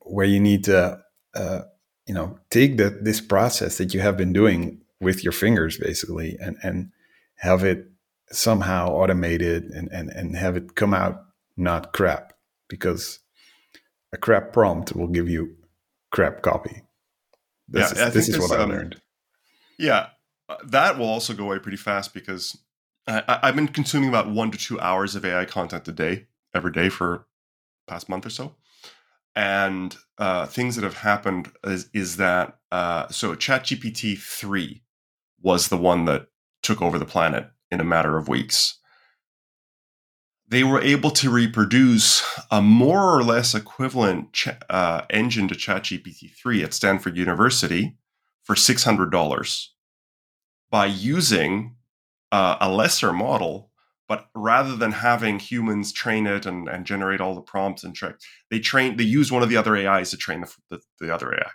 where 0.02 0.26
you 0.26 0.40
need 0.40 0.66
to 0.66 1.00
uh, 1.36 1.62
you 2.06 2.14
know 2.14 2.38
take 2.50 2.78
that 2.78 3.04
this 3.06 3.22
process 3.22 3.78
that 3.78 3.94
you 3.94 4.02
have 4.02 4.18
been 4.18 4.34
doing 4.34 4.82
with 5.00 5.24
your 5.24 5.32
fingers 5.32 5.78
basically 5.78 6.38
and 6.42 6.58
and 6.64 6.92
have 7.38 7.64
it 7.64 7.91
somehow 8.32 8.90
automated 8.90 9.66
and 9.66 9.90
and, 9.92 10.10
and 10.10 10.36
have 10.36 10.56
it 10.58 10.76
come 10.76 10.94
out 10.94 11.26
not 11.58 11.94
crap 11.94 12.34
because 12.70 13.20
a 14.14 14.18
crap 14.18 14.54
prompt 14.54 14.96
will 14.96 15.08
give 15.08 15.30
you 15.30 15.56
crap 16.12 16.42
copy. 16.42 16.84
This 17.68 17.92
Yeah, 17.94 18.08
is, 18.08 18.14
this 18.14 18.30
is 18.30 18.40
what 18.40 18.52
i 18.52 18.64
um, 18.64 18.72
learned. 18.72 19.02
Yeah, 19.78 20.08
uh, 20.50 20.58
that 20.66 20.98
will 20.98 21.08
also 21.08 21.34
go 21.34 21.46
away 21.46 21.60
pretty 21.60 21.78
fast 21.78 22.14
because 22.14 22.58
I, 23.08 23.24
I- 23.28 23.40
I've 23.44 23.56
been 23.56 23.68
consuming 23.68 24.10
about 24.10 24.30
one 24.30 24.52
to 24.52 24.58
two 24.58 24.80
hours 24.80 25.16
of 25.16 25.26
AI 25.26 25.46
content 25.46 25.88
a 25.88 25.92
day, 25.92 26.28
every 26.54 26.72
day 26.72 26.90
for 26.90 27.26
past 27.88 28.10
month 28.10 28.26
or 28.26 28.30
so. 28.30 28.56
And 29.36 29.96
uh, 30.18 30.46
things 30.46 30.76
that 30.76 30.84
have 30.84 30.98
happened 30.98 31.52
is, 31.64 31.90
is 31.94 32.18
that 32.18 32.58
uh, 32.72 33.08
so 33.10 33.34
ChatGPT 33.36 34.18
three 34.18 34.84
was 35.42 35.70
the 35.70 35.78
one 35.78 36.06
that 36.06 36.28
took 36.62 36.82
over 36.82 37.00
the 37.00 37.06
planet 37.06 37.50
in 37.72 37.80
a 37.80 37.86
matter 37.86 38.18
of 38.18 38.28
weeks. 38.28 38.78
They 40.48 40.64
were 40.66 40.82
able 40.82 41.12
to 41.12 41.30
reproduce 41.30 42.24
a 42.52 42.62
more 42.62 43.16
or 43.16 43.24
less 43.24 43.56
equivalent 43.56 44.34
ch- 44.34 44.50
uh, 44.70 45.04
engine 45.10 45.48
to 45.48 45.56
ChatGPT 45.56 46.30
three 46.36 46.62
at 46.62 46.74
Stanford 46.74 47.16
University 47.16 47.96
for 48.44 48.56
six 48.56 48.84
hundred 48.84 49.12
dollars 49.12 49.74
by 50.70 50.86
using 50.88 51.76
uh, 52.32 52.58
a 52.60 52.70
lesser 52.70 53.14
model, 53.14 53.72
but 54.10 54.28
rather 54.36 54.76
than 54.76 54.92
having 54.92 55.40
humans 55.40 55.94
train 55.94 56.28
it 56.28 56.46
and, 56.46 56.68
and 56.68 56.86
generate 56.86 57.22
all 57.22 57.36
the 57.36 57.42
prompts 57.42 57.84
and 57.84 57.96
check, 57.96 58.16
they 58.50 58.60
train 58.60 58.98
they 58.98 59.06
use 59.06 59.32
one 59.32 59.44
of 59.44 59.50
the 59.50 59.58
other 59.58 59.76
AIs 59.76 60.10
to 60.12 60.18
train 60.18 60.42
the, 60.42 60.54
the, 60.70 60.82
the 61.00 61.14
other 61.14 61.34
AI, 61.34 61.52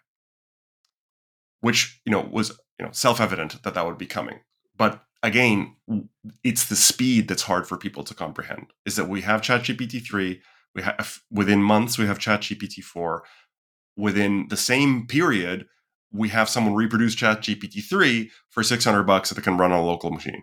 which 1.60 2.00
you 2.06 2.12
know 2.12 2.26
was 2.30 2.58
you 2.78 2.86
know 2.86 2.92
self 2.92 3.20
evident 3.20 3.62
that 3.62 3.74
that 3.74 3.84
would 3.84 3.98
be 3.98 4.06
coming. 4.06 4.40
But 4.74 5.02
again, 5.26 5.76
it's 6.42 6.66
the 6.66 6.76
speed 6.76 7.28
that's 7.28 7.42
hard 7.42 7.66
for 7.66 7.76
people 7.76 8.04
to 8.04 8.14
comprehend. 8.14 8.66
Is 8.84 8.96
that 8.96 9.08
we 9.08 9.22
have 9.22 9.42
ChatGPT 9.42 10.04
three, 10.04 10.40
we 10.74 10.82
have 10.82 11.20
within 11.30 11.62
months 11.62 11.98
we 11.98 12.06
have 12.06 12.18
ChatGPT 12.18 12.82
four, 12.82 13.24
within 13.96 14.46
the 14.48 14.56
same 14.56 15.06
period 15.06 15.66
we 16.12 16.28
have 16.30 16.48
someone 16.48 16.74
reproduce 16.74 17.14
ChatGPT 17.14 17.82
3 17.82 18.30
for 18.50 18.62
600 18.62 19.02
bucks 19.02 19.30
that 19.30 19.42
can 19.42 19.56
run 19.56 19.72
on 19.72 19.80
a 19.80 19.84
local 19.84 20.10
machine. 20.10 20.42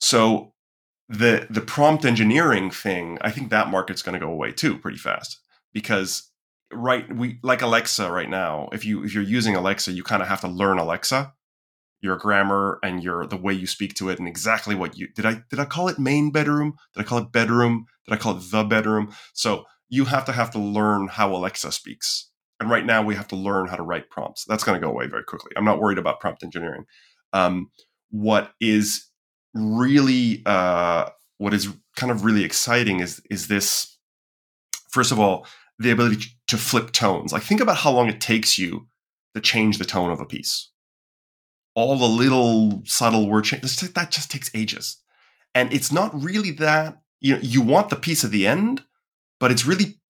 So 0.00 0.52
the 1.08 1.46
the 1.48 1.60
prompt 1.60 2.04
engineering 2.04 2.70
thing, 2.70 3.18
I 3.20 3.30
think 3.30 3.50
that 3.50 3.70
market's 3.70 4.02
going 4.02 4.18
to 4.18 4.24
go 4.24 4.30
away 4.30 4.52
too 4.52 4.78
pretty 4.78 4.98
fast 4.98 5.40
because 5.72 6.30
right 6.72 7.14
we 7.14 7.38
like 7.42 7.62
Alexa 7.62 8.10
right 8.10 8.28
now. 8.28 8.68
If 8.72 8.84
you 8.84 9.04
if 9.04 9.14
you're 9.14 9.22
using 9.22 9.56
Alexa, 9.56 9.92
you 9.92 10.02
kind 10.02 10.22
of 10.22 10.28
have 10.28 10.40
to 10.42 10.48
learn 10.48 10.78
Alexa, 10.78 11.32
your 12.00 12.16
grammar 12.16 12.78
and 12.82 13.02
your 13.02 13.26
the 13.26 13.36
way 13.36 13.52
you 13.52 13.66
speak 13.66 13.94
to 13.94 14.08
it 14.08 14.18
and 14.18 14.28
exactly 14.28 14.74
what 14.74 14.96
you 14.96 15.08
did 15.14 15.26
I 15.26 15.42
did 15.50 15.58
I 15.58 15.64
call 15.64 15.88
it 15.88 15.98
main 15.98 16.30
bedroom? 16.30 16.74
Did 16.94 17.00
I 17.00 17.04
call 17.04 17.18
it 17.18 17.32
bedroom? 17.32 17.86
Did 18.06 18.14
I 18.14 18.18
call 18.18 18.36
it 18.36 18.50
the 18.50 18.64
bedroom? 18.64 19.12
So 19.32 19.64
you 19.88 20.04
have 20.06 20.24
to 20.26 20.32
have 20.32 20.50
to 20.50 20.58
learn 20.58 21.08
how 21.08 21.34
Alexa 21.34 21.72
speaks 21.72 22.30
and 22.60 22.70
right 22.70 22.84
now 22.84 23.02
we 23.02 23.14
have 23.14 23.28
to 23.28 23.36
learn 23.36 23.68
how 23.68 23.76
to 23.76 23.82
write 23.82 24.10
prompts. 24.10 24.44
That's 24.44 24.64
going 24.64 24.80
to 24.80 24.84
go 24.84 24.90
away 24.90 25.06
very 25.06 25.24
quickly. 25.24 25.52
I'm 25.56 25.64
not 25.64 25.80
worried 25.80 25.98
about 25.98 26.20
prompt 26.20 26.42
engineering. 26.42 26.84
Um, 27.32 27.70
what 28.10 28.52
is 28.60 29.06
really 29.54 30.42
uh, 30.46 31.10
what 31.38 31.52
is 31.52 31.68
kind 31.96 32.10
of 32.10 32.24
really 32.24 32.44
exciting 32.44 33.00
is 33.00 33.20
is 33.30 33.48
this 33.48 33.98
first 34.90 35.12
of 35.12 35.18
all 35.18 35.46
the 35.78 35.90
ability 35.90 36.24
to 36.48 36.56
flip 36.56 36.92
tones. 36.92 37.32
Like 37.32 37.42
think 37.42 37.60
about 37.60 37.76
how 37.76 37.92
long 37.92 38.08
it 38.08 38.20
takes 38.20 38.58
you 38.58 38.86
to 39.34 39.40
change 39.40 39.76
the 39.78 39.84
tone 39.84 40.10
of 40.10 40.20
a 40.20 40.24
piece. 40.24 40.70
All 41.76 41.96
the 41.96 42.08
little 42.08 42.82
subtle 42.84 43.28
word 43.28 43.44
changes 43.44 43.76
that 43.76 44.10
just 44.10 44.32
takes 44.32 44.50
ages, 44.54 44.96
and 45.54 45.72
it's 45.72 45.92
not 45.92 46.10
really 46.20 46.50
that 46.52 46.98
you 47.20 47.34
know 47.34 47.40
you 47.42 47.62
want 47.62 47.90
the 47.90 47.96
piece 47.96 48.24
at 48.24 48.32
the 48.32 48.48
end, 48.48 48.82
but 49.38 49.52
it's 49.52 49.64
really 49.64 50.00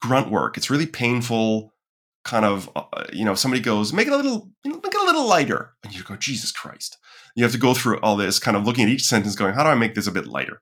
grunt 0.00 0.30
work. 0.30 0.56
It's 0.56 0.70
really 0.70 0.86
painful. 0.86 1.72
Kind 2.24 2.44
of, 2.44 2.68
uh, 2.74 3.04
you 3.12 3.24
know, 3.24 3.36
somebody 3.36 3.62
goes, 3.62 3.92
make 3.92 4.08
it 4.08 4.12
a 4.12 4.16
little, 4.16 4.50
you 4.64 4.72
know, 4.72 4.80
make 4.82 4.92
it 4.92 5.00
a 5.00 5.04
little 5.04 5.28
lighter, 5.28 5.74
and 5.84 5.94
you 5.94 6.02
go, 6.02 6.16
Jesus 6.16 6.50
Christ. 6.50 6.98
You 7.36 7.44
have 7.44 7.52
to 7.52 7.58
go 7.58 7.72
through 7.72 8.00
all 8.00 8.16
this, 8.16 8.40
kind 8.40 8.56
of 8.56 8.64
looking 8.64 8.82
at 8.82 8.90
each 8.90 9.04
sentence, 9.04 9.36
going, 9.36 9.54
how 9.54 9.62
do 9.62 9.68
I 9.68 9.76
make 9.76 9.94
this 9.94 10.08
a 10.08 10.10
bit 10.12 10.26
lighter? 10.26 10.60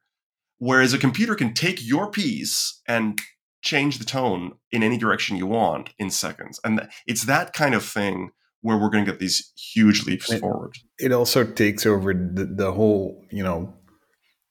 Whereas 0.58 0.92
a 0.92 0.98
computer 0.98 1.34
can 1.34 1.54
take 1.54 1.82
your 1.82 2.10
piece 2.10 2.82
and 2.86 3.18
change 3.62 3.96
the 3.96 4.04
tone 4.04 4.58
in 4.72 4.82
any 4.82 4.98
direction 4.98 5.38
you 5.38 5.46
want 5.46 5.94
in 5.98 6.10
seconds, 6.10 6.60
and 6.62 6.86
it's 7.06 7.24
that 7.24 7.54
kind 7.54 7.74
of 7.74 7.82
thing 7.82 8.32
where 8.64 8.78
we're 8.78 8.88
going 8.88 9.04
to 9.04 9.10
get 9.10 9.20
these 9.20 9.52
huge 9.74 10.06
leaps 10.06 10.32
it, 10.32 10.40
forward. 10.40 10.72
It 10.98 11.12
also 11.12 11.44
takes 11.44 11.84
over 11.84 12.14
the, 12.14 12.46
the 12.46 12.72
whole, 12.72 13.22
you 13.30 13.42
know, 13.44 13.74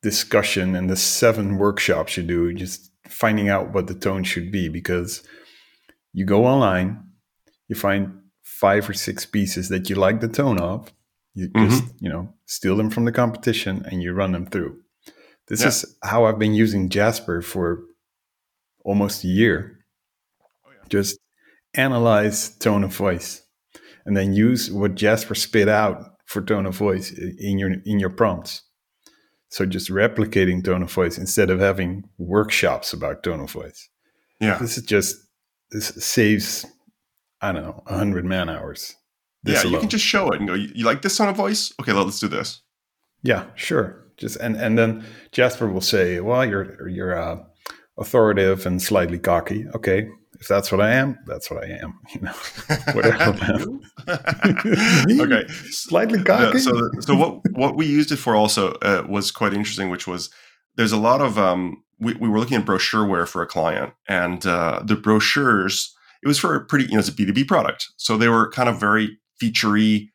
discussion 0.04 0.76
and 0.76 0.88
the 0.88 0.96
seven 0.96 1.58
workshops 1.58 2.16
you 2.16 2.22
do, 2.22 2.54
just 2.54 2.92
finding 3.08 3.50
out 3.50 3.74
what 3.74 3.88
the 3.88 3.96
tone 3.96 4.24
should 4.24 4.52
be 4.52 4.70
because 4.70 5.24
you 6.14 6.28
go 6.28 6.46
online, 6.46 7.04
you 7.68 7.76
find 7.76 8.20
five 8.44 8.88
or 8.88 8.94
six 8.94 9.26
pieces 9.26 9.70
that 9.70 9.90
you 9.90 9.96
like 9.96 10.22
the 10.22 10.28
tone 10.28 10.60
of, 10.60 10.94
you 11.34 11.50
Mhm. 11.50 11.70
just, 11.70 11.84
you 12.00 12.08
know, 12.08 12.36
steal 12.46 12.78
them 12.78 12.92
from 12.92 13.06
the 13.06 13.12
competition 13.12 13.84
and 13.90 14.04
you 14.04 14.14
run 14.14 14.32
them 14.32 14.46
through. 14.46 14.80
This 15.48 15.62
Yeah. 15.62 15.70
is 15.70 15.98
how 16.04 16.26
I've 16.26 16.38
been 16.38 16.54
using 16.54 16.90
Jasper 16.90 17.42
for 17.42 17.82
almost 18.86 19.24
a 19.24 19.28
year. 19.28 19.80
Oh, 20.68 20.70
yeah. 20.70 20.88
Just 20.88 21.18
analyze 21.74 22.56
tone 22.60 22.84
of 22.84 22.96
voice 22.96 23.42
and 24.06 24.16
then 24.18 24.34
use 24.34 24.72
what 24.72 24.96
Jasper 24.96 25.36
spit 25.36 25.70
out 25.70 26.18
for 26.26 26.42
tone 26.42 26.66
of 26.66 26.76
voice 26.76 27.12
in 27.12 27.60
your 27.60 27.74
in 27.86 28.00
your 28.00 28.10
prompts. 28.10 28.64
So 29.50 29.66
just 29.66 29.90
replicating 29.90 30.64
tone 30.64 30.82
of 30.82 30.92
voice 30.92 31.18
instead 31.18 31.50
of 31.50 31.60
having 31.60 32.10
workshops 32.18 32.92
about 32.92 33.22
tone 33.24 33.40
of 33.40 33.52
voice. 33.52 33.88
Yeah. 34.40 34.58
This 34.58 34.78
is 34.78 34.84
just 34.84 35.18
this 35.72 35.88
saves 36.04 36.66
I 37.42 37.52
don't 37.52 37.64
know 37.64 37.84
a 37.88 37.98
hundred 37.98 38.26
man 38.26 38.50
hours. 38.50 38.96
Yeah, 39.46 39.64
you 39.64 39.78
can 39.80 39.90
just 39.90 40.06
show 40.06 40.30
it 40.30 40.40
and 40.40 40.48
go, 40.48 40.54
you, 40.54 40.86
like 40.86 41.02
this 41.02 41.18
tone 41.18 41.28
of 41.28 41.36
voice? 41.36 41.74
Okay, 41.80 41.92
let's 41.92 42.20
do 42.20 42.30
this. 42.30 42.62
yeah, 43.24 43.46
sure. 43.56 44.00
Just 44.18 44.38
and 44.38 44.56
and 44.56 44.78
then 44.78 45.04
Jasper 45.32 45.68
will 45.68 45.82
say, 45.82 46.20
"Well, 46.20 46.46
you're 46.46 46.88
you're 46.88 47.20
uh, 47.20 47.44
authoritative 47.98 48.66
and 48.66 48.82
slightly 48.82 49.20
cocky." 49.20 49.66
Okay, 49.76 50.08
if 50.44 50.50
that's 50.50 50.74
what 50.74 50.82
I 50.82 50.92
am, 50.92 51.18
that's 51.26 51.50
what 51.50 51.64
I 51.64 51.68
am. 51.68 52.00
You 52.14 52.20
know, 52.20 52.32
Whatever, 52.94 53.34
man. 53.34 53.80
Me? 55.06 55.22
okay. 55.22 55.48
slightly 55.70 56.22
cocky. 56.22 56.60
so 56.60 56.90
so 57.00 57.16
what 57.16 57.40
what 57.54 57.78
we 57.78 57.86
used 57.86 58.12
it 58.12 58.18
for 58.18 58.36
also 58.36 58.74
uh, 58.82 59.06
was 59.08 59.32
quite 59.32 59.54
interesting, 59.54 59.90
which 59.90 60.06
was 60.06 60.30
there's 60.76 60.92
a 60.92 60.98
lot 60.98 61.22
of 61.22 61.38
um 61.38 61.82
we, 62.00 62.14
we 62.16 62.28
were 62.28 62.40
looking 62.40 62.58
at 62.58 62.66
brochureware 62.66 63.26
for 63.26 63.42
a 63.42 63.48
client 63.48 63.94
and 64.10 64.46
uh, 64.46 64.82
the 64.84 64.98
brochures 64.98 65.96
it 66.22 66.28
was 66.28 66.40
for 66.40 66.56
a 66.56 66.66
pretty 66.66 66.86
you 66.86 66.92
know 66.92 67.00
it's 67.00 67.08
a 67.08 67.14
B2B 67.14 67.48
product 67.48 67.88
so 67.96 68.18
they 68.18 68.28
were 68.28 68.52
kind 68.52 68.68
of 68.68 68.78
very 68.78 69.18
featurey 69.42 70.10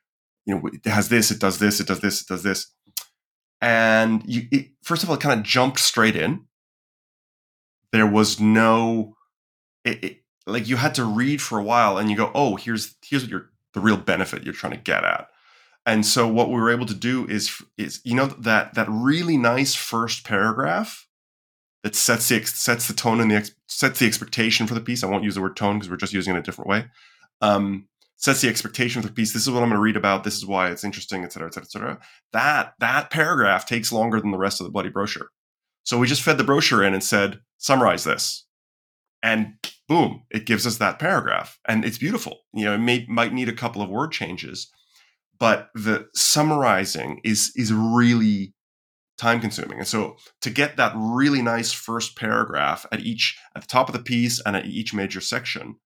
you 0.45 0.55
know 0.55 0.61
it 0.67 0.85
has 0.85 1.09
this 1.09 1.31
it 1.31 1.41
does 1.41 1.59
this 1.59 1.81
it 1.81 1.87
does 1.87 2.01
this 2.01 2.21
it 2.21 2.29
does 2.29 2.43
this 2.43 2.71
and 3.63 4.23
you 4.27 4.43
it, 4.53 4.67
first 4.83 5.03
of 5.03 5.09
all 5.09 5.17
it 5.17 5.23
kind 5.23 5.41
of 5.41 5.47
jumped 5.47 5.79
straight 5.79 6.17
in 6.17 6.45
there 7.93 8.07
was 8.07 8.39
no 8.39 9.15
it, 9.89 10.05
it, 10.05 10.17
like 10.47 10.69
you 10.69 10.77
had 10.77 10.95
to 10.95 11.05
read 11.05 11.43
for 11.43 11.59
a 11.59 11.65
while 11.65 11.99
and 11.99 12.11
you 12.11 12.17
go 12.17 12.31
oh 12.35 12.57
here's 12.57 12.95
here's 13.05 13.23
what 13.23 13.31
you're 13.31 13.51
the 13.75 13.81
real 13.81 13.97
benefit 13.97 14.45
you're 14.45 14.55
trying 14.55 14.73
to 14.73 14.79
get 14.79 15.05
at 15.05 15.29
and 15.85 16.05
so 16.05 16.27
what 16.29 16.49
we 16.49 16.55
were 16.55 16.71
able 16.71 16.87
to 16.87 16.95
do 16.95 17.27
is 17.27 17.63
is 17.77 18.01
you 18.05 18.15
know 18.15 18.27
that 18.27 18.75
that 18.75 18.89
really 18.89 19.37
nice 19.37 19.75
first 19.75 20.25
paragraph 20.25 21.09
that 21.83 21.95
sets 21.95 22.29
the 22.29 22.45
sets 22.45 22.89
the 22.89 22.95
tone 22.95 23.21
and 23.21 23.31
the 23.31 23.51
sets 23.67 24.01
the 24.01 24.07
expectation 24.07 24.67
for 24.67 24.75
the 24.75 24.81
piece. 24.81 25.03
I 25.03 25.07
won't 25.07 25.25
use 25.25 25.37
the 25.37 25.43
word 25.43 25.57
tone 25.57 25.79
because 25.79 25.91
we're 25.91 25.97
just 25.97 26.13
using 26.13 26.35
it 26.35 26.39
a 26.39 26.43
different 26.43 26.69
way. 26.69 26.87
Um, 27.41 27.89
sets 28.17 28.41
the 28.41 28.49
expectation 28.49 29.01
for 29.01 29.09
the 29.09 29.15
piece. 29.15 29.33
This 29.33 29.43
is 29.43 29.51
what 29.51 29.63
I'm 29.63 29.69
going 29.69 29.79
to 29.79 29.83
read 29.83 29.97
about. 29.97 30.25
This 30.25 30.37
is 30.37 30.45
why 30.45 30.71
it's 30.71 30.85
interesting, 30.85 31.23
et 31.23 31.33
cetera, 31.33 31.49
et 31.49 31.55
cetera, 31.55 31.67
et 31.67 31.71
cetera. 31.71 31.99
That 32.33 32.75
that 32.81 33.11
paragraph 33.11 33.67
takes 33.67 33.93
longer 33.93 34.21
than 34.21 34.33
the 34.33 34.39
rest 34.39 34.61
of 34.61 34.67
the 34.67 34.73
bloody 34.73 34.89
brochure. 34.89 35.29
So 35.85 35.99
we 35.99 36.07
just 36.07 36.23
fed 36.23 36.37
the 36.37 36.45
brochure 36.45 36.83
in 36.83 36.93
and 36.93 37.03
said, 37.03 37.41
summarize 37.57 38.05
this. 38.05 38.45
And 39.23 39.55
boom, 39.89 40.25
it 40.31 40.47
gives 40.47 40.67
us 40.67 40.79
that 40.79 40.99
paragraph, 40.99 41.59
and 41.67 41.85
it's 41.85 41.99
beautiful. 41.99 42.39
You 42.53 42.67
know, 42.67 42.75
it 42.75 42.79
may 42.79 43.07
might 43.09 43.33
need 43.33 43.49
a 43.49 43.55
couple 43.55 43.83
of 43.83 43.91
word 43.91 44.13
changes, 44.13 44.71
but 45.39 45.69
the 45.75 46.09
summarizing 46.15 47.21
is 47.25 47.53
is 47.57 47.73
really 47.73 48.55
time 49.17 49.41
consuming. 49.41 49.79
And 49.79 49.87
so 49.87 50.17
to 50.43 50.51
get 50.51 50.77
that 50.77 50.93
really 50.97 51.43
nice 51.43 51.73
first 51.73 52.17
paragraph 52.17 52.87
at 52.93 53.01
each 53.01 53.37
at 53.55 53.63
the 53.63 53.69
top 53.69 53.89
of 53.89 53.93
the 53.93 54.03
piece 54.03 54.41
and 54.45 54.57
at 54.57 54.67
each 54.67 54.95
major 54.95 55.21
section, 55.21 55.77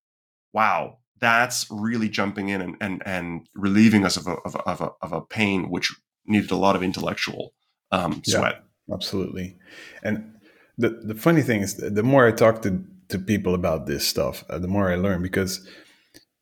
wow, 0.53 0.99
that's 1.19 1.67
really 1.71 2.09
jumping 2.09 2.51
in 2.51 2.61
and 2.61 2.77
and, 2.81 3.03
and 3.07 3.49
relieving 3.55 4.05
us 4.05 4.17
of 4.17 4.27
a, 4.27 4.35
of 4.45 4.55
a, 4.55 4.59
of 4.61 4.81
a, 4.81 4.91
of 5.01 5.13
a 5.13 5.23
pain 5.23 5.71
which 5.71 5.95
needed 6.27 6.51
a 6.51 6.57
lot 6.57 6.77
of 6.77 6.83
intellectual 6.83 7.55
um, 7.91 8.23
sweat. 8.25 8.63
Yeah, 8.89 8.95
absolutely. 8.95 9.57
And 10.03 10.35
the 10.77 10.91
the 11.03 11.15
funny 11.15 11.43
thing 11.43 11.63
is, 11.63 11.77
the 11.77 12.03
more 12.03 12.27
I 12.27 12.33
talk 12.33 12.63
to 12.63 12.85
to 13.13 13.19
people 13.19 13.55
about 13.55 13.87
this 13.87 14.07
stuff, 14.07 14.45
uh, 14.51 14.59
the 14.59 14.69
more 14.69 14.91
I 14.91 14.97
learn 14.97 15.23
because 15.23 15.67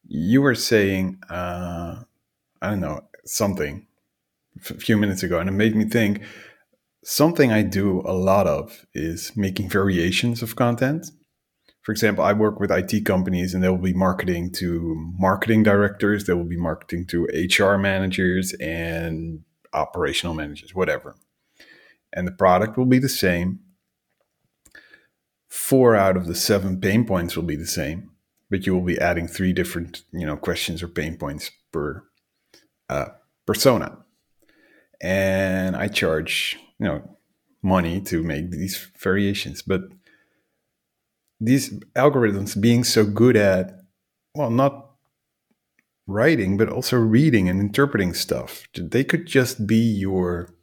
you 0.06 0.42
were 0.42 0.54
saying, 0.54 1.18
uh, 1.30 2.02
I 2.60 2.70
don't 2.70 2.80
know, 2.80 3.02
something 3.24 3.86
a 4.58 4.74
few 4.74 4.96
minutes 4.96 5.22
ago, 5.22 5.38
and 5.38 5.48
it 5.48 5.52
made 5.52 5.76
me 5.76 5.84
think 5.84 6.22
something 7.04 7.52
I 7.52 7.62
do 7.62 8.00
a 8.04 8.12
lot 8.12 8.46
of 8.46 8.86
is 8.94 9.32
making 9.36 9.68
variations 9.68 10.42
of 10.42 10.56
content. 10.56 11.06
For 11.82 11.92
example, 11.92 12.24
I 12.24 12.32
work 12.32 12.60
with 12.60 12.70
IT 12.70 13.04
companies 13.06 13.54
and 13.54 13.64
they 13.64 13.68
will 13.68 13.78
be 13.78 13.94
marketing 13.94 14.52
to 14.54 14.94
marketing 15.18 15.62
directors, 15.62 16.26
they 16.26 16.34
will 16.34 16.44
be 16.44 16.58
marketing 16.58 17.06
to 17.06 17.24
HR 17.24 17.78
managers 17.78 18.52
and 18.60 19.40
operational 19.72 20.34
managers, 20.34 20.74
whatever. 20.74 21.16
And 22.12 22.26
the 22.26 22.32
product 22.32 22.76
will 22.76 22.86
be 22.86 22.98
the 22.98 23.08
same. 23.08 23.60
Four 25.70 25.94
out 25.94 26.16
of 26.16 26.26
the 26.26 26.34
seven 26.34 26.80
pain 26.80 27.06
points 27.06 27.36
will 27.36 27.44
be 27.44 27.56
the 27.56 27.66
same, 27.66 28.10
but 28.50 28.66
you 28.66 28.74
will 28.74 28.84
be 28.84 28.98
adding 28.98 29.28
three 29.28 29.52
different, 29.52 30.02
you 30.12 30.26
know, 30.26 30.36
questions 30.36 30.82
or 30.82 30.88
pain 30.88 31.16
points 31.16 31.50
per 31.72 32.02
uh, 32.88 33.10
persona. 33.46 33.98
And 35.00 35.76
I 35.76 35.86
charge 35.88 36.58
you 36.80 36.86
know 36.86 37.16
money 37.62 38.00
to 38.00 38.22
make 38.22 38.50
these 38.50 38.90
variations 38.98 39.60
but 39.62 39.82
these 41.38 41.78
algorithms 41.94 42.58
being 42.60 42.82
so 42.82 43.04
good 43.04 43.36
at 43.36 43.78
well 44.34 44.50
not 44.50 44.92
writing 46.06 46.56
but 46.56 46.70
also 46.70 46.96
reading 46.96 47.48
and 47.48 47.60
interpreting 47.60 48.14
stuff 48.14 48.66
they 48.74 49.04
could 49.04 49.26
just 49.26 49.66
be 49.66 49.76
your 49.76 50.54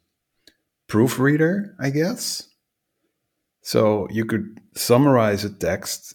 proofreader 0.88 1.76
i 1.80 1.88
guess 1.88 2.47
so 3.68 4.08
you 4.10 4.24
could 4.24 4.58
summarize 4.74 5.44
a 5.44 5.50
text 5.50 6.14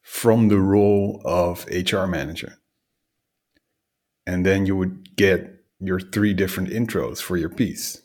from 0.00 0.48
the 0.48 0.58
role 0.58 1.20
of 1.24 1.66
hr 1.66 2.06
manager 2.06 2.54
and 4.26 4.46
then 4.46 4.64
you 4.64 4.74
would 4.74 5.14
get 5.16 5.40
your 5.80 6.00
three 6.00 6.32
different 6.32 6.70
intros 6.70 7.20
for 7.20 7.36
your 7.36 7.50
piece 7.50 8.02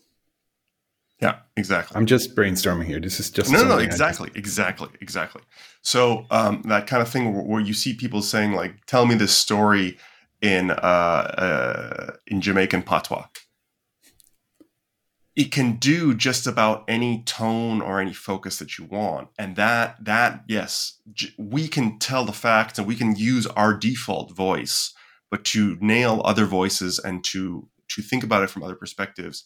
yeah, 1.19 1.39
exactly. 1.55 1.97
I'm 1.97 2.05
just 2.05 2.35
brainstorming 2.35 2.85
here. 2.85 2.99
This 2.99 3.19
is 3.19 3.31
just 3.31 3.51
no, 3.51 3.63
no, 3.63 3.69
no 3.69 3.77
exactly, 3.79 4.27
just... 4.27 4.37
exactly, 4.37 4.89
exactly. 5.01 5.41
So 5.81 6.27
um, 6.29 6.61
that 6.65 6.85
kind 6.85 7.01
of 7.01 7.09
thing 7.09 7.33
where, 7.33 7.43
where, 7.43 7.59
you 7.59 7.73
see 7.73 7.95
people 7.95 8.21
saying 8.21 8.51
like, 8.53 8.85
"Tell 8.85 9.07
me 9.07 9.15
this 9.15 9.35
story 9.35 9.97
in 10.43 10.69
uh, 10.69 10.73
uh, 10.75 12.11
in 12.27 12.39
Jamaican 12.39 12.83
patois." 12.83 13.25
It 15.37 15.51
can 15.51 15.77
do 15.77 16.15
just 16.15 16.47
about 16.47 16.83
any 16.87 17.21
tone 17.23 17.81
or 17.81 18.01
any 18.01 18.13
focus 18.13 18.57
that 18.57 18.77
you 18.77 18.85
want, 18.85 19.29
and 19.37 19.55
that 19.55 20.03
that 20.03 20.43
yes, 20.47 20.99
we 21.37 21.67
can 21.67 21.99
tell 21.99 22.25
the 22.25 22.33
facts 22.33 22.79
and 22.79 22.87
we 22.87 22.95
can 22.95 23.15
use 23.15 23.47
our 23.47 23.73
default 23.73 24.35
voice, 24.35 24.93
but 25.31 25.45
to 25.45 25.77
nail 25.79 26.21
other 26.25 26.45
voices 26.45 26.99
and 26.99 27.23
to 27.25 27.69
to 27.89 28.01
think 28.01 28.23
about 28.23 28.43
it 28.43 28.49
from 28.49 28.63
other 28.63 28.75
perspectives 28.75 29.45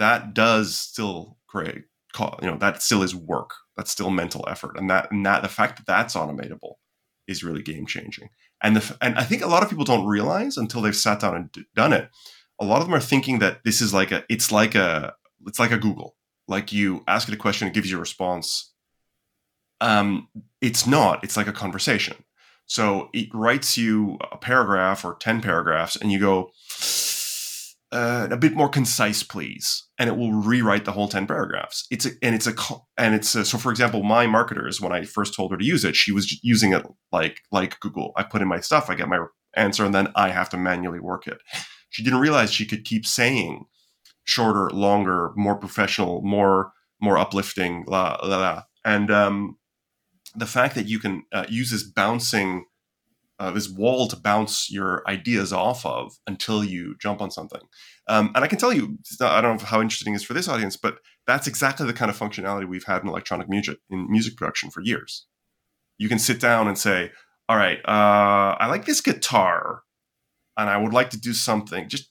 that 0.00 0.34
does 0.34 0.74
still 0.74 1.36
create 1.46 1.84
you 2.18 2.48
know 2.48 2.56
that 2.58 2.82
still 2.82 3.02
is 3.02 3.14
work. 3.14 3.52
That's 3.76 3.90
still 3.90 4.10
mental 4.10 4.44
effort. 4.48 4.76
And 4.76 4.90
that 4.90 5.12
and 5.12 5.24
that 5.24 5.42
the 5.42 5.48
fact 5.48 5.76
that 5.76 5.86
that's 5.86 6.14
automatable 6.14 6.74
is 7.28 7.44
really 7.44 7.62
game 7.62 7.86
changing. 7.86 8.30
And 8.62 8.76
the 8.76 8.96
and 9.00 9.16
i 9.16 9.22
think 9.22 9.42
a 9.42 9.46
lot 9.46 9.62
of 9.62 9.70
people 9.70 9.84
don't 9.84 10.06
realize 10.06 10.56
until 10.56 10.82
they've 10.82 10.96
sat 10.96 11.20
down 11.20 11.36
and 11.36 11.52
d- 11.52 11.64
done 11.74 11.92
it 11.94 12.10
a 12.60 12.64
lot 12.64 12.82
of 12.82 12.86
them 12.86 12.94
are 12.94 13.00
thinking 13.00 13.38
that 13.38 13.64
this 13.64 13.80
is 13.80 13.94
like 13.94 14.12
a 14.12 14.22
it's 14.28 14.52
like 14.52 14.74
a 14.74 15.14
it's 15.46 15.58
like 15.58 15.72
a 15.72 15.78
google 15.78 16.16
like 16.48 16.72
you 16.72 17.02
ask 17.06 17.28
it 17.28 17.34
a 17.34 17.36
question 17.36 17.68
it 17.68 17.74
gives 17.74 17.90
you 17.90 17.96
a 17.96 18.00
response 18.00 18.72
um 19.80 20.28
it's 20.60 20.86
not 20.86 21.22
it's 21.24 21.36
like 21.36 21.46
a 21.46 21.52
conversation 21.52 22.16
so 22.66 23.08
it 23.12 23.28
writes 23.34 23.76
you 23.76 24.18
a 24.30 24.36
paragraph 24.36 25.04
or 25.04 25.14
10 25.16 25.40
paragraphs 25.40 25.96
and 25.96 26.12
you 26.12 26.18
go 26.18 26.50
uh, 27.92 28.28
a 28.30 28.36
bit 28.36 28.54
more 28.54 28.68
concise, 28.68 29.22
please, 29.22 29.88
and 29.98 30.08
it 30.08 30.16
will 30.16 30.32
rewrite 30.32 30.84
the 30.84 30.92
whole 30.92 31.08
ten 31.08 31.26
paragraphs. 31.26 31.86
It's 31.90 32.06
a, 32.06 32.10
and 32.22 32.34
it's 32.34 32.46
a 32.46 32.54
and 32.96 33.14
it's 33.14 33.34
a, 33.34 33.44
so. 33.44 33.58
For 33.58 33.70
example, 33.70 34.04
my 34.04 34.26
marketers, 34.26 34.80
when 34.80 34.92
I 34.92 35.04
first 35.04 35.34
told 35.34 35.50
her 35.50 35.56
to 35.56 35.64
use 35.64 35.84
it, 35.84 35.96
she 35.96 36.12
was 36.12 36.42
using 36.44 36.72
it 36.72 36.86
like 37.10 37.40
like 37.50 37.80
Google. 37.80 38.12
I 38.16 38.22
put 38.22 38.42
in 38.42 38.48
my 38.48 38.60
stuff, 38.60 38.88
I 38.88 38.94
get 38.94 39.08
my 39.08 39.24
answer, 39.56 39.84
and 39.84 39.94
then 39.94 40.12
I 40.14 40.28
have 40.28 40.48
to 40.50 40.56
manually 40.56 41.00
work 41.00 41.26
it. 41.26 41.38
She 41.88 42.04
didn't 42.04 42.20
realize 42.20 42.52
she 42.52 42.66
could 42.66 42.84
keep 42.84 43.04
saying 43.04 43.64
shorter, 44.24 44.70
longer, 44.70 45.32
more 45.36 45.56
professional, 45.56 46.22
more 46.22 46.72
more 47.00 47.18
uplifting, 47.18 47.84
la 47.86 48.18
la 48.22 48.38
la. 48.38 48.62
And 48.84 49.10
um, 49.10 49.58
the 50.34 50.46
fact 50.46 50.74
that 50.74 50.86
you 50.86 50.98
can 50.98 51.24
uh, 51.32 51.46
use 51.48 51.70
this 51.70 51.82
bouncing 51.82 52.66
uh, 53.40 53.50
this 53.50 53.70
wall 53.70 54.06
to 54.06 54.16
bounce 54.16 54.70
your 54.70 55.02
ideas 55.08 55.50
off 55.50 55.86
of 55.86 56.12
until 56.26 56.62
you 56.62 56.94
jump 57.00 57.22
on 57.22 57.30
something. 57.30 57.62
Um, 58.06 58.30
and 58.34 58.44
I 58.44 58.46
can 58.46 58.58
tell 58.58 58.70
you, 58.70 58.98
I 59.22 59.40
don't 59.40 59.58
know 59.58 59.66
how 59.66 59.80
interesting 59.80 60.12
it 60.12 60.16
is 60.16 60.22
for 60.22 60.34
this 60.34 60.46
audience, 60.46 60.76
but 60.76 60.98
that's 61.26 61.46
exactly 61.46 61.86
the 61.86 61.94
kind 61.94 62.10
of 62.10 62.18
functionality 62.18 62.68
we've 62.68 62.84
had 62.84 63.00
in 63.02 63.08
electronic 63.08 63.48
music 63.48 63.78
in 63.88 64.10
music 64.10 64.36
production 64.36 64.70
for 64.70 64.82
years. 64.82 65.26
You 65.96 66.08
can 66.08 66.18
sit 66.18 66.38
down 66.38 66.68
and 66.68 66.76
say, 66.76 67.12
"All 67.48 67.56
right, 67.56 67.78
uh, 67.86 68.56
I 68.60 68.66
like 68.66 68.84
this 68.84 69.00
guitar, 69.00 69.84
and 70.58 70.68
I 70.68 70.76
would 70.76 70.92
like 70.92 71.08
to 71.10 71.18
do 71.18 71.32
something. 71.32 71.88
Just 71.88 72.09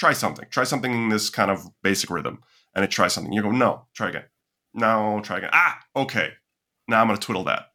try 0.00 0.12
something. 0.14 0.46
Try 0.50 0.64
something 0.64 0.92
in 0.92 1.08
this 1.10 1.30
kind 1.30 1.50
of 1.50 1.68
basic 1.82 2.10
rhythm." 2.10 2.42
And 2.74 2.84
it 2.84 2.90
tries 2.90 3.12
something. 3.12 3.32
You 3.32 3.42
go, 3.42 3.50
"No, 3.50 3.86
try 3.94 4.08
again. 4.08 4.24
No, 4.74 5.20
try 5.22 5.38
again. 5.38 5.50
Ah, 5.52 5.78
okay. 5.94 6.30
Now 6.88 7.00
I'm 7.00 7.08
going 7.08 7.18
to 7.18 7.24
twiddle 7.24 7.44
that." 7.44 7.66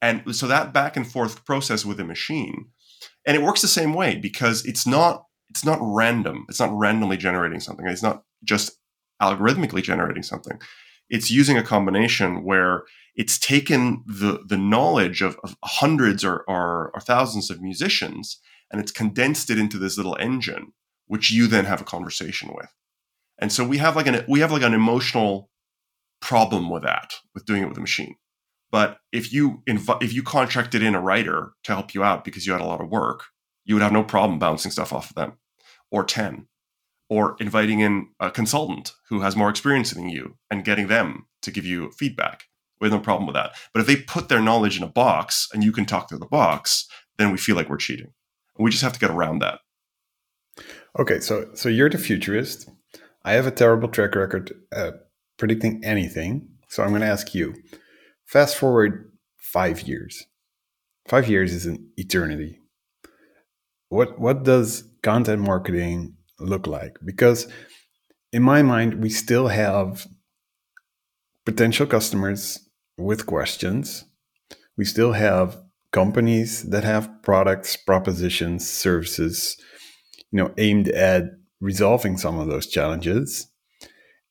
And 0.00 0.34
so 0.34 0.46
that 0.46 0.72
back 0.72 0.96
and 0.96 1.10
forth 1.10 1.44
process 1.44 1.84
with 1.84 2.00
a 2.00 2.04
machine, 2.04 2.70
and 3.26 3.36
it 3.36 3.42
works 3.42 3.62
the 3.62 3.68
same 3.68 3.94
way 3.94 4.16
because 4.16 4.64
it's 4.64 4.86
not 4.86 5.26
it's 5.50 5.64
not 5.64 5.78
random. 5.82 6.46
It's 6.48 6.60
not 6.60 6.76
randomly 6.76 7.16
generating 7.16 7.60
something. 7.60 7.86
It's 7.86 8.02
not 8.02 8.24
just 8.44 8.78
algorithmically 9.20 9.82
generating 9.82 10.22
something. 10.22 10.58
It's 11.10 11.30
using 11.30 11.58
a 11.58 11.62
combination 11.62 12.42
where 12.44 12.84
it's 13.14 13.38
taken 13.38 14.02
the 14.06 14.42
the 14.46 14.56
knowledge 14.56 15.22
of, 15.22 15.36
of 15.44 15.56
hundreds 15.62 16.24
or, 16.24 16.44
or, 16.48 16.90
or 16.94 17.00
thousands 17.00 17.50
of 17.50 17.60
musicians 17.60 18.38
and 18.70 18.80
it's 18.80 18.90
condensed 18.90 19.50
it 19.50 19.58
into 19.58 19.78
this 19.78 19.98
little 19.98 20.16
engine, 20.18 20.72
which 21.06 21.30
you 21.30 21.46
then 21.46 21.64
have 21.64 21.80
a 21.80 21.84
conversation 21.84 22.50
with. 22.54 22.72
And 23.38 23.52
so 23.52 23.66
we 23.66 23.78
have 23.78 23.96
like 23.96 24.06
an 24.06 24.24
we 24.28 24.40
have 24.40 24.52
like 24.52 24.62
an 24.62 24.74
emotional 24.74 25.50
problem 26.20 26.70
with 26.70 26.82
that, 26.82 27.14
with 27.34 27.44
doing 27.44 27.62
it 27.62 27.68
with 27.68 27.78
a 27.78 27.82
machine. 27.82 28.16
But 28.70 28.98
if 29.12 29.32
you 29.32 29.62
inv- 29.68 30.02
if 30.02 30.12
you 30.14 30.22
contracted 30.22 30.82
in 30.82 30.94
a 30.94 31.00
writer 31.00 31.52
to 31.64 31.72
help 31.72 31.94
you 31.94 32.02
out 32.02 32.24
because 32.24 32.46
you 32.46 32.52
had 32.52 32.62
a 32.62 32.66
lot 32.66 32.80
of 32.80 32.88
work, 32.88 33.24
you 33.64 33.74
would 33.74 33.82
have 33.82 33.92
no 33.92 34.04
problem 34.04 34.38
bouncing 34.38 34.70
stuff 34.70 34.92
off 34.92 35.10
of 35.10 35.14
them, 35.14 35.34
or 35.90 36.04
ten, 36.04 36.46
or 37.10 37.36
inviting 37.40 37.80
in 37.80 38.08
a 38.18 38.30
consultant 38.30 38.92
who 39.08 39.20
has 39.20 39.36
more 39.36 39.50
experience 39.50 39.90
than 39.90 40.08
you 40.08 40.36
and 40.50 40.64
getting 40.64 40.86
them 40.86 41.26
to 41.42 41.50
give 41.50 41.66
you 41.66 41.90
feedback. 41.90 42.44
We 42.80 42.86
have 42.86 42.98
no 42.98 43.00
problem 43.00 43.26
with 43.26 43.34
that. 43.34 43.52
But 43.72 43.80
if 43.80 43.86
they 43.86 43.96
put 43.96 44.28
their 44.28 44.40
knowledge 44.40 44.76
in 44.76 44.82
a 44.82 44.88
box 44.88 45.48
and 45.52 45.62
you 45.62 45.72
can 45.72 45.84
talk 45.84 46.08
through 46.08 46.18
the 46.18 46.26
box, 46.26 46.88
then 47.18 47.30
we 47.30 47.38
feel 47.38 47.54
like 47.54 47.68
we're 47.68 47.76
cheating. 47.76 48.12
We 48.58 48.70
just 48.70 48.82
have 48.82 48.92
to 48.92 48.98
get 48.98 49.10
around 49.10 49.40
that. 49.40 49.60
Okay, 50.98 51.20
so 51.20 51.50
so 51.54 51.68
you're 51.68 51.90
the 51.90 51.98
futurist. 51.98 52.68
I 53.24 53.32
have 53.32 53.46
a 53.46 53.50
terrible 53.50 53.88
track 53.88 54.14
record 54.14 54.52
at 54.72 54.94
predicting 55.38 55.82
anything. 55.84 56.48
So 56.68 56.82
I'm 56.82 56.90
going 56.90 57.02
to 57.02 57.06
ask 57.06 57.34
you 57.34 57.54
Fast 58.32 58.56
forward 58.56 59.12
five 59.36 59.82
years. 59.82 60.24
Five 61.06 61.28
years 61.28 61.52
is 61.52 61.66
an 61.66 61.90
eternity. 61.98 62.60
What 63.90 64.18
what 64.18 64.42
does 64.42 64.84
content 65.02 65.42
marketing 65.42 66.16
look 66.40 66.66
like? 66.66 66.96
Because 67.04 67.46
in 68.32 68.42
my 68.42 68.62
mind, 68.62 69.02
we 69.02 69.10
still 69.10 69.48
have 69.48 70.06
potential 71.44 71.86
customers 71.86 72.58
with 72.96 73.26
questions. 73.26 74.06
We 74.78 74.86
still 74.86 75.12
have 75.12 75.58
companies 75.92 76.62
that 76.70 76.84
have 76.84 77.10
products, 77.22 77.76
propositions, 77.76 78.66
services, 78.66 79.58
you 80.32 80.38
know, 80.38 80.52
aimed 80.58 80.88
at 80.88 81.24
resolving 81.60 82.18
some 82.18 82.38
of 82.38 82.48
those 82.48 82.66
challenges. 82.66 83.48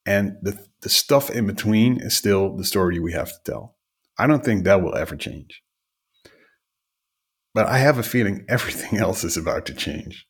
And 0.05 0.35
the, 0.41 0.57
the 0.81 0.89
stuff 0.89 1.29
in 1.29 1.47
between 1.47 2.01
is 2.01 2.17
still 2.17 2.57
the 2.57 2.65
story 2.65 2.99
we 2.99 3.13
have 3.13 3.29
to 3.29 3.51
tell. 3.51 3.77
I 4.17 4.27
don't 4.27 4.43
think 4.43 4.63
that 4.65 4.81
will 4.81 4.95
ever 4.95 5.15
change. 5.15 5.63
but 7.53 7.67
I 7.67 7.77
have 7.79 7.97
a 7.97 8.03
feeling 8.03 8.45
everything 8.49 8.99
else 8.99 9.23
is 9.23 9.37
about 9.37 9.65
to 9.67 9.73
change. 9.73 10.27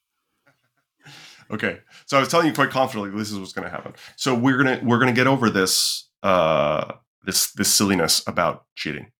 Okay, 1.49 1.79
so 2.05 2.17
I 2.17 2.21
was 2.21 2.29
telling 2.29 2.47
you 2.47 2.53
quite 2.53 2.69
confidently 2.69 3.17
this 3.17 3.31
is 3.31 3.37
what's 3.37 3.51
going 3.51 3.65
to 3.65 3.71
happen. 3.71 3.93
So 4.15 4.33
we're 4.33 4.57
gonna 4.57 4.79
we're 4.83 4.99
gonna 4.99 5.11
get 5.11 5.27
over 5.27 5.49
this 5.49 6.09
uh, 6.23 6.93
this 7.25 7.51
this 7.51 7.73
silliness 7.73 8.23
about 8.25 8.65
cheating, 8.75 9.11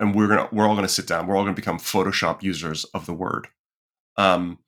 and 0.00 0.14
we're 0.14 0.28
gonna 0.28 0.48
we're 0.52 0.66
all 0.68 0.74
gonna 0.74 0.88
sit 0.88 1.06
down. 1.06 1.26
We're 1.26 1.36
all 1.36 1.44
gonna 1.44 1.54
become 1.54 1.78
Photoshop 1.78 2.42
users 2.42 2.84
of 2.86 3.06
the 3.06 3.14
word. 3.14 3.48
Um, 4.18 4.58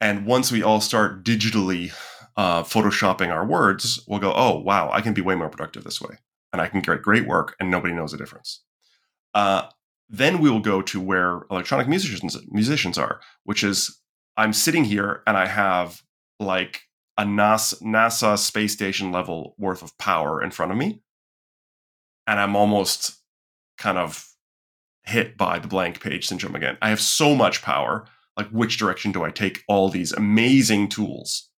and 0.00 0.26
once 0.26 0.52
we 0.52 0.62
all 0.62 0.80
start 0.80 1.24
digitally 1.24 1.92
uh, 2.36 2.62
photoshopping 2.62 3.32
our 3.32 3.46
words, 3.46 4.04
we'll 4.06 4.20
go, 4.20 4.32
oh 4.34 4.58
wow, 4.58 4.90
I 4.92 5.00
can 5.00 5.14
be 5.14 5.22
way 5.22 5.34
more 5.34 5.48
productive 5.48 5.84
this 5.84 6.00
way, 6.00 6.16
and 6.52 6.60
I 6.60 6.68
can 6.68 6.80
get 6.80 7.02
great 7.02 7.26
work, 7.26 7.56
and 7.58 7.70
nobody 7.70 7.94
knows 7.94 8.12
the 8.12 8.18
difference. 8.18 8.62
Uh, 9.34 9.68
then 10.08 10.38
we 10.38 10.50
will 10.50 10.60
go 10.60 10.82
to 10.82 11.00
where 11.00 11.42
electronic 11.50 11.88
musicians 11.88 12.36
musicians 12.48 12.98
are, 12.98 13.20
which 13.44 13.64
is 13.64 14.00
I'm 14.36 14.52
sitting 14.52 14.84
here 14.84 15.22
and 15.26 15.36
I 15.36 15.46
have 15.46 16.02
like 16.38 16.82
a 17.18 17.24
NASA, 17.24 17.80
NASA 17.82 18.38
space 18.38 18.72
station 18.72 19.10
level 19.10 19.54
worth 19.58 19.82
of 19.82 19.96
power 19.98 20.42
in 20.42 20.50
front 20.50 20.72
of 20.72 20.78
me, 20.78 21.00
and 22.26 22.38
I'm 22.38 22.54
almost 22.54 23.16
kind 23.78 23.98
of 23.98 24.26
hit 25.04 25.36
by 25.36 25.58
the 25.58 25.68
blank 25.68 26.00
page 26.00 26.26
syndrome 26.26 26.54
again. 26.54 26.76
I 26.82 26.90
have 26.90 27.00
so 27.00 27.34
much 27.34 27.62
power. 27.62 28.06
Like, 28.36 28.48
which 28.50 28.78
direction 28.78 29.12
do 29.12 29.24
I 29.24 29.30
take 29.30 29.62
all 29.68 29.88
these 29.88 30.12
amazing 30.12 30.88
tools 30.88 31.48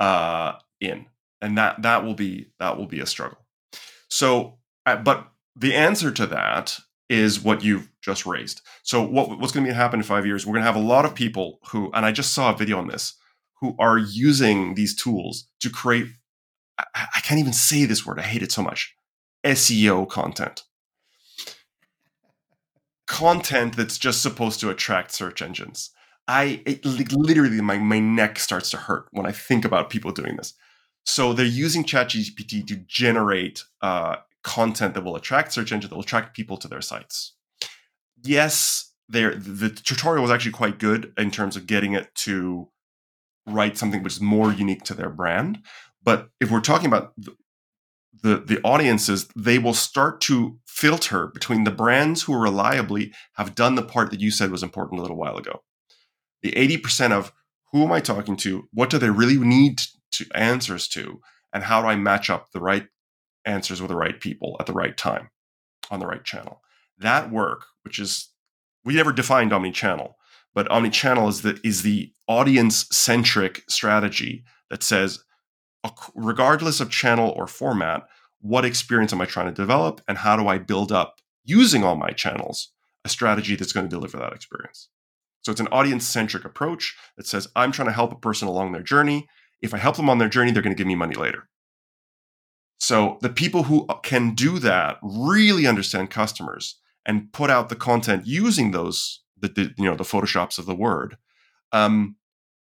uh, 0.00 0.54
in? 0.80 1.06
And 1.40 1.56
that 1.58 1.82
that 1.82 2.04
will 2.04 2.14
be 2.14 2.50
that 2.58 2.76
will 2.76 2.86
be 2.86 3.00
a 3.00 3.06
struggle. 3.06 3.38
So, 4.08 4.58
uh, 4.86 4.96
but 4.96 5.28
the 5.54 5.74
answer 5.74 6.10
to 6.10 6.26
that 6.26 6.78
is 7.08 7.42
what 7.42 7.64
you've 7.64 7.90
just 8.02 8.26
raised. 8.26 8.60
So 8.82 9.02
what, 9.02 9.38
what's 9.38 9.52
going 9.52 9.66
to 9.66 9.74
happen 9.74 10.00
in 10.00 10.04
five 10.04 10.26
years? 10.26 10.46
We're 10.46 10.54
going 10.54 10.62
to 10.62 10.72
have 10.72 10.76
a 10.76 10.80
lot 10.80 11.04
of 11.04 11.14
people 11.14 11.58
who, 11.70 11.90
and 11.94 12.04
I 12.04 12.12
just 12.12 12.34
saw 12.34 12.52
a 12.52 12.56
video 12.56 12.78
on 12.78 12.88
this, 12.88 13.14
who 13.60 13.74
are 13.78 13.98
using 13.98 14.74
these 14.74 14.94
tools 14.94 15.48
to 15.60 15.70
create. 15.70 16.06
I, 16.78 17.06
I 17.16 17.20
can't 17.20 17.40
even 17.40 17.52
say 17.52 17.84
this 17.86 18.06
word. 18.06 18.18
I 18.18 18.22
hate 18.22 18.42
it 18.42 18.52
so 18.52 18.62
much. 18.62 18.94
SEO 19.44 20.08
content. 20.08 20.64
Content 23.06 23.76
that's 23.76 23.98
just 23.98 24.20
supposed 24.20 24.60
to 24.60 24.70
attract 24.70 25.12
search 25.12 25.40
engines. 25.40 25.90
I 26.28 26.62
it, 26.66 26.84
literally 26.84 27.60
my 27.60 27.78
my 27.78 27.98
neck 27.98 28.38
starts 28.38 28.70
to 28.70 28.76
hurt 28.76 29.08
when 29.10 29.26
I 29.26 29.32
think 29.32 29.64
about 29.64 29.90
people 29.90 30.12
doing 30.12 30.36
this. 30.36 30.54
So 31.04 31.32
they're 31.32 31.46
using 31.46 31.84
ChatGPT 31.84 32.66
to 32.66 32.76
generate 32.86 33.64
uh, 33.80 34.16
content 34.44 34.92
that 34.94 35.04
will 35.04 35.16
attract 35.16 35.54
search 35.54 35.72
engine 35.72 35.88
that 35.88 35.96
will 35.96 36.02
attract 36.02 36.36
people 36.36 36.58
to 36.58 36.68
their 36.68 36.82
sites. 36.82 37.34
Yes, 38.22 38.92
there 39.08 39.34
the 39.34 39.70
tutorial 39.70 40.22
was 40.22 40.30
actually 40.30 40.52
quite 40.52 40.78
good 40.78 41.12
in 41.16 41.30
terms 41.30 41.56
of 41.56 41.66
getting 41.66 41.94
it 41.94 42.14
to 42.16 42.68
write 43.46 43.78
something 43.78 44.02
which 44.02 44.14
is 44.14 44.20
more 44.20 44.52
unique 44.52 44.84
to 44.84 44.94
their 44.94 45.08
brand. 45.08 45.60
But 46.02 46.28
if 46.40 46.50
we're 46.50 46.60
talking 46.60 46.86
about 46.86 47.14
the, 47.16 47.34
the, 48.22 48.36
the 48.36 48.60
audiences, 48.62 49.28
they 49.34 49.58
will 49.58 49.74
start 49.74 50.20
to 50.22 50.58
filter 50.66 51.26
between 51.26 51.64
the 51.64 51.70
brands 51.70 52.22
who 52.22 52.36
reliably 52.36 53.12
have 53.34 53.54
done 53.54 53.74
the 53.74 53.82
part 53.82 54.10
that 54.10 54.20
you 54.20 54.30
said 54.30 54.50
was 54.50 54.62
important 54.62 54.98
a 54.98 55.02
little 55.02 55.16
while 55.16 55.36
ago. 55.36 55.62
The 56.42 56.52
80% 56.52 57.12
of 57.12 57.32
who 57.72 57.84
am 57.84 57.92
I 57.92 58.00
talking 58.00 58.36
to? 58.38 58.68
What 58.72 58.90
do 58.90 58.98
they 58.98 59.10
really 59.10 59.36
need 59.36 59.82
to 60.12 60.26
answers 60.34 60.88
to? 60.88 61.20
And 61.52 61.64
how 61.64 61.82
do 61.82 61.88
I 61.88 61.96
match 61.96 62.30
up 62.30 62.50
the 62.52 62.60
right 62.60 62.86
answers 63.48 63.80
with 63.80 63.88
the 63.88 63.96
right 63.96 64.20
people 64.20 64.56
at 64.60 64.66
the 64.66 64.72
right 64.72 64.96
time 64.96 65.30
on 65.90 65.98
the 65.98 66.06
right 66.06 66.24
channel. 66.24 66.60
That 66.98 67.30
work, 67.32 67.64
which 67.82 67.98
is 67.98 68.28
we 68.84 68.94
never 68.94 69.12
defined 69.12 69.52
omni-channel, 69.52 70.16
but 70.54 70.70
omni-channel 70.70 71.28
is 71.28 71.42
the 71.42 71.58
is 71.64 71.82
the 71.82 72.12
audience-centric 72.28 73.62
strategy 73.68 74.44
that 74.70 74.82
says 74.82 75.24
regardless 76.14 76.80
of 76.80 76.90
channel 76.90 77.32
or 77.36 77.46
format, 77.46 78.06
what 78.40 78.64
experience 78.64 79.12
am 79.12 79.20
I 79.20 79.24
trying 79.24 79.46
to 79.46 79.52
develop 79.52 80.00
and 80.06 80.18
how 80.18 80.36
do 80.36 80.46
I 80.46 80.58
build 80.58 80.92
up 80.92 81.20
using 81.44 81.82
all 81.82 81.96
my 81.96 82.10
channels 82.10 82.72
a 83.04 83.08
strategy 83.08 83.54
that's 83.56 83.72
going 83.72 83.86
to 83.86 83.90
deliver 83.96 84.18
that 84.18 84.34
experience. 84.34 84.88
So 85.48 85.52
it's 85.52 85.62
an 85.62 85.68
audience-centric 85.68 86.44
approach 86.44 86.94
that 87.16 87.26
says 87.26 87.48
I'm 87.56 87.72
trying 87.72 87.88
to 87.88 87.94
help 87.94 88.12
a 88.12 88.16
person 88.16 88.48
along 88.48 88.72
their 88.72 88.82
journey. 88.82 89.26
If 89.62 89.72
I 89.72 89.78
help 89.78 89.96
them 89.96 90.10
on 90.10 90.18
their 90.18 90.28
journey, 90.28 90.50
they're 90.50 90.62
going 90.62 90.76
to 90.76 90.78
give 90.78 90.86
me 90.86 90.94
money 90.94 91.14
later. 91.14 91.48
So 92.76 93.16
the 93.22 93.30
people 93.30 93.62
who 93.62 93.86
can 94.02 94.34
do 94.34 94.58
that 94.58 94.98
really 95.02 95.66
understand 95.66 96.10
customers 96.10 96.78
and 97.06 97.32
put 97.32 97.48
out 97.48 97.70
the 97.70 97.76
content 97.76 98.26
using 98.26 98.72
those 98.72 99.22
the, 99.40 99.48
the 99.48 99.74
you 99.78 99.86
know 99.86 99.96
the 99.96 100.04
photoshops 100.04 100.58
of 100.58 100.66
the 100.66 100.74
word 100.74 101.16
um, 101.72 102.16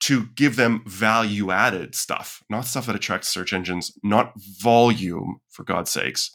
to 0.01 0.27
give 0.35 0.57
them 0.57 0.83
value 0.85 1.53
added 1.53 1.95
stuff, 1.95 2.43
not 2.51 2.65
stuff 2.65 2.87
that 2.87 2.97
attracts 2.97 3.29
search 3.29 3.53
engines, 3.53 3.97
not 4.03 4.33
volume 4.37 5.37
for 5.49 5.63
God's 5.63 5.93
sakes, 5.93 6.29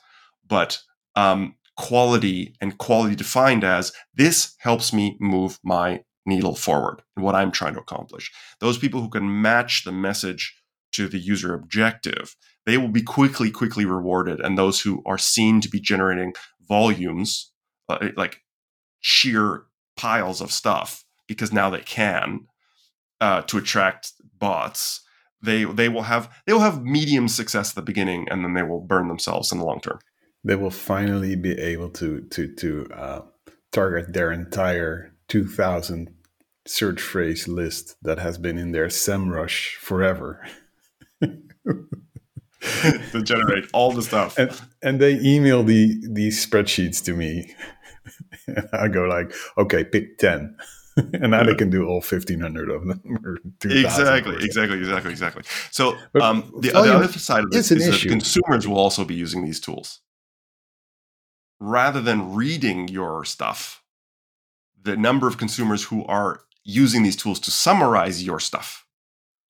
but 0.48 0.80
um, 1.18 1.56
quality 1.76 2.56
and 2.62 2.78
quality 2.78 3.18
defined 3.18 3.66
as 3.66 3.92
this 4.16 4.56
helps 4.60 4.94
me 4.94 5.18
move 5.20 5.60
my 5.66 6.00
needle 6.26 6.56
forward 6.56 7.02
and 7.16 7.26
what 7.26 7.36
I'm 7.36 7.52
trying 7.52 7.74
to 7.74 7.80
accomplish. 7.80 8.32
Those 8.60 8.78
people 8.78 9.02
who 9.02 9.10
can 9.10 9.42
match 9.42 9.84
the 9.84 9.92
message 9.92 10.56
to 10.92 11.08
the 11.08 11.20
user 11.20 11.54
objective 11.54 12.36
they 12.70 12.78
will 12.78 12.90
be 12.90 13.02
quickly, 13.02 13.50
quickly 13.50 13.84
rewarded. 13.84 14.40
And 14.40 14.56
those 14.56 14.80
who 14.82 15.02
are 15.06 15.18
seen 15.18 15.60
to 15.62 15.70
be 15.70 15.80
generating 15.80 16.34
volumes, 16.68 17.52
uh, 17.90 18.10
like 18.16 18.44
sheer 19.00 19.64
piles 19.98 20.40
of 20.40 20.52
stuff, 20.52 21.04
because 21.28 21.52
now 21.52 21.72
they 21.72 21.82
can 21.82 22.42
uh, 23.22 23.42
to 23.44 23.58
attract 23.58 24.14
bots, 24.38 25.02
they 25.42 25.64
they 25.64 25.90
will 25.90 26.04
have 26.04 26.32
they 26.46 26.54
will 26.54 26.60
have 26.60 26.84
medium 26.84 27.28
success 27.28 27.72
at 27.72 27.76
the 27.76 27.82
beginning, 27.82 28.28
and 28.30 28.44
then 28.44 28.54
they 28.54 28.62
will 28.62 28.82
burn 28.82 29.08
themselves 29.08 29.52
in 29.52 29.58
the 29.58 29.66
long 29.66 29.80
term. 29.80 29.98
They 30.44 30.56
will 30.56 30.70
finally 30.70 31.36
be 31.36 31.54
able 31.58 31.90
to 31.92 32.22
to 32.22 32.54
to 32.56 32.88
uh, 32.94 33.22
target 33.72 34.14
their 34.14 34.32
entire 34.32 35.16
two 35.30 35.48
thousand 35.48 36.14
search 36.68 37.02
phrase 37.02 37.48
list 37.48 37.96
that 38.02 38.20
has 38.20 38.38
been 38.38 38.58
in 38.58 38.72
their 38.72 38.88
SEMrush 38.88 39.76
forever. 39.76 40.46
to 41.22 41.38
generate 43.24 43.66
all 43.74 43.92
the 43.92 44.02
stuff. 44.02 44.38
And, 44.38 44.52
and 44.84 45.00
they 45.00 45.20
email 45.22 45.64
the 45.64 46.02
these 46.10 46.46
spreadsheets 46.46 47.04
to 47.06 47.14
me. 47.14 47.54
and 48.48 48.70
I 48.74 48.88
go 48.88 49.04
like, 49.04 49.34
okay, 49.58 49.84
pick 49.84 50.18
10. 50.18 50.58
and 51.14 51.32
now 51.32 51.44
they 51.44 51.56
can 51.56 51.70
do 51.70 51.86
all 51.86 52.02
1500 52.02 52.70
of 52.70 52.86
them 52.86 53.02
exactly 53.64 54.36
exactly 54.44 54.78
exactly 54.78 55.12
exactly 55.12 55.44
so 55.72 55.96
um, 56.22 56.52
the, 56.60 56.72
the, 56.72 56.76
other 56.76 57.08
side 57.08 57.44
of 57.44 57.52
this 57.52 57.72
is 57.72 58.02
that 58.02 58.10
consumers 58.10 58.68
will 58.68 58.78
also 58.78 59.06
be 59.06 59.16
using 59.16 59.46
these 59.46 59.62
tools 59.62 60.02
rather 61.60 62.02
than 62.02 62.34
reading 62.34 62.90
your 62.90 63.24
stuff 63.24 63.79
the 64.82 64.98
number 64.98 65.28
of 65.28 65.38
consumers 65.38 65.86
who 65.86 66.06
are 66.06 66.42
using 66.64 67.04
these 67.04 67.16
tools 67.16 67.40
to 67.42 67.52
summarize 67.52 68.24
your 68.24 68.40
stuff 68.40 68.86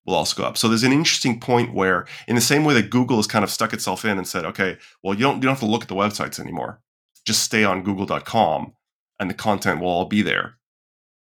will 0.05 0.15
also 0.15 0.41
go 0.41 0.47
up. 0.47 0.57
So 0.57 0.67
there's 0.67 0.83
an 0.83 0.91
interesting 0.91 1.39
point 1.39 1.73
where, 1.73 2.05
in 2.27 2.35
the 2.35 2.41
same 2.41 2.63
way 2.63 2.73
that 2.75 2.89
Google 2.89 3.17
has 3.17 3.27
kind 3.27 3.43
of 3.43 3.51
stuck 3.51 3.73
itself 3.73 4.05
in 4.05 4.17
and 4.17 4.27
said, 4.27 4.45
okay, 4.45 4.77
well, 5.03 5.13
you 5.13 5.21
don't 5.21 5.35
you 5.35 5.41
don't 5.41 5.51
have 5.51 5.59
to 5.59 5.65
look 5.65 5.83
at 5.83 5.87
the 5.87 5.95
websites 5.95 6.39
anymore. 6.39 6.81
Just 7.25 7.43
stay 7.43 7.63
on 7.63 7.83
Google.com, 7.83 8.73
and 9.19 9.29
the 9.29 9.35
content 9.35 9.81
will 9.81 9.89
all 9.89 10.05
be 10.05 10.21
there. 10.21 10.55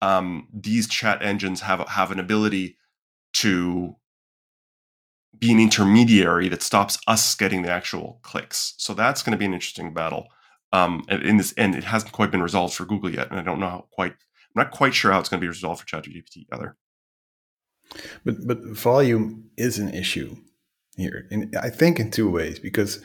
Um, 0.02 0.48
these 0.54 0.88
chat 0.88 1.22
engines 1.22 1.62
have 1.62 1.80
have 1.88 2.12
an 2.12 2.20
ability 2.20 2.78
to 3.34 3.96
be 5.38 5.52
an 5.52 5.60
intermediary 5.60 6.48
that 6.50 6.62
stops 6.62 6.98
us 7.08 7.36
getting 7.36 7.64
the 7.64 7.72
actual 7.72 8.20
clicks. 8.22 8.76
So 8.78 8.94
that's 8.94 9.24
going 9.24 9.32
to 9.32 9.38
be 9.38 9.46
an 9.46 9.54
interesting 9.54 9.94
battle. 9.94 10.28
Um, 10.74 11.06
in 11.08 11.38
this, 11.38 11.54
and 11.56 11.76
it 11.76 11.84
hasn't 11.84 12.14
quite 12.14 12.32
been 12.32 12.42
resolved 12.42 12.74
for 12.74 12.84
Google 12.84 13.14
yet, 13.14 13.30
and 13.30 13.40
I 13.40 13.44
don't 13.44 13.60
know 13.60 13.70
how 13.70 13.88
quite. 13.92 14.12
I'm 14.12 14.64
not 14.64 14.72
quite 14.72 14.96
sure 14.96 15.12
how 15.12 15.20
it's 15.20 15.30
going 15.30 15.40
to 15.40 15.46
be 15.46 15.48
resolved 15.48 15.82
for 15.82 15.86
ChatGPT 15.86 16.48
either. 16.52 16.76
But 18.26 18.48
but 18.48 18.66
volume 18.66 19.52
is 19.56 19.78
an 19.78 19.94
issue 19.94 20.36
here, 20.98 21.28
and 21.30 21.56
I 21.62 21.70
think 21.70 22.00
in 22.00 22.10
two 22.10 22.30
ways. 22.30 22.58
Because 22.58 23.04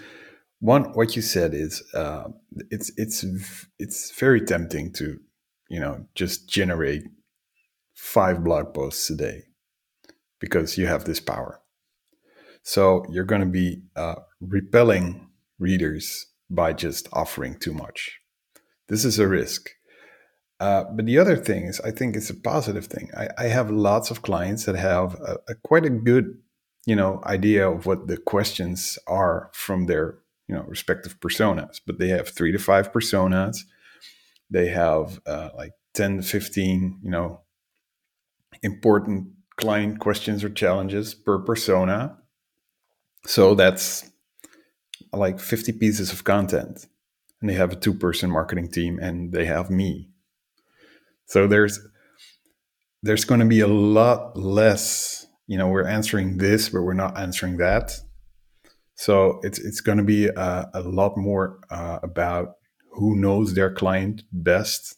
one, 0.60 0.84
what 0.94 1.14
you 1.14 1.20
said 1.22 1.52
is 1.52 1.82
uh, 1.92 2.28
it's 2.70 2.90
it's 2.96 3.22
it's 3.78 4.18
very 4.18 4.40
tempting 4.40 4.92
to 4.94 5.20
you 5.68 5.78
know 5.78 6.06
just 6.14 6.48
generate 6.48 7.02
five 7.94 8.42
blog 8.42 8.72
posts 8.72 9.10
a 9.10 9.16
day 9.16 9.42
because 10.40 10.78
you 10.78 10.86
have 10.86 11.04
this 11.04 11.20
power. 11.20 11.60
So 12.62 13.04
you're 13.10 13.24
going 13.24 13.40
to 13.40 13.46
be 13.46 13.82
uh, 13.96 14.16
repelling 14.40 15.28
readers 15.58 16.26
by 16.50 16.72
just 16.72 17.08
offering 17.12 17.58
too 17.58 17.72
much. 17.72 18.20
This 18.88 19.04
is 19.04 19.18
a 19.18 19.28
risk. 19.28 19.70
Uh, 20.60 20.84
but 20.92 21.06
the 21.06 21.18
other 21.18 21.36
thing 21.36 21.64
is, 21.64 21.80
I 21.80 21.90
think 21.90 22.16
it's 22.16 22.30
a 22.30 22.34
positive 22.34 22.86
thing. 22.86 23.10
I, 23.16 23.28
I 23.38 23.44
have 23.44 23.70
lots 23.70 24.10
of 24.10 24.22
clients 24.22 24.64
that 24.64 24.74
have 24.74 25.14
a, 25.14 25.38
a, 25.48 25.54
quite 25.54 25.84
a 25.84 25.90
good, 25.90 26.38
you 26.84 26.96
know, 26.96 27.20
idea 27.24 27.70
of 27.70 27.86
what 27.86 28.08
the 28.08 28.16
questions 28.16 28.98
are 29.06 29.50
from 29.52 29.86
their, 29.86 30.18
you 30.48 30.56
know, 30.56 30.64
respective 30.66 31.20
personas. 31.20 31.80
But 31.86 31.98
they 31.98 32.08
have 32.08 32.28
three 32.28 32.50
to 32.50 32.58
five 32.58 32.92
personas. 32.92 33.58
They 34.50 34.68
have 34.68 35.20
uh, 35.26 35.50
like 35.56 35.72
10 35.98 36.18
to 36.18 36.22
15 36.22 37.00
you 37.02 37.10
know 37.10 37.40
important 38.62 39.26
client 39.56 39.98
questions 39.98 40.44
or 40.44 40.48
challenges 40.48 41.12
per 41.12 41.40
persona 41.40 42.16
so 43.26 43.56
that's 43.56 44.08
like 45.12 45.40
50 45.40 45.72
pieces 45.72 46.12
of 46.12 46.24
content. 46.24 46.86
And 47.40 47.48
they 47.48 47.54
have 47.54 47.72
a 47.72 47.76
two 47.76 47.94
person 47.94 48.30
marketing 48.30 48.70
team 48.70 48.98
and 48.98 49.32
they 49.32 49.44
have 49.46 49.70
me. 49.70 50.10
So 51.26 51.46
there's 51.46 51.78
there's 53.02 53.24
going 53.24 53.40
to 53.40 53.46
be 53.46 53.60
a 53.60 53.68
lot 53.68 54.36
less 54.36 55.26
you 55.46 55.56
know 55.56 55.68
we're 55.68 55.86
answering 55.86 56.38
this 56.38 56.68
but 56.68 56.82
we're 56.82 56.94
not 56.94 57.16
answering 57.16 57.58
that. 57.58 57.92
So 58.96 59.38
it's 59.42 59.58
it's 59.60 59.80
going 59.80 59.98
to 59.98 60.04
be 60.04 60.26
a, 60.26 60.70
a 60.74 60.82
lot 60.82 61.16
more 61.16 61.60
uh, 61.70 62.00
about 62.02 62.54
who 62.92 63.14
knows 63.14 63.54
their 63.54 63.72
client 63.72 64.22
best. 64.32 64.96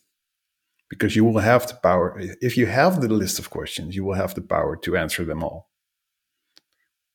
Because 0.89 1.15
you 1.15 1.25
will 1.25 1.39
have 1.39 1.69
the 1.69 1.75
power 1.75 2.17
if 2.41 2.57
you 2.57 2.67
have 2.67 3.01
the 3.01 3.09
list 3.09 3.39
of 3.39 3.51
questions 3.51 3.95
you 3.95 4.05
will 4.05 4.15
have 4.17 4.35
the 4.35 4.43
power 4.43 4.77
to 4.77 4.97
answer 4.97 5.25
them 5.25 5.45
all. 5.45 5.69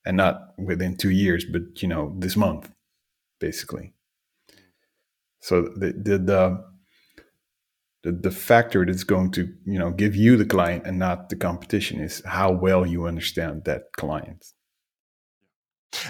And 0.06 0.18
not 0.18 0.54
within 0.58 0.96
two 0.96 1.10
years 1.10 1.44
but 1.44 1.82
you 1.82 1.88
know 1.88 2.16
this 2.20 2.38
month 2.38 2.70
basically 3.40 3.94
so 5.40 5.62
the 5.62 5.94
the 5.94 6.18
the, 6.18 6.64
the, 8.04 8.12
the 8.12 8.32
factor 8.32 8.86
that's 8.86 9.04
going 9.04 9.32
to 9.32 9.54
you 9.66 9.80
know 9.80 9.92
give 9.92 10.16
you 10.16 10.38
the 10.38 10.46
client 10.46 10.86
and 10.86 11.00
not 11.00 11.30
the 11.30 11.36
competition 11.36 12.00
is 12.00 12.22
how 12.26 12.52
well 12.52 12.86
you 12.86 13.06
understand 13.06 13.64
that 13.66 13.92
client 13.98 14.54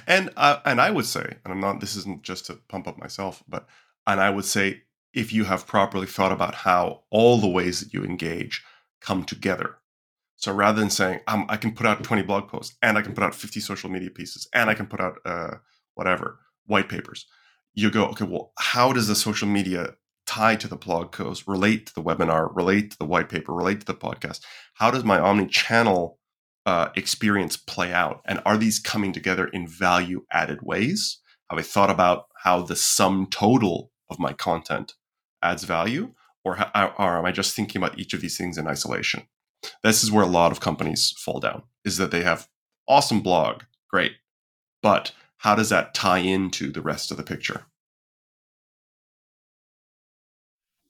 and 0.07 0.30
uh, 0.38 0.59
and 0.65 0.82
I 0.82 0.91
would 0.91 1.05
say, 1.05 1.38
and 1.43 1.53
I'm 1.53 1.59
not. 1.59 1.80
This 1.80 1.95
isn't 1.95 2.23
just 2.23 2.45
to 2.47 2.55
pump 2.67 2.88
up 2.88 2.97
myself, 2.97 3.43
but 3.47 3.67
and 4.07 4.19
I 4.19 4.30
would 4.30 4.45
say 4.45 4.84
if 5.13 5.32
you 5.32 5.45
have 5.45 5.67
properly 5.67 6.07
thought 6.07 6.32
about 6.32 6.55
how 6.55 7.03
all 7.09 7.38
the 7.38 7.47
ways 7.47 7.80
that 7.80 7.93
you 7.93 8.03
engage 8.03 8.63
come 9.01 9.23
together. 9.23 9.78
So 10.36 10.53
rather 10.53 10.80
than 10.80 10.89
saying 10.89 11.21
um, 11.28 11.45
I 11.47 11.57
can 11.57 11.73
put 11.73 11.86
out 11.86 12.03
20 12.03 12.23
blog 12.23 12.49
posts 12.49 12.76
and 12.82 12.97
I 12.97 13.01
can 13.01 13.13
put 13.13 13.23
out 13.23 13.34
50 13.34 13.61
social 13.61 13.89
media 13.89 14.09
pieces 14.09 14.47
and 14.53 14.69
I 14.69 14.73
can 14.73 14.86
put 14.88 14.99
out 14.99 15.19
uh, 15.23 15.55
whatever 15.93 16.39
white 16.66 16.89
papers, 16.89 17.26
you 17.74 17.91
go 17.91 18.05
okay. 18.07 18.26
Well, 18.26 18.51
how 18.57 18.93
does 18.93 19.07
the 19.07 19.16
social 19.16 19.47
media 19.47 19.95
tie 20.26 20.55
to 20.55 20.68
the 20.68 20.76
blog 20.76 21.11
post, 21.11 21.47
relate 21.47 21.88
to 21.88 21.93
the 21.93 22.01
webinar, 22.01 22.49
relate 22.55 22.91
to 22.91 22.97
the 22.97 23.05
white 23.05 23.30
paper, 23.30 23.53
relate 23.53 23.82
to 23.82 23.86
the 23.86 23.93
podcast? 23.93 24.41
How 24.76 24.91
does 24.91 25.03
my 25.03 25.20
omni-channel 25.20 26.18
uh, 26.66 26.89
experience 26.95 27.57
play 27.57 27.93
out? 27.93 28.22
And 28.26 28.41
are 28.45 28.57
these 28.57 28.80
coming 28.80 29.13
together 29.13 29.47
in 29.47 29.68
value 29.68 30.26
added 30.32 30.59
ways? 30.63 31.20
Have 31.49 31.59
I 31.59 31.61
thought 31.61 31.91
about 31.91 32.26
how 32.43 32.61
the 32.61 32.76
sum 32.76 33.28
total 33.30 33.91
of 34.09 34.20
my 34.20 34.34
content 34.34 34.93
adds 35.43 35.63
value? 35.63 36.13
Or, 36.43 36.57
or 36.76 37.18
am 37.18 37.26
I 37.26 37.32
just 37.32 37.55
thinking 37.55 37.82
about 37.82 37.97
each 37.97 38.13
of 38.13 38.22
these 38.22 38.38
things 38.38 38.57
in 38.57 38.68
isolation? 38.68 39.28
This 39.84 40.03
is 40.03 40.11
where 40.11 40.24
a 40.24 40.28
lot 40.28 40.51
of 40.51 40.59
companies 40.59 41.13
fall 41.18 41.39
down 41.39 41.63
is 41.84 41.97
that 41.97 42.11
they 42.11 42.24
have 42.24 42.47
awesome 42.88 43.22
blog, 43.22 43.63
great. 43.89 44.13
But 44.82 45.11
how 45.38 45.55
does 45.55 45.69
that 45.69 45.93
tie 45.93 46.19
into 46.19 46.71
the 46.71 46.81
rest 46.81 47.11
of 47.11 47.17
the 47.17 47.23
picture? 47.23 47.65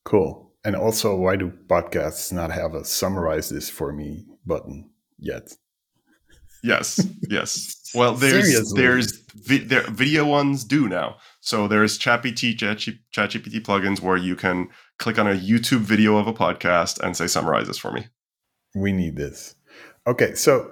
Cool. 0.04 0.54
And 0.64 0.76
also, 0.76 1.16
why 1.16 1.36
do 1.36 1.52
podcasts 1.68 2.32
not 2.32 2.52
have 2.52 2.74
a 2.74 2.86
summarize 2.86 3.50
this 3.50 3.70
for 3.70 3.92
me 3.92 4.26
button 4.46 4.90
yet? 5.20 5.52
Yes, 6.64 7.06
yes. 7.30 7.92
Well, 7.94 8.14
there's 8.16 8.46
Seriously? 8.46 8.82
there's 8.82 9.20
vi- 9.36 9.66
there, 9.66 9.84
video 9.90 10.26
ones 10.26 10.64
do 10.64 10.88
now. 10.90 11.18
So 11.40 11.68
there's 11.68 12.00
ChatGPT, 12.00 12.56
ChatGPT 13.14 13.62
plugins 13.62 14.02
where 14.02 14.18
you 14.18 14.36
can 14.36 14.70
click 14.98 15.20
on 15.20 15.28
a 15.28 15.36
YouTube 15.36 15.80
video 15.82 16.18
of 16.18 16.28
a 16.28 16.34
podcast 16.34 17.00
and 17.00 17.16
say 17.16 17.28
summarize 17.28 17.68
this 17.68 17.78
for 17.78 17.92
me. 17.92 18.08
We 18.74 18.92
need 18.92 19.16
this. 19.16 19.56
Okay, 20.08 20.34
so 20.34 20.72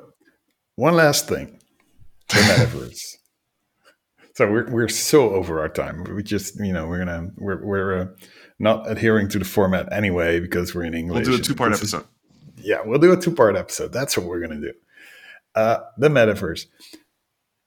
one 0.76 0.96
last 0.96 1.28
thing, 1.28 1.60
the 2.30 2.36
metaverse. 2.36 3.18
So 4.34 4.52
we're 4.52 4.70
we're 4.70 4.90
so 4.90 5.32
over 5.32 5.60
our 5.60 5.70
time. 5.70 6.04
We 6.04 6.24
just 6.24 6.60
you 6.60 6.74
know 6.74 6.88
we're 6.88 7.00
gonna 7.00 7.32
we're 7.38 7.64
we're 7.64 8.02
uh, 8.02 8.06
not 8.60 8.90
adhering 8.90 9.30
to 9.30 9.40
the 9.40 9.46
format 9.46 9.92
anyway 9.92 10.40
because 10.40 10.76
we're 10.76 10.86
in 10.86 10.94
English. 10.94 11.28
We'll 11.28 11.38
do 11.38 11.42
a 11.42 11.46
two 11.46 11.56
part 11.56 11.74
episode. 11.74 12.06
Is, 12.58 12.66
yeah, 12.66 12.82
we'll 12.86 13.00
do 13.00 13.12
a 13.12 13.18
two 13.18 13.34
part 13.34 13.56
episode. 13.56 13.92
That's 13.92 14.18
what 14.18 14.28
we're 14.28 14.42
gonna 14.42 14.62
do 14.62 14.74
uh, 15.56 15.80
the 15.98 16.10
metaverse. 16.10 16.66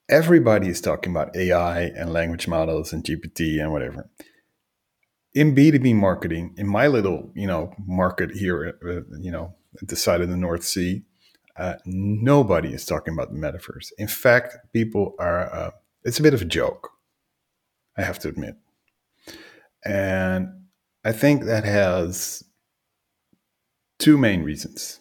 Everybody 0.08 0.68
is 0.68 0.80
talking 0.80 1.12
about 1.12 1.34
AI 1.36 1.80
and 1.80 2.12
language 2.12 2.46
models 2.46 2.92
and 2.92 3.02
GPT 3.02 3.60
and 3.60 3.72
whatever. 3.72 4.08
In 5.34 5.54
B2B 5.54 5.94
marketing, 5.94 6.54
in 6.56 6.66
my 6.66 6.86
little, 6.86 7.30
you 7.34 7.46
know, 7.46 7.74
market 7.86 8.30
here, 8.30 8.78
uh, 8.86 9.16
you 9.20 9.30
know, 9.30 9.54
at 9.82 9.88
the 9.88 9.96
side 9.96 10.20
of 10.20 10.28
the 10.28 10.36
North 10.36 10.64
Sea, 10.64 11.02
uh, 11.56 11.74
nobody 11.84 12.72
is 12.72 12.86
talking 12.86 13.12
about 13.12 13.32
the 13.32 13.38
metaverse. 13.38 13.92
In 13.98 14.08
fact, 14.08 14.56
people 14.72 15.14
are, 15.18 15.52
uh, 15.52 15.70
it's 16.06 16.20
a 16.20 16.22
bit 16.22 16.34
of 16.34 16.40
a 16.40 16.46
joke, 16.46 16.92
I 17.98 18.02
have 18.02 18.20
to 18.20 18.28
admit. 18.28 18.54
And 19.84 20.66
I 21.04 21.12
think 21.12 21.44
that 21.44 21.64
has 21.64 22.44
two 23.98 24.16
main 24.16 24.42
reasons. 24.44 25.00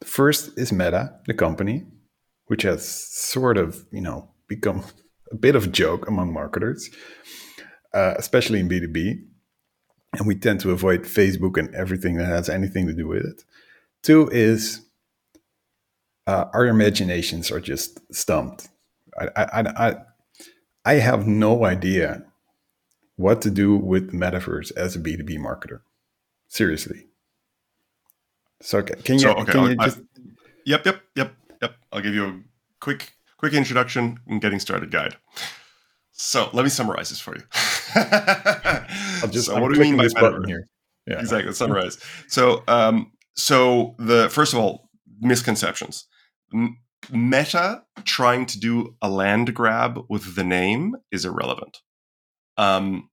The 0.00 0.06
first 0.06 0.56
is 0.58 0.70
Meta, 0.70 1.18
the 1.26 1.34
company, 1.34 1.86
which 2.46 2.62
has 2.62 2.86
sort 2.86 3.56
of, 3.56 3.86
you 3.90 4.02
know, 4.02 4.30
become 4.48 4.84
a 5.32 5.34
bit 5.34 5.56
of 5.56 5.64
a 5.64 5.68
joke 5.68 6.06
among 6.06 6.32
marketers, 6.32 6.90
uh, 7.94 8.14
especially 8.16 8.60
in 8.60 8.68
B2B. 8.68 9.24
And 10.18 10.26
we 10.26 10.34
tend 10.34 10.60
to 10.60 10.72
avoid 10.72 11.02
Facebook 11.02 11.56
and 11.58 11.74
everything 11.74 12.16
that 12.16 12.26
has 12.26 12.48
anything 12.48 12.86
to 12.86 12.94
do 12.94 13.06
with 13.08 13.24
it. 13.24 13.44
Two 14.02 14.28
is 14.30 14.82
uh, 16.26 16.46
our 16.52 16.66
imaginations 16.66 17.50
are 17.50 17.60
just 17.60 18.00
stumped. 18.14 18.68
I, 19.18 19.28
I, 19.36 19.60
I, 19.88 19.96
I 20.88 21.00
have 21.00 21.26
no 21.26 21.66
idea 21.66 22.24
what 23.16 23.42
to 23.42 23.50
do 23.50 23.76
with 23.76 24.10
metaverse 24.10 24.74
as 24.74 24.96
a 24.96 24.98
B2B 24.98 25.36
marketer. 25.36 25.80
Seriously. 26.46 27.08
So 28.62 28.80
can 28.80 29.16
you, 29.16 29.18
so, 29.18 29.32
okay, 29.34 29.52
can 29.52 29.64
you 29.64 29.76
just... 29.76 30.00
Yep, 30.64 30.86
yep, 30.86 31.02
yep. 31.14 31.34
Yep, 31.60 31.74
I'll 31.92 32.00
give 32.00 32.14
you 32.14 32.24
a 32.24 32.40
quick 32.80 33.12
quick 33.36 33.52
introduction 33.52 34.18
and 34.28 34.40
getting 34.40 34.60
started 34.60 34.90
guide. 34.90 35.16
So 36.12 36.48
let 36.54 36.62
me 36.62 36.70
summarize 36.70 37.10
this 37.10 37.20
for 37.20 37.36
you. 37.36 37.42
I'll 39.22 39.28
just 39.28 39.48
so 39.48 39.60
what 39.60 39.74
do 39.74 39.78
we 39.78 39.84
mean 39.84 39.98
by 39.98 40.04
this 40.04 40.14
button 40.14 40.44
here? 40.44 40.68
Yeah. 41.06 41.20
Exactly. 41.20 41.52
Summarize. 41.52 41.98
so 42.28 42.62
um, 42.66 43.12
so 43.34 43.94
the 43.98 44.30
first 44.30 44.54
of 44.54 44.58
all 44.58 44.88
misconceptions. 45.20 46.06
Meta 47.10 47.84
trying 48.04 48.46
to 48.46 48.58
do 48.58 48.96
a 49.00 49.08
land 49.08 49.54
grab 49.54 50.00
with 50.08 50.34
the 50.34 50.44
name 50.44 50.96
is 51.10 51.24
irrelevant. 51.24 51.78
Um, 52.56 53.08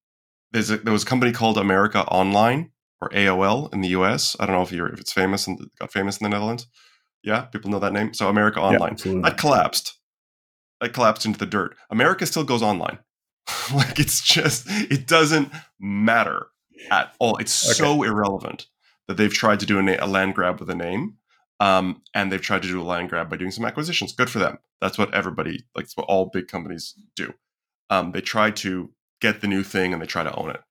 there's 0.51 0.69
a, 0.69 0.77
there 0.77 0.93
was 0.93 1.03
a 1.03 1.07
company 1.07 1.31
called 1.31 1.57
America 1.57 2.03
Online 2.05 2.71
or 3.01 3.09
AOL 3.09 3.73
in 3.73 3.81
the 3.81 3.89
US. 3.89 4.35
I 4.39 4.45
don't 4.45 4.55
know 4.55 4.61
if 4.61 4.71
you're 4.71 4.91
if 4.91 4.99
it's 4.99 5.13
famous 5.13 5.47
and 5.47 5.59
got 5.79 5.91
famous 5.91 6.17
in 6.17 6.25
the 6.25 6.29
Netherlands. 6.29 6.67
Yeah, 7.23 7.41
people 7.41 7.71
know 7.71 7.79
that 7.79 7.93
name. 7.93 8.13
So 8.13 8.29
America 8.29 8.59
Online. 8.59 8.97
Yeah, 9.03 9.21
that 9.23 9.37
collapsed. 9.37 9.97
That 10.81 10.93
collapsed 10.93 11.25
into 11.25 11.39
the 11.39 11.45
dirt. 11.45 11.75
America 11.89 12.25
still 12.25 12.43
goes 12.43 12.61
online. 12.61 12.99
like 13.75 13.99
it's 13.99 14.21
just 14.21 14.65
it 14.67 15.07
doesn't 15.07 15.51
matter 15.79 16.47
at 16.91 17.13
all. 17.19 17.37
It's 17.37 17.67
okay. 17.67 17.73
so 17.73 18.03
irrelevant 18.03 18.67
that 19.07 19.17
they've 19.17 19.33
tried 19.33 19.59
to 19.59 19.65
do 19.65 19.79
a, 19.79 19.97
a 19.97 20.07
land 20.07 20.35
grab 20.35 20.59
with 20.59 20.69
a 20.69 20.75
name. 20.75 21.17
Um, 21.59 22.01
and 22.13 22.31
they've 22.31 22.41
tried 22.41 22.63
to 22.63 22.67
do 22.67 22.81
a 22.81 22.83
land 22.83 23.09
grab 23.09 23.29
by 23.29 23.37
doing 23.37 23.51
some 23.51 23.65
acquisitions. 23.65 24.13
Good 24.13 24.29
for 24.29 24.39
them. 24.39 24.59
That's 24.81 24.97
what 24.97 25.13
everybody, 25.13 25.65
like, 25.75 25.87
what 25.95 26.07
all 26.07 26.25
big 26.25 26.47
companies 26.47 26.93
do. 27.15 27.33
Um, 27.89 28.11
they 28.11 28.21
try 28.21 28.51
to 28.51 28.91
get 29.21 29.41
the 29.41 29.47
new 29.47 29.63
thing 29.63 29.93
and 29.93 30.01
they 30.01 30.05
try 30.05 30.23
to 30.23 30.35
own 30.35 30.49
it. 30.49 30.61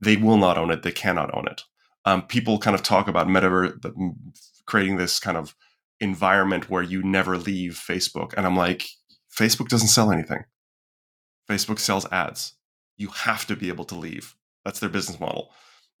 They 0.00 0.16
will 0.16 0.38
not 0.38 0.56
own 0.56 0.70
it. 0.70 0.82
They 0.82 0.92
cannot 0.92 1.34
own 1.34 1.46
it. 1.48 1.62
Um, 2.04 2.22
people 2.22 2.58
kind 2.58 2.74
of 2.74 2.82
talk 2.82 3.08
about 3.08 3.28
metaverse, 3.28 3.78
creating 4.66 4.96
this 4.96 5.20
kind 5.20 5.36
of 5.36 5.54
environment 6.00 6.68
where 6.68 6.82
you 6.82 7.02
never 7.02 7.36
leave 7.36 7.74
Facebook. 7.74 8.34
And 8.36 8.46
I'm 8.46 8.56
like, 8.56 8.88
Facebook 9.32 9.68
doesn't 9.68 9.88
sell 9.88 10.10
anything. 10.10 10.44
Facebook 11.48 11.78
sells 11.78 12.10
ads. 12.10 12.54
You 12.96 13.08
have 13.08 13.46
to 13.46 13.56
be 13.56 13.68
able 13.68 13.84
to 13.86 13.94
leave. 13.94 14.34
That's 14.64 14.80
their 14.80 14.88
business 14.88 15.20
model. 15.20 15.52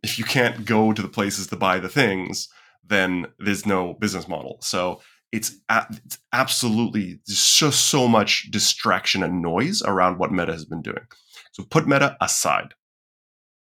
If 0.02 0.18
you 0.18 0.24
can't 0.24 0.64
go 0.64 0.92
to 0.92 1.02
the 1.02 1.08
places 1.08 1.46
to 1.48 1.56
buy 1.56 1.78
the 1.78 1.88
things, 1.88 2.48
then 2.84 3.26
there's 3.38 3.66
no 3.66 3.94
business 3.94 4.28
model. 4.28 4.58
So 4.60 5.00
it's, 5.30 5.56
a- 5.68 5.86
it's 6.04 6.18
absolutely 6.32 7.20
just 7.26 7.86
so 7.86 8.06
much 8.08 8.50
distraction 8.50 9.22
and 9.22 9.40
noise 9.42 9.82
around 9.82 10.18
what 10.18 10.32
Meta 10.32 10.52
has 10.52 10.64
been 10.64 10.82
doing. 10.82 11.06
So 11.52 11.64
put 11.64 11.86
Meta 11.86 12.16
aside. 12.20 12.74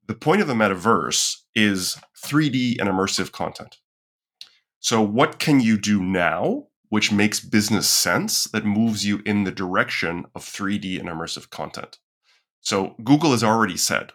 The 0.06 0.14
point 0.14 0.40
of 0.42 0.48
the 0.48 0.54
metaverse 0.54 1.36
is 1.54 1.96
3D 2.24 2.80
and 2.80 2.88
immersive 2.88 3.30
content. 3.30 3.76
So, 4.80 5.02
what 5.02 5.38
can 5.38 5.61
you 5.61 5.78
do 5.78 6.02
now 6.02 6.66
which 6.88 7.12
makes 7.12 7.38
business 7.38 7.88
sense 7.88 8.44
that 8.44 8.64
moves 8.64 9.06
you 9.06 9.22
in 9.24 9.44
the 9.44 9.52
direction 9.52 10.24
of 10.34 10.42
3D 10.44 10.98
and 10.98 11.08
immersive 11.08 11.50
content? 11.50 11.98
So, 12.61 12.96
Google 13.04 13.30
has 13.32 13.44
already 13.44 13.76
said 13.76 14.12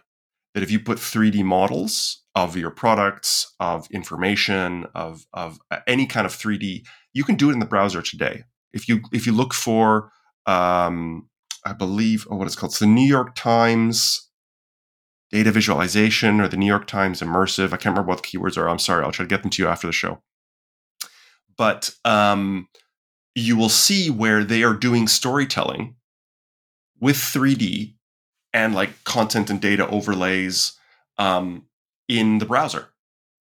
that 0.56 0.62
if 0.62 0.70
you 0.70 0.80
put 0.80 0.96
3D 0.96 1.44
models 1.44 2.22
of 2.34 2.56
your 2.56 2.70
products, 2.70 3.54
of 3.60 3.86
information, 3.90 4.86
of, 4.94 5.26
of 5.34 5.58
uh, 5.70 5.80
any 5.86 6.06
kind 6.06 6.24
of 6.24 6.32
3D, 6.32 6.82
you 7.12 7.24
can 7.24 7.34
do 7.34 7.50
it 7.50 7.52
in 7.52 7.58
the 7.58 7.66
browser 7.66 8.00
today. 8.00 8.44
If 8.72 8.88
you 8.88 9.02
if 9.12 9.26
you 9.26 9.32
look 9.32 9.52
for, 9.52 10.10
um, 10.46 11.28
I 11.66 11.74
believe, 11.74 12.26
oh, 12.30 12.36
what 12.36 12.46
it's 12.46 12.56
called, 12.56 12.72
it's 12.72 12.78
the 12.78 12.86
New 12.86 13.06
York 13.06 13.34
Times 13.34 14.30
data 15.30 15.52
visualization 15.52 16.40
or 16.40 16.48
the 16.48 16.56
New 16.56 16.64
York 16.64 16.86
Times 16.86 17.20
immersive. 17.20 17.66
I 17.66 17.76
can't 17.76 17.94
remember 17.94 18.08
what 18.08 18.22
the 18.22 18.28
keywords 18.28 18.56
are. 18.56 18.66
I'm 18.66 18.78
sorry. 18.78 19.04
I'll 19.04 19.12
try 19.12 19.26
to 19.26 19.28
get 19.28 19.42
them 19.42 19.50
to 19.50 19.62
you 19.62 19.68
after 19.68 19.86
the 19.86 19.92
show. 19.92 20.22
But 21.58 21.90
um, 22.06 22.68
you 23.34 23.58
will 23.58 23.68
see 23.68 24.08
where 24.08 24.42
they 24.42 24.62
are 24.62 24.72
doing 24.72 25.06
storytelling 25.06 25.96
with 26.98 27.16
3D 27.16 27.95
and 28.56 28.74
like 28.74 29.04
content 29.04 29.50
and 29.50 29.60
data 29.60 29.86
overlays 29.88 30.78
um, 31.18 31.66
in 32.08 32.38
the 32.38 32.46
browser, 32.46 32.88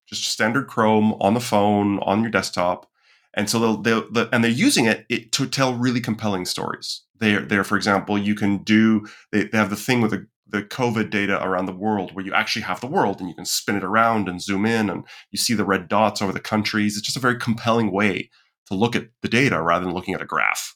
just 0.08 0.26
standard 0.26 0.68
Chrome 0.68 1.14
on 1.22 1.34
the 1.34 1.40
phone 1.40 2.00
on 2.00 2.22
your 2.22 2.30
desktop. 2.30 2.86
And 3.34 3.50
so 3.50 3.78
they'll, 3.78 4.08
they'll, 4.08 4.30
and 4.34 4.44
they're 4.44 4.52
using 4.52 4.86
it, 4.86 5.06
it, 5.08 5.32
to 5.32 5.48
tell 5.48 5.74
really 5.74 6.02
compelling 6.02 6.44
stories. 6.44 7.04
They're 7.18 7.40
there, 7.40 7.64
for 7.64 7.78
example, 7.78 8.18
you 8.18 8.36
can 8.36 8.58
do 8.58 9.08
they, 9.32 9.46
they 9.46 9.58
have 9.58 9.70
the 9.70 9.78
thing 9.78 10.02
with 10.02 10.12
the, 10.12 10.28
the 10.48 10.64
COVID 10.64 11.10
data 11.12 11.42
around 11.42 11.66
the 11.66 11.72
world 11.72 12.14
where 12.14 12.26
you 12.26 12.34
actually 12.34 12.64
have 12.64 12.82
the 12.82 12.88
world 12.88 13.22
and 13.22 13.30
you 13.30 13.36
can 13.36 13.46
spin 13.46 13.78
it 13.78 13.86
around 13.86 14.28
and 14.28 14.42
zoom 14.42 14.66
in 14.66 14.90
and 14.90 15.06
you 15.32 15.38
see 15.38 15.54
the 15.54 15.66
red 15.66 15.88
dots 15.88 16.22
over 16.22 16.34
the 16.34 16.42
countries. 16.42 16.98
It's 16.98 17.06
just 17.06 17.18
a 17.18 17.22
very 17.22 17.40
compelling 17.40 17.90
way 17.90 18.30
to 18.68 18.74
look 18.74 18.98
at 18.98 19.08
the 19.22 19.30
data 19.30 19.62
rather 19.62 19.86
than 19.86 19.94
looking 19.94 20.14
at 20.14 20.22
a 20.22 20.26
graph. 20.26 20.76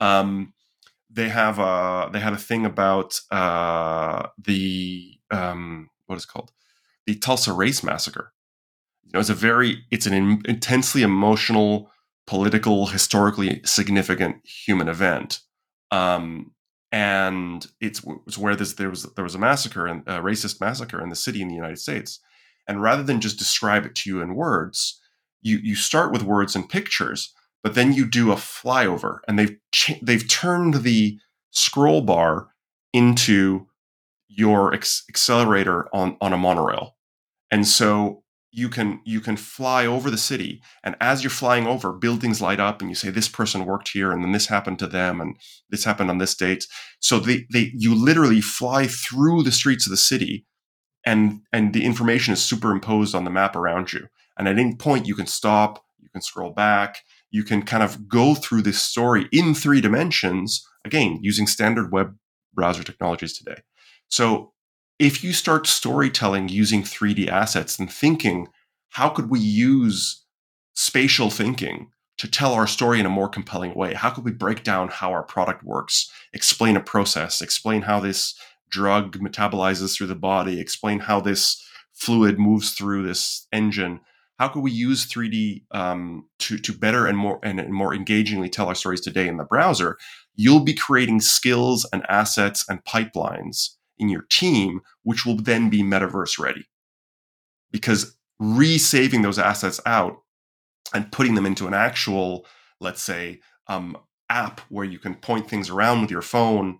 Um, 0.00 0.53
they 1.14 1.28
have 1.28 1.58
a 1.58 2.10
they 2.12 2.20
had 2.20 2.32
a 2.32 2.38
thing 2.38 2.66
about 2.66 3.20
uh, 3.30 4.28
the 4.38 5.18
um, 5.30 5.88
what 6.06 6.16
is 6.16 6.26
called 6.26 6.50
the 7.06 7.14
Tulsa 7.14 7.52
Race 7.52 7.82
Massacre. 7.82 8.32
You 9.04 9.12
know, 9.14 9.20
it's 9.20 9.30
a 9.30 9.34
very 9.34 9.84
it's 9.90 10.06
an 10.06 10.14
in, 10.14 10.42
intensely 10.44 11.02
emotional, 11.02 11.90
political, 12.26 12.86
historically 12.86 13.60
significant 13.64 14.36
human 14.44 14.88
event. 14.88 15.40
Um, 15.90 16.52
and 16.90 17.66
it's, 17.80 18.02
it's 18.26 18.38
where 18.38 18.56
this, 18.56 18.74
there 18.74 18.90
was 18.90 19.02
there 19.14 19.24
was 19.24 19.34
a 19.34 19.38
massacre 19.38 19.86
and 19.86 20.02
a 20.06 20.20
racist 20.20 20.60
massacre 20.60 21.02
in 21.02 21.10
the 21.10 21.16
city 21.16 21.42
in 21.42 21.48
the 21.48 21.54
United 21.54 21.78
States. 21.78 22.20
And 22.66 22.82
rather 22.82 23.02
than 23.02 23.20
just 23.20 23.38
describe 23.38 23.84
it 23.84 23.94
to 23.96 24.10
you 24.10 24.20
in 24.20 24.34
words, 24.34 25.00
you 25.42 25.58
you 25.58 25.76
start 25.76 26.12
with 26.12 26.22
words 26.22 26.56
and 26.56 26.68
pictures, 26.68 27.32
but 27.64 27.74
then 27.74 27.94
you 27.94 28.06
do 28.06 28.30
a 28.30 28.36
flyover, 28.36 29.18
and 29.26 29.38
they've 29.38 29.56
they've 30.02 30.28
turned 30.28 30.74
the 30.82 31.18
scroll 31.50 32.02
bar 32.02 32.50
into 32.92 33.66
your 34.28 34.72
ex- 34.74 35.04
accelerator 35.08 35.88
on 35.92 36.16
on 36.20 36.32
a 36.32 36.38
monorail, 36.38 36.94
and 37.50 37.66
so 37.66 38.22
you 38.52 38.68
can 38.68 39.00
you 39.04 39.20
can 39.20 39.36
fly 39.36 39.84
over 39.84 40.10
the 40.10 40.16
city 40.16 40.62
and 40.84 40.94
as 41.00 41.24
you're 41.24 41.30
flying 41.30 41.66
over 41.66 41.92
buildings 41.92 42.40
light 42.40 42.60
up 42.60 42.80
and 42.80 42.88
you 42.88 42.94
say 42.94 43.10
this 43.10 43.28
person 43.28 43.64
worked 43.64 43.88
here 43.88 44.12
and 44.12 44.22
then 44.22 44.30
this 44.30 44.46
happened 44.46 44.78
to 44.78 44.86
them 44.86 45.20
and 45.20 45.36
this 45.70 45.84
happened 45.84 46.08
on 46.08 46.18
this 46.18 46.36
date. 46.36 46.64
So 47.00 47.18
they, 47.18 47.46
they 47.52 47.72
you 47.74 47.96
literally 47.96 48.40
fly 48.40 48.86
through 48.86 49.42
the 49.42 49.50
streets 49.50 49.86
of 49.86 49.90
the 49.90 49.96
city 49.96 50.46
and 51.04 51.40
and 51.52 51.74
the 51.74 51.84
information 51.84 52.32
is 52.32 52.44
superimposed 52.44 53.12
on 53.12 53.24
the 53.24 53.30
map 53.30 53.56
around 53.56 53.92
you. 53.92 54.06
And 54.38 54.46
at 54.46 54.56
any 54.56 54.76
point 54.76 55.08
you 55.08 55.16
can 55.16 55.26
stop 55.26 55.82
you 55.98 56.08
can 56.10 56.22
scroll 56.22 56.52
back 56.52 56.98
you 57.34 57.42
can 57.42 57.62
kind 57.62 57.82
of 57.82 58.08
go 58.08 58.34
through 58.34 58.62
this 58.62 58.82
story 58.82 59.28
in 59.32 59.54
three 59.54 59.80
dimensions 59.80 60.66
again 60.84 61.18
using 61.22 61.46
standard 61.46 61.92
web 61.92 62.14
browser 62.54 62.82
technologies 62.82 63.36
today 63.36 63.60
so 64.08 64.52
if 64.98 65.24
you 65.24 65.32
start 65.32 65.66
storytelling 65.66 66.48
using 66.48 66.82
3D 66.82 67.28
assets 67.28 67.78
and 67.78 67.92
thinking, 67.92 68.48
how 68.90 69.08
could 69.08 69.28
we 69.28 69.40
use 69.40 70.24
spatial 70.74 71.30
thinking 71.30 71.90
to 72.18 72.30
tell 72.30 72.52
our 72.52 72.66
story 72.66 73.00
in 73.00 73.06
a 73.06 73.10
more 73.10 73.28
compelling 73.28 73.74
way? 73.74 73.94
How 73.94 74.10
could 74.10 74.24
we 74.24 74.30
break 74.30 74.62
down 74.62 74.88
how 74.88 75.10
our 75.10 75.24
product 75.24 75.64
works, 75.64 76.10
explain 76.32 76.76
a 76.76 76.80
process, 76.80 77.40
explain 77.40 77.82
how 77.82 77.98
this 77.98 78.38
drug 78.70 79.18
metabolizes 79.18 79.96
through 79.96 80.06
the 80.06 80.14
body, 80.14 80.60
explain 80.60 81.00
how 81.00 81.20
this 81.20 81.60
fluid 81.92 82.38
moves 82.38 82.72
through 82.72 83.02
this 83.02 83.48
engine? 83.52 84.00
How 84.38 84.48
could 84.48 84.62
we 84.62 84.72
use 84.72 85.06
3D 85.06 85.62
um, 85.70 86.26
to, 86.40 86.58
to 86.58 86.72
better 86.72 87.06
and 87.06 87.16
more 87.16 87.38
and 87.42 87.72
more 87.72 87.94
engagingly 87.94 88.48
tell 88.48 88.68
our 88.68 88.74
stories 88.74 89.00
today 89.00 89.28
in 89.28 89.36
the 89.36 89.44
browser? 89.44 89.96
You'll 90.34 90.64
be 90.64 90.74
creating 90.74 91.20
skills 91.20 91.86
and 91.92 92.04
assets 92.08 92.64
and 92.68 92.84
pipelines 92.84 93.70
in 93.98 94.08
your 94.08 94.26
team, 94.30 94.80
which 95.04 95.24
will 95.24 95.36
then 95.36 95.70
be 95.70 95.82
metaverse 95.82 96.38
ready. 96.38 96.66
Because 97.70 98.16
resaving 98.40 99.22
those 99.22 99.38
assets 99.38 99.80
out 99.86 100.18
and 100.92 101.12
putting 101.12 101.36
them 101.36 101.46
into 101.46 101.66
an 101.66 101.74
actual, 101.74 102.46
let's 102.80 103.02
say, 103.02 103.40
um, 103.68 103.96
app 104.28 104.60
where 104.68 104.84
you 104.84 104.98
can 104.98 105.14
point 105.14 105.48
things 105.48 105.70
around 105.70 106.00
with 106.00 106.10
your 106.10 106.22
phone 106.22 106.78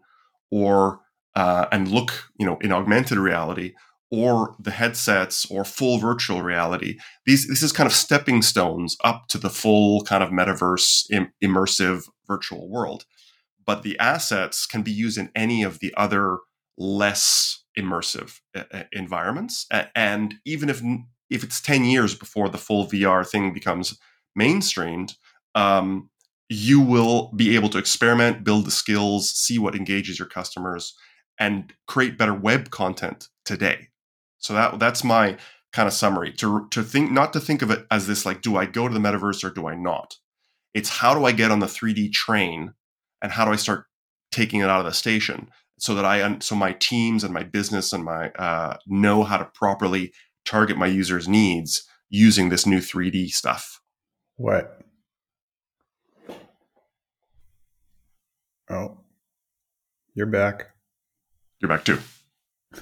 or 0.50 1.00
uh, 1.36 1.66
and 1.72 1.88
look, 1.88 2.30
you 2.36 2.46
know, 2.46 2.58
in 2.60 2.72
augmented 2.72 3.18
reality 3.18 3.74
or 4.10 4.54
the 4.58 4.70
headsets 4.70 5.46
or 5.50 5.64
full 5.64 5.98
virtual 5.98 6.42
reality. 6.42 6.98
These 7.26 7.48
this 7.48 7.62
is 7.62 7.72
kind 7.72 7.86
of 7.86 7.92
stepping 7.92 8.42
stones 8.42 8.96
up 9.04 9.28
to 9.28 9.38
the 9.38 9.50
full 9.50 10.02
kind 10.02 10.22
of 10.22 10.30
metaverse 10.30 11.10
Im- 11.10 11.32
immersive 11.42 12.08
virtual 12.26 12.68
world. 12.68 13.04
But 13.66 13.82
the 13.82 13.98
assets 13.98 14.66
can 14.66 14.82
be 14.82 14.92
used 14.92 15.18
in 15.18 15.30
any 15.34 15.62
of 15.62 15.80
the 15.80 15.94
other 15.96 16.38
less 16.76 17.64
immersive 17.78 18.40
uh, 18.54 18.64
uh, 18.72 18.82
environments. 18.92 19.66
And 19.94 20.34
even 20.44 20.68
if 20.68 20.82
if 21.30 21.42
it's 21.42 21.60
ten 21.60 21.84
years 21.84 22.14
before 22.14 22.48
the 22.48 22.58
full 22.58 22.86
VR 22.86 23.28
thing 23.28 23.52
becomes 23.52 23.98
mainstreamed, 24.38 25.14
um, 25.54 26.10
you 26.48 26.80
will 26.80 27.32
be 27.34 27.54
able 27.54 27.68
to 27.70 27.78
experiment, 27.78 28.44
build 28.44 28.66
the 28.66 28.70
skills, 28.70 29.30
see 29.30 29.58
what 29.58 29.74
engages 29.74 30.18
your 30.18 30.28
customers, 30.28 30.94
and 31.38 31.72
create 31.86 32.18
better 32.18 32.34
web 32.34 32.70
content 32.70 33.28
today. 33.44 33.88
So 34.44 34.54
that 34.54 34.78
that's 34.78 35.02
my 35.02 35.36
kind 35.72 35.86
of 35.86 35.92
summary. 35.92 36.32
To 36.34 36.66
to 36.70 36.82
think 36.82 37.10
not 37.10 37.32
to 37.32 37.40
think 37.40 37.62
of 37.62 37.70
it 37.70 37.86
as 37.90 38.06
this 38.06 38.26
like, 38.26 38.42
do 38.42 38.56
I 38.56 38.66
go 38.66 38.88
to 38.88 38.94
the 38.94 39.00
metaverse 39.00 39.42
or 39.44 39.50
do 39.50 39.66
I 39.66 39.74
not? 39.74 40.16
It's 40.74 40.88
how 40.88 41.14
do 41.14 41.24
I 41.24 41.32
get 41.32 41.50
on 41.50 41.60
the 41.60 41.66
3D 41.66 42.12
train 42.12 42.74
and 43.22 43.32
how 43.32 43.44
do 43.44 43.52
I 43.52 43.56
start 43.56 43.86
taking 44.32 44.60
it 44.60 44.68
out 44.68 44.80
of 44.80 44.86
the 44.86 44.92
station? 44.92 45.48
so 45.78 45.94
that 45.94 46.04
I 46.04 46.38
so 46.38 46.54
my 46.54 46.72
teams 46.72 47.24
and 47.24 47.34
my 47.34 47.42
business 47.42 47.92
and 47.92 48.04
my 48.04 48.30
uh, 48.30 48.76
know 48.86 49.24
how 49.24 49.36
to 49.36 49.44
properly 49.44 50.12
target 50.44 50.76
my 50.76 50.86
users' 50.86 51.28
needs 51.28 51.86
using 52.08 52.48
this 52.48 52.66
new 52.66 52.78
3D 52.78 53.30
stuff. 53.30 53.80
What? 54.36 54.80
Oh, 58.70 58.98
you're 60.14 60.26
back. 60.26 60.70
You're 61.60 61.68
back 61.68 61.84
too. 61.84 61.98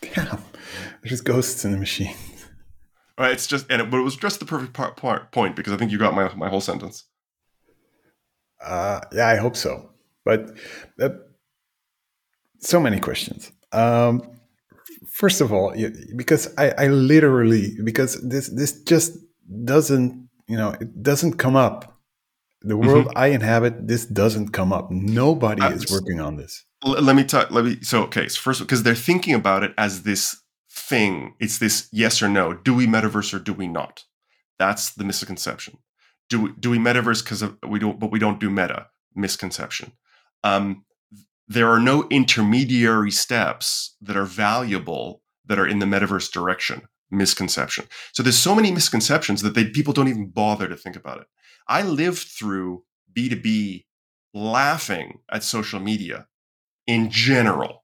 Damn, 0.00 0.44
there's 1.02 1.20
ghosts 1.20 1.64
in 1.64 1.72
the 1.72 1.78
machine. 1.78 2.14
Right, 3.18 3.32
it's 3.32 3.48
just 3.48 3.66
and 3.68 3.82
it, 3.82 3.90
but 3.90 3.98
it 3.98 4.04
was 4.04 4.16
just 4.16 4.38
the 4.38 4.46
perfect 4.46 4.74
part, 4.74 4.96
part, 4.96 5.32
point 5.32 5.56
because 5.56 5.72
I 5.72 5.76
think 5.76 5.90
you 5.90 5.98
got 5.98 6.14
my 6.14 6.32
my 6.34 6.48
whole 6.48 6.60
sentence. 6.60 7.04
Uh, 8.64 9.00
yeah, 9.12 9.26
I 9.26 9.36
hope 9.36 9.56
so. 9.56 9.90
But 10.24 10.56
uh, 11.00 11.10
so 12.60 12.78
many 12.78 13.00
questions. 13.00 13.50
Um, 13.72 14.38
first 15.12 15.40
of 15.40 15.52
all, 15.52 15.74
because 16.16 16.54
I, 16.56 16.70
I 16.78 16.86
literally 16.88 17.76
because 17.82 18.20
this 18.22 18.48
this 18.48 18.82
just 18.82 19.18
doesn't 19.64 20.28
you 20.46 20.56
know 20.56 20.76
it 20.80 21.02
doesn't 21.02 21.34
come 21.38 21.56
up. 21.56 21.98
The 22.62 22.74
mm-hmm. 22.74 22.88
world 22.88 23.06
mm-hmm. 23.06 23.18
I 23.18 23.28
inhabit, 23.28 23.86
this 23.86 24.04
doesn't 24.06 24.50
come 24.50 24.72
up. 24.72 24.90
Nobody 24.90 25.62
uh, 25.62 25.70
is 25.70 25.90
working 25.90 26.20
on 26.20 26.36
this. 26.36 26.64
Let 26.84 27.16
me 27.16 27.24
talk. 27.24 27.50
Let 27.50 27.64
me. 27.64 27.78
So 27.82 28.02
okay, 28.04 28.28
so 28.28 28.40
first 28.40 28.60
because 28.60 28.84
they're 28.84 28.94
thinking 28.94 29.34
about 29.34 29.64
it 29.64 29.74
as 29.76 30.02
this 30.02 30.40
thing. 30.88 31.34
It's 31.38 31.58
this 31.58 31.88
yes 31.92 32.22
or 32.22 32.28
no. 32.28 32.54
Do 32.54 32.74
we 32.74 32.86
metaverse 32.86 33.34
or 33.34 33.38
do 33.38 33.52
we 33.52 33.68
not? 33.68 34.04
That's 34.58 34.92
the 34.94 35.04
misconception. 35.04 35.78
Do 36.28 36.42
we, 36.42 36.52
do 36.58 36.70
we 36.70 36.78
metaverse 36.78 37.22
because 37.22 37.44
we 37.66 37.78
don't, 37.78 37.98
but 37.98 38.10
we 38.10 38.18
don't 38.18 38.40
do 38.40 38.50
meta? 38.50 38.88
Misconception. 39.14 39.92
Um, 40.44 40.84
there 41.48 41.68
are 41.68 41.80
no 41.80 42.06
intermediary 42.10 43.10
steps 43.10 43.96
that 44.02 44.16
are 44.16 44.24
valuable 44.24 45.22
that 45.46 45.58
are 45.58 45.66
in 45.66 45.78
the 45.78 45.86
metaverse 45.86 46.30
direction 46.30 46.82
misconception 47.10 47.86
so 48.12 48.22
there's 48.22 48.38
so 48.38 48.54
many 48.54 48.70
misconceptions 48.70 49.40
that 49.40 49.54
they, 49.54 49.64
people 49.64 49.94
don't 49.94 50.08
even 50.08 50.28
bother 50.28 50.68
to 50.68 50.76
think 50.76 50.94
about 50.94 51.18
it 51.18 51.26
i 51.66 51.80
lived 51.80 52.18
through 52.18 52.84
b2b 53.16 53.86
laughing 54.34 55.20
at 55.32 55.42
social 55.42 55.80
media 55.80 56.26
in 56.86 57.10
general 57.10 57.82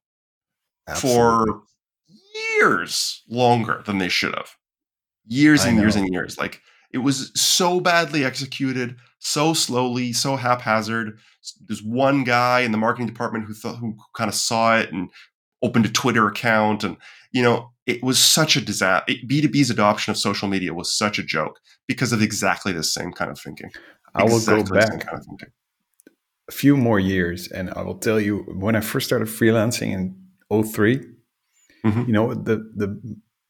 Absolutely. 0.87 1.51
for 1.53 1.63
years 2.55 3.23
longer 3.29 3.81
than 3.85 3.97
they 3.97 4.09
should 4.09 4.33
have 4.35 4.55
years 5.27 5.63
and 5.63 5.77
years 5.77 5.95
and 5.95 6.11
years 6.11 6.37
like 6.37 6.61
it 6.91 6.99
was 6.99 7.31
so 7.35 7.79
badly 7.79 8.23
executed 8.23 8.95
so 9.25 9.53
slowly, 9.53 10.13
so 10.13 10.35
haphazard. 10.35 11.17
There's 11.67 11.81
one 11.81 12.23
guy 12.23 12.61
in 12.61 12.71
the 12.71 12.77
marketing 12.77 13.07
department 13.07 13.45
who 13.45 13.53
thought, 13.53 13.77
who 13.77 13.97
kind 14.15 14.29
of 14.29 14.35
saw 14.35 14.77
it 14.77 14.91
and 14.93 15.09
opened 15.63 15.85
a 15.85 15.89
Twitter 15.89 16.27
account, 16.27 16.83
and 16.83 16.97
you 17.31 17.41
know, 17.41 17.71
it 17.87 18.03
was 18.03 18.19
such 18.19 18.55
a 18.55 18.61
disaster. 18.61 19.13
B2B's 19.27 19.71
adoption 19.71 20.11
of 20.11 20.17
social 20.17 20.47
media 20.47 20.73
was 20.73 20.95
such 20.95 21.17
a 21.17 21.23
joke 21.23 21.59
because 21.87 22.13
of 22.13 22.21
exactly 22.21 22.71
the 22.71 22.83
same 22.83 23.11
kind 23.11 23.31
of 23.31 23.39
thinking. 23.39 23.71
I 24.13 24.23
will 24.23 24.35
exactly 24.35 24.63
go 24.63 24.75
back 24.75 25.05
kind 25.05 25.17
of 25.17 25.25
a 26.47 26.51
few 26.51 26.77
more 26.77 26.99
years, 26.99 27.47
and 27.47 27.71
I 27.71 27.81
will 27.81 27.97
tell 27.97 28.19
you 28.19 28.43
when 28.55 28.75
I 28.75 28.81
first 28.81 29.07
started 29.07 29.27
freelancing 29.27 29.91
in 29.91 30.63
3 30.63 31.14
mm-hmm. 31.85 32.01
you 32.07 32.13
know, 32.13 32.33
the 32.33 32.57
the 32.75 32.99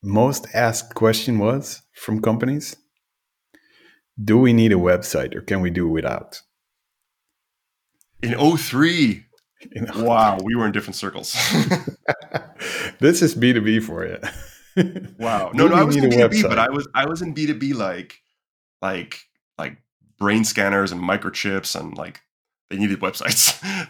most 0.04 0.46
asked 0.54 0.94
question 0.94 1.40
was 1.40 1.82
from 1.94 2.22
companies 2.22 2.76
do 4.24 4.38
we 4.38 4.54
need 4.54 4.72
a 4.72 4.76
website 4.76 5.36
or 5.36 5.42
can 5.42 5.62
we 5.62 5.70
do 5.70 5.88
without? 5.90 6.42
In 8.22 8.58
03 8.58 9.26
in 9.72 9.88
wow 10.06 10.38
we 10.44 10.56
were 10.56 10.66
in 10.66 10.72
different 10.72 10.96
circles. 10.96 11.36
This 13.00 13.22
is 13.22 13.36
b2b 13.36 13.84
for 13.84 14.06
you. 14.06 14.20
Wow. 15.20 15.52
No 15.54 15.68
no 15.68 15.76
i 15.76 15.84
was 15.84 15.96
in 15.96 16.04
b2b 16.06 16.44
but 16.44 16.60
i 16.60 16.70
was 16.70 16.88
i 16.94 17.06
was 17.06 17.22
in 17.22 17.34
b2b 17.34 17.74
like 17.74 18.22
like 18.82 19.20
like 19.58 19.78
brain 20.20 20.44
scanners 20.44 20.92
and 20.92 21.02
microchips 21.02 21.80
and 21.80 21.98
like 21.98 22.22
they 22.70 22.78
needed 22.78 23.00
websites. 23.00 23.44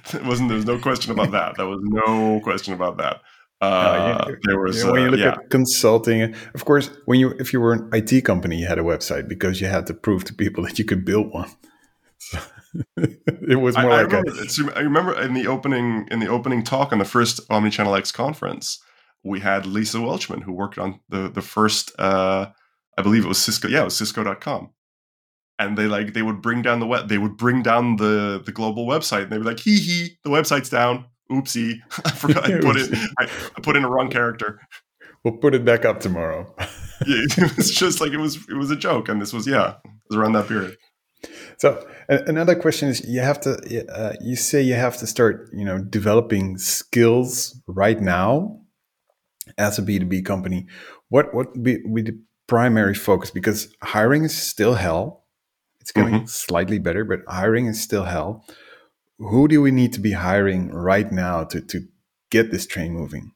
It 0.13 0.23
wasn't 0.23 0.49
there 0.49 0.57
was 0.57 0.65
no 0.65 0.79
question 0.79 1.11
about 1.11 1.31
that. 1.31 1.55
There 1.57 1.67
was 1.67 1.81
no 1.83 2.39
question 2.41 2.73
about 2.73 2.97
that 2.97 3.21
uh, 3.65 4.31
there 4.43 4.59
was 4.59 4.77
you 4.77 4.85
know, 4.85 4.91
when 4.91 5.01
you 5.01 5.07
uh, 5.07 5.11
look 5.11 5.19
yeah. 5.19 5.31
at 5.31 5.49
consulting 5.49 6.35
of 6.53 6.65
course 6.65 6.89
when 7.05 7.19
you 7.19 7.31
if 7.39 7.53
you 7.53 7.59
were 7.59 7.73
an 7.73 7.89
it 7.93 8.23
company 8.23 8.57
you 8.57 8.67
had 8.67 8.79
a 8.79 8.83
website 8.83 9.27
because 9.27 9.61
you 9.61 9.67
had 9.67 9.87
to 9.87 9.93
prove 9.93 10.23
to 10.25 10.33
people 10.33 10.63
that 10.65 10.79
you 10.79 10.85
could 10.85 11.05
build 11.05 11.31
one. 11.31 11.49
So 12.19 12.39
it 12.97 13.59
was 13.59 13.77
more 13.77 13.91
I, 13.91 14.03
like 14.03 14.13
I 14.13 14.19
remember, 14.19 14.71
a, 14.71 14.75
I 14.75 14.79
remember 14.79 15.21
in 15.21 15.33
the 15.33 15.47
opening 15.47 16.07
in 16.11 16.19
the 16.19 16.27
opening 16.27 16.63
talk 16.63 16.91
on 16.91 16.99
the 16.99 17.05
first 17.05 17.47
OmnichannelX 17.49 18.13
conference 18.13 18.79
we 19.23 19.39
had 19.39 19.65
lisa 19.65 19.99
welchman 19.99 20.41
who 20.41 20.53
worked 20.53 20.77
on 20.77 20.99
the 21.09 21.29
the 21.29 21.41
first 21.41 21.91
uh 21.99 22.47
i 22.97 23.01
believe 23.01 23.25
it 23.25 23.27
was 23.27 23.41
cisco 23.41 23.67
yeah 23.67 23.81
it 23.81 23.85
was 23.85 23.97
cisco.com 23.97 24.69
and 25.57 25.77
they 25.77 25.87
like 25.87 26.13
they 26.13 26.21
would 26.21 26.41
bring 26.41 26.61
down 26.61 26.79
the 26.79 26.87
web 26.87 27.09
they 27.09 27.17
would 27.17 27.35
bring 27.35 27.61
down 27.61 27.97
the 27.97 28.41
the 28.45 28.51
global 28.51 28.85
website 28.85 29.23
and 29.23 29.31
they 29.31 29.37
were 29.37 29.43
like 29.43 29.59
hee 29.59 29.79
hee 29.79 30.17
the 30.23 30.29
website's 30.29 30.69
down 30.69 31.05
oopsie, 31.31 31.79
I 32.05 32.11
forgot 32.11 32.45
I 32.45 32.59
put 32.59 32.77
it. 32.77 32.93
I, 33.19 33.23
I, 33.23 33.61
put 33.61 33.75
in 33.75 33.83
a 33.83 33.89
wrong 33.89 34.09
character. 34.09 34.59
We'll 35.23 35.37
put 35.37 35.55
it 35.55 35.65
back 35.65 35.85
up 35.85 35.99
tomorrow. 35.99 36.53
yeah, 37.07 37.25
it 37.37 37.57
was 37.57 37.71
just 37.71 38.01
like 38.01 38.11
it 38.11 38.17
was. 38.17 38.37
It 38.49 38.55
was 38.55 38.71
a 38.71 38.75
joke, 38.75 39.09
and 39.09 39.21
this 39.21 39.33
was 39.33 39.47
yeah, 39.47 39.75
it 39.83 39.91
was 40.09 40.17
around 40.17 40.33
that 40.33 40.47
period. 40.47 40.77
So 41.57 41.87
another 42.09 42.55
question 42.55 42.89
is: 42.89 43.07
you 43.07 43.21
have 43.21 43.39
to. 43.41 43.85
Uh, 43.91 44.13
you 44.21 44.35
say 44.35 44.61
you 44.61 44.75
have 44.75 44.97
to 44.97 45.07
start, 45.07 45.49
you 45.53 45.65
know, 45.65 45.79
developing 45.79 46.57
skills 46.57 47.59
right 47.67 47.99
now 47.99 48.59
as 49.57 49.79
a 49.79 49.81
B 49.81 49.99
two 49.99 50.05
B 50.05 50.21
company. 50.21 50.67
What 51.09 51.33
what 51.33 51.61
be, 51.61 51.77
be 51.93 52.01
the 52.01 52.19
primary 52.47 52.93
focus? 52.93 53.31
Because 53.31 53.73
hiring 53.81 54.23
is 54.23 54.35
still 54.35 54.75
hell. 54.75 55.23
It's 55.79 55.91
getting 55.91 56.15
mm-hmm. 56.15 56.25
slightly 56.25 56.79
better, 56.79 57.03
but 57.03 57.19
hiring 57.27 57.67
is 57.67 57.79
still 57.79 58.05
hell 58.05 58.43
who 59.17 59.47
do 59.47 59.61
we 59.61 59.71
need 59.71 59.93
to 59.93 59.99
be 59.99 60.11
hiring 60.11 60.69
right 60.71 61.11
now 61.11 61.43
to, 61.45 61.61
to 61.61 61.87
get 62.31 62.51
this 62.51 62.65
train 62.65 62.93
moving? 62.93 63.31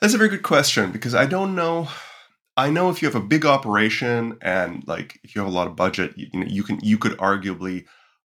That's 0.00 0.14
a 0.14 0.18
very 0.18 0.30
good 0.30 0.42
question 0.42 0.92
because 0.92 1.14
I 1.14 1.26
don't 1.26 1.54
know. 1.54 1.88
I 2.56 2.70
know 2.70 2.90
if 2.90 3.00
you 3.00 3.08
have 3.08 3.20
a 3.20 3.26
big 3.26 3.46
operation 3.46 4.38
and 4.42 4.82
like 4.86 5.20
if 5.22 5.34
you 5.34 5.42
have 5.42 5.50
a 5.50 5.54
lot 5.54 5.66
of 5.66 5.76
budget, 5.76 6.16
you, 6.16 6.28
you 6.32 6.40
know, 6.40 6.46
you 6.46 6.62
can 6.62 6.80
you 6.82 6.98
could 6.98 7.16
arguably 7.18 7.84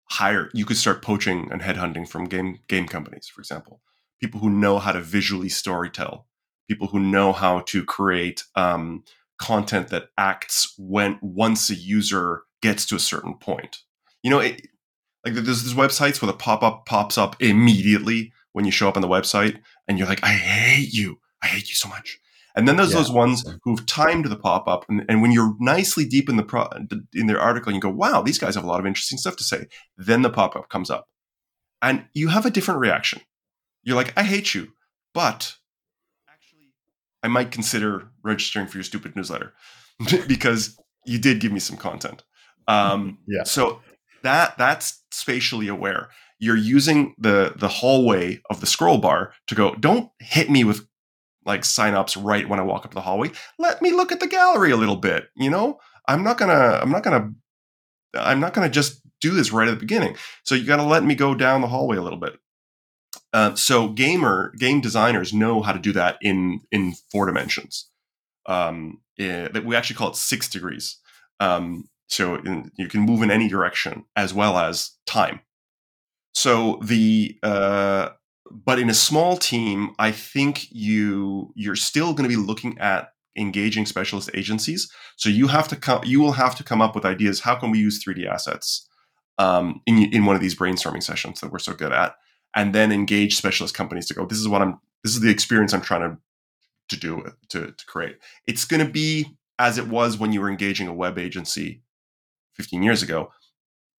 hire. 0.05 0.49
You 0.53 0.65
could 0.65 0.77
start 0.77 1.01
poaching 1.01 1.49
and 1.51 1.61
headhunting 1.61 2.07
from 2.07 2.25
game 2.25 2.59
game 2.67 2.87
companies, 2.87 3.27
for 3.27 3.41
example, 3.41 3.81
people 4.19 4.39
who 4.39 4.49
know 4.49 4.79
how 4.79 4.91
to 4.91 5.01
visually 5.01 5.49
storytell, 5.49 6.23
people 6.67 6.87
who 6.87 6.99
know 6.99 7.33
how 7.33 7.61
to 7.61 7.83
create 7.83 8.43
um, 8.55 9.03
content 9.39 9.89
that 9.89 10.09
acts 10.17 10.73
when 10.77 11.19
once 11.21 11.69
a 11.69 11.75
user 11.75 12.43
gets 12.61 12.85
to 12.87 12.95
a 12.95 12.99
certain 12.99 13.35
point. 13.35 13.79
You 14.23 14.29
know, 14.31 14.39
it, 14.39 14.67
like 15.25 15.33
there's 15.33 15.63
these 15.63 15.73
websites 15.73 16.21
where 16.21 16.31
the 16.31 16.37
pop 16.37 16.63
up 16.63 16.85
pops 16.85 17.17
up 17.17 17.35
immediately 17.41 18.31
when 18.53 18.65
you 18.65 18.71
show 18.71 18.87
up 18.87 18.95
on 18.95 19.01
the 19.01 19.07
website, 19.07 19.59
and 19.87 19.97
you're 19.97 20.07
like, 20.07 20.23
I 20.23 20.33
hate 20.33 20.93
you. 20.93 21.19
I 21.43 21.47
hate 21.47 21.69
you 21.69 21.75
so 21.75 21.87
much. 21.87 22.19
And 22.55 22.67
then 22.67 22.77
there's 22.77 22.91
yeah. 22.91 22.97
those 22.97 23.11
ones 23.11 23.45
who've 23.63 23.85
timed 23.85 24.25
the 24.25 24.35
pop 24.35 24.67
up, 24.67 24.85
and, 24.89 25.05
and, 25.07 25.21
when 25.21 25.31
you're 25.31 25.55
nicely 25.59 26.03
deep 26.03 26.29
in 26.29 26.35
the 26.35 26.43
pro, 26.43 26.67
in 27.13 27.27
their 27.27 27.39
article, 27.39 27.71
you 27.71 27.79
go, 27.79 27.89
"Wow, 27.89 28.21
these 28.21 28.39
guys 28.39 28.55
have 28.55 28.63
a 28.63 28.67
lot 28.67 28.79
of 28.79 28.85
interesting 28.85 29.17
stuff 29.17 29.35
to 29.37 29.43
say." 29.43 29.67
Then 29.97 30.23
the 30.23 30.29
pop 30.29 30.55
up 30.55 30.67
comes 30.67 30.89
up, 30.89 31.07
and 31.81 32.05
you 32.13 32.29
have 32.29 32.45
a 32.45 32.49
different 32.49 32.79
reaction. 32.79 33.21
You're 33.83 33.95
like, 33.95 34.17
"I 34.17 34.23
hate 34.23 34.55
you," 34.55 34.73
but 35.13 35.55
actually, 36.27 36.73
I 37.21 37.27
might 37.27 37.51
consider 37.51 38.09
registering 38.23 38.67
for 38.67 38.77
your 38.77 38.83
stupid 38.83 39.15
newsletter 39.15 39.53
because 40.27 40.77
you 41.05 41.19
did 41.19 41.39
give 41.39 41.51
me 41.51 41.59
some 41.59 41.77
content. 41.77 42.23
Um, 42.67 43.19
yeah. 43.27 43.43
So 43.43 43.81
that 44.23 44.57
that's 44.57 45.01
spatially 45.11 45.67
aware. 45.67 46.09
You're 46.39 46.55
using 46.55 47.15
the 47.17 47.53
the 47.55 47.67
hallway 47.67 48.41
of 48.49 48.61
the 48.61 48.67
scroll 48.67 48.97
bar 48.97 49.33
to 49.47 49.55
go 49.55 49.75
don't 49.75 50.09
hit 50.19 50.49
me 50.49 50.63
with 50.63 50.87
like 51.45 51.61
signups 51.61 52.21
right 52.21 52.47
when 52.47 52.59
i 52.59 52.63
walk 52.63 52.85
up 52.85 52.93
the 52.93 53.01
hallway. 53.01 53.31
Let 53.57 53.81
me 53.81 53.91
look 53.91 54.11
at 54.11 54.19
the 54.19 54.27
gallery 54.27 54.71
a 54.71 54.77
little 54.77 54.95
bit 54.95 55.29
you 55.35 55.49
know? 55.49 55.79
I'm 56.07 56.23
not 56.23 56.37
gonna 56.37 56.79
i'm 56.81 56.91
not 56.91 57.03
gonna 57.03 57.31
i'm 58.13 58.39
not 58.39 58.53
gonna 58.53 58.69
just 58.69 59.01
do 59.21 59.31
this 59.31 59.51
right 59.51 59.67
at 59.67 59.71
the 59.71 59.79
beginning. 59.79 60.15
So 60.43 60.55
you 60.55 60.65
gotta 60.65 60.83
let 60.83 61.03
me 61.03 61.15
go 61.15 61.35
down 61.35 61.61
the 61.61 61.67
hallway 61.67 61.97
a 61.97 62.01
little 62.01 62.19
bit. 62.19 62.39
Uh, 63.31 63.53
so 63.55 63.89
gamer 63.89 64.53
game 64.57 64.81
designers 64.81 65.33
know 65.33 65.61
how 65.61 65.71
to 65.71 65.79
do 65.79 65.91
that 65.93 66.17
in 66.21 66.61
in 66.71 66.93
four 67.11 67.25
dimensions. 67.25 67.89
Um, 68.45 69.01
it, 69.17 69.55
eh, 69.55 69.59
we 69.59 69.75
actually 69.75 69.97
call 69.97 70.09
it 70.09 70.15
six 70.15 70.49
degrees. 70.49 70.97
Um, 71.39 71.87
so 72.09 72.35
in, 72.35 72.71
you 72.75 72.87
can 72.87 73.01
move 73.01 73.21
in 73.21 73.31
any 73.31 73.47
direction 73.47 74.03
as 74.15 74.33
well 74.33 74.57
as 74.57 74.91
time. 75.05 75.39
So 76.33 76.79
the 76.83 77.37
uh, 77.43 78.09
but 78.51 78.79
in 78.79 78.89
a 78.89 78.93
small 78.93 79.37
team, 79.37 79.91
I 79.99 80.11
think 80.11 80.67
you 80.71 81.53
you're 81.55 81.75
still 81.75 82.13
going 82.13 82.29
to 82.29 82.35
be 82.35 82.41
looking 82.41 82.77
at 82.79 83.13
engaging 83.37 83.85
specialist 83.85 84.29
agencies. 84.33 84.91
So 85.15 85.29
you 85.29 85.47
have 85.47 85.67
to 85.69 85.75
come 85.75 86.03
you 86.03 86.19
will 86.19 86.33
have 86.33 86.55
to 86.55 86.63
come 86.63 86.81
up 86.81 86.95
with 86.95 87.05
ideas. 87.05 87.41
How 87.41 87.55
can 87.55 87.71
we 87.71 87.79
use 87.79 88.03
3D 88.03 88.27
assets 88.27 88.87
um, 89.37 89.81
in 89.85 89.97
in 90.13 90.25
one 90.25 90.35
of 90.35 90.41
these 90.41 90.55
brainstorming 90.55 91.03
sessions 91.03 91.39
that 91.41 91.51
we're 91.51 91.59
so 91.59 91.73
good 91.73 91.93
at, 91.93 92.15
and 92.55 92.73
then 92.73 92.91
engage 92.91 93.35
specialist 93.35 93.75
companies 93.75 94.07
to 94.07 94.13
go. 94.15 94.25
This 94.25 94.39
is 94.39 94.47
what 94.47 94.61
I'm. 94.61 94.79
This 95.03 95.13
is 95.13 95.21
the 95.21 95.29
experience 95.29 95.73
I'm 95.73 95.81
trying 95.81 96.09
to 96.09 96.17
to 96.89 96.99
do 96.99 97.23
to 97.49 97.71
to 97.71 97.85
create. 97.85 98.17
It's 98.47 98.65
going 98.65 98.85
to 98.85 98.91
be 98.91 99.37
as 99.59 99.77
it 99.77 99.87
was 99.87 100.17
when 100.17 100.33
you 100.33 100.41
were 100.41 100.49
engaging 100.49 100.87
a 100.87 100.93
web 100.93 101.19
agency 101.19 101.83
15 102.59 102.83
years 102.83 103.01
ago, 103.01 103.31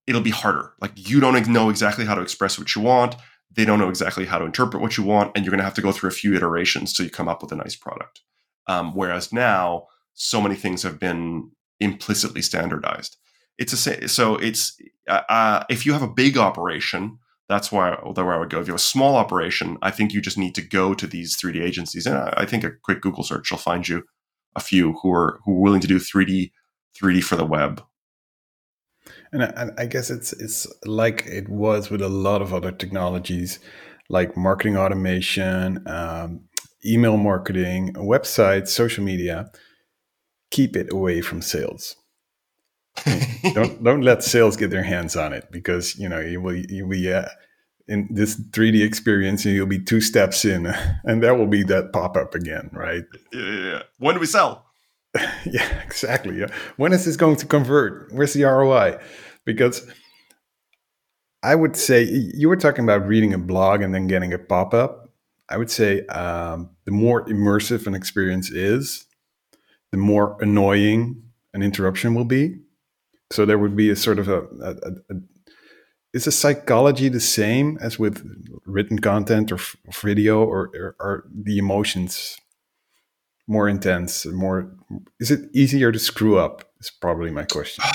it'll 0.05 0.22
be 0.22 0.32
harder. 0.32 0.74
Like 0.82 0.91
you 0.95 1.22
don't 1.22 1.47
know 1.47 1.70
exactly 1.70 2.03
how 2.03 2.14
to 2.14 2.22
express 2.22 2.60
what 2.60 2.76
you 2.76 2.82
want. 2.82 3.16
They 3.55 3.64
don't 3.64 3.80
know 3.80 3.88
exactly 3.88 4.26
how 4.26 4.38
to 4.38 4.45
interpret 4.45 4.82
what 4.82 4.97
you 4.97 5.03
want, 5.03 5.32
and 5.34 5.45
you're 5.45 5.51
going 5.51 5.60
to 5.60 5.64
have 5.64 5.76
to 5.76 5.82
go 5.82 5.93
through 5.93 6.10
a 6.10 6.14
few 6.14 6.36
iterations 6.36 6.93
till 6.93 7.05
you 7.05 7.10
come 7.10 7.30
up 7.30 7.41
with 7.41 7.53
a 7.53 7.55
nice 7.55 7.76
product. 7.76 8.22
Um, 8.68 8.93
whereas 8.93 9.32
now, 9.32 9.88
so 10.14 10.41
many 10.41 10.55
things 10.55 10.84
have 10.84 10.99
been 10.99 11.51
implicitly 11.80 12.41
standardized. 12.41 13.16
It's 13.57 13.74
a 13.74 14.07
so 14.10 14.36
it's 14.36 14.78
uh, 15.07 15.22
uh, 15.30 15.64
if 15.70 15.86
you 15.86 15.93
have 15.93 16.01
a 16.01 16.07
big 16.07 16.38
operation, 16.38 17.18
that's 17.47 17.72
why 17.72 17.91
where 17.91 18.34
I 18.34 18.38
would 18.38 18.49
go. 18.49 18.60
If 18.60 18.68
you 18.68 18.74
have 18.74 18.80
a 18.80 18.93
small 18.93 19.16
operation, 19.16 19.78
I 19.82 19.91
think 19.91 20.12
you 20.12 20.22
just 20.22 20.38
need 20.38 20.53
to 20.55 20.62
go 20.62 20.93
to 20.93 21.07
these 21.07 21.38
3D 21.38 21.62
agencies, 21.62 22.05
and 22.05 22.18
I, 22.18 22.34
I 22.38 22.45
think 22.45 22.64
a 22.64 22.72
quick 22.84 23.01
Google 23.01 23.24
search 23.24 23.51
will 23.51 23.57
find 23.57 23.88
you 23.88 24.03
a 24.55 24.60
few 24.60 24.93
who 25.01 25.12
are 25.14 25.39
who 25.45 25.53
are 25.53 25.62
willing 25.62 25.82
to 25.82 25.88
do 25.88 25.97
3D 25.97 26.51
3D 27.01 27.24
for 27.24 27.36
the 27.36 27.45
web 27.45 27.84
and 29.32 29.43
I, 29.43 29.69
I, 29.77 29.86
guess 29.86 30.09
it's 30.09 30.34
it's 30.34 30.67
like 30.86 31.25
it 31.25 31.49
was 31.49 31.89
with 31.89 32.01
a 32.01 32.09
lot 32.09 32.41
of 32.41 32.53
other 32.53 32.71
technologies, 32.71 33.59
like 34.09 34.36
marketing 34.36 34.77
automation, 34.77 35.84
um, 35.88 36.41
email 36.86 37.17
marketing, 37.17 37.93
websites, 37.93 38.69
social 38.69 39.03
media. 39.03 39.51
Keep 40.51 40.75
it 40.75 40.91
away 40.91 41.21
from 41.21 41.41
sales. 41.41 41.95
don't 43.53 43.84
don't 43.84 44.01
let 44.01 44.23
sales 44.23 44.57
get 44.57 44.71
their 44.71 44.84
hands 44.84 45.15
on 45.15 45.32
it 45.32 45.47
because 45.51 45.97
you 45.97 46.09
know 46.09 46.19
you 46.19 46.41
will 46.41 46.55
you 46.55 46.84
will 46.84 46.91
be 46.91 47.13
uh, 47.13 47.27
in 47.88 48.07
this 48.11 48.39
3D 48.51 48.86
experience 48.86 49.45
and 49.45 49.55
you'll 49.55 49.65
be 49.65 49.84
two 49.84 50.01
steps 50.01 50.45
in, 50.45 50.65
and 51.03 51.23
that 51.23 51.38
will 51.38 51.47
be 51.47 51.63
that 51.63 51.91
pop 51.93 52.17
up 52.17 52.36
again, 52.36 52.69
right? 52.73 53.03
Yeah, 53.34 53.41
yeah, 53.41 53.63
yeah. 53.63 53.82
When 53.97 54.15
do 54.15 54.21
we 54.21 54.27
sell? 54.27 54.68
yeah, 55.45 55.82
exactly. 55.84 56.39
Yeah. 56.39 56.47
When 56.78 56.93
is 56.93 57.05
this 57.05 57.16
going 57.16 57.36
to 57.38 57.45
convert? 57.45 58.12
Where's 58.12 58.34
the 58.34 58.43
ROI? 58.43 58.99
Because 59.45 59.88
I 61.41 61.55
would 61.55 61.76
say 61.76 62.03
you 62.03 62.49
were 62.49 62.57
talking 62.57 62.84
about 62.84 63.07
reading 63.07 63.34
a 63.34 63.38
blog 63.38 63.82
and 63.82 63.93
then 63.93 64.07
getting 64.07 64.34
a 64.34 64.38
pop 64.38 64.74
up. 64.74 65.10
I 65.49 65.57
would 65.57 65.72
say 65.72 66.05
um, 66.07 66.70
the 66.86 66.91
more 66.91 67.26
immersive 67.26 67.88
an 67.88 67.95
experience 67.95 68.51
is, 68.51 69.05
the 69.91 69.97
more 69.97 70.38
annoying 70.41 71.24
an 71.53 71.64
interruption 71.64 72.14
will 72.14 72.26
be. 72.26 72.60
So 73.32 73.45
there 73.45 73.57
would 73.57 73.76
be 73.76 73.89
a 73.89 73.95
sort 73.95 74.20
of 74.20 74.28
a, 74.28 74.41
a, 74.62 74.70
a 75.10 75.16
is 76.14 76.26
the 76.26 76.32
psychology 76.32 77.07
the 77.10 77.20
same 77.20 77.78
as 77.82 77.99
with 77.99 78.26
written 78.66 78.99
content 78.99 79.51
or 79.51 79.55
f- 79.55 79.76
video, 80.01 80.43
or, 80.43 80.72
or 80.74 80.95
are 80.99 81.24
the 81.32 81.60
emotions 81.60 82.39
more 83.50 83.68
intense? 83.68 84.26
More 84.26 84.72
is 85.20 85.32
it 85.32 85.50
easier 85.54 85.91
to 85.91 86.00
screw 86.00 86.38
up? 86.38 86.64
Is 86.80 86.91
probably 86.91 87.32
my 87.32 87.43
question. 87.43 87.84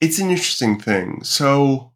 It's 0.00 0.18
an 0.18 0.28
interesting 0.28 0.78
thing. 0.78 1.22
So 1.22 1.94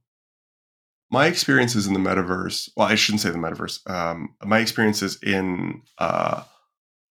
my 1.10 1.26
experiences 1.26 1.86
in 1.86 1.94
the 1.94 2.00
metaverse 2.00 2.70
well 2.76 2.86
i 2.86 2.94
shouldn't 2.94 3.20
say 3.20 3.30
the 3.30 3.38
metaverse 3.38 3.88
um, 3.90 4.34
my 4.44 4.58
experiences 4.58 5.18
in 5.22 5.82
uh, 5.98 6.42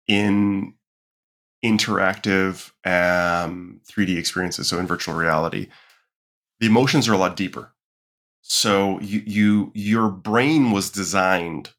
in 0.08 0.74
interactive 1.64 2.72
um, 2.86 3.82
3d 3.90 4.18
experiences 4.18 4.68
so 4.68 4.80
in 4.80 4.88
virtual 4.88 5.16
reality 5.16 5.68
the 6.60 6.68
emotions 6.68 7.08
are 7.08 7.14
a 7.14 7.18
lot 7.18 7.36
deeper 7.36 7.74
so 8.42 9.00
you 9.00 9.22
you 9.26 9.72
your 9.74 10.10
brain 10.10 10.72
was 10.72 10.90
designed 10.90 11.72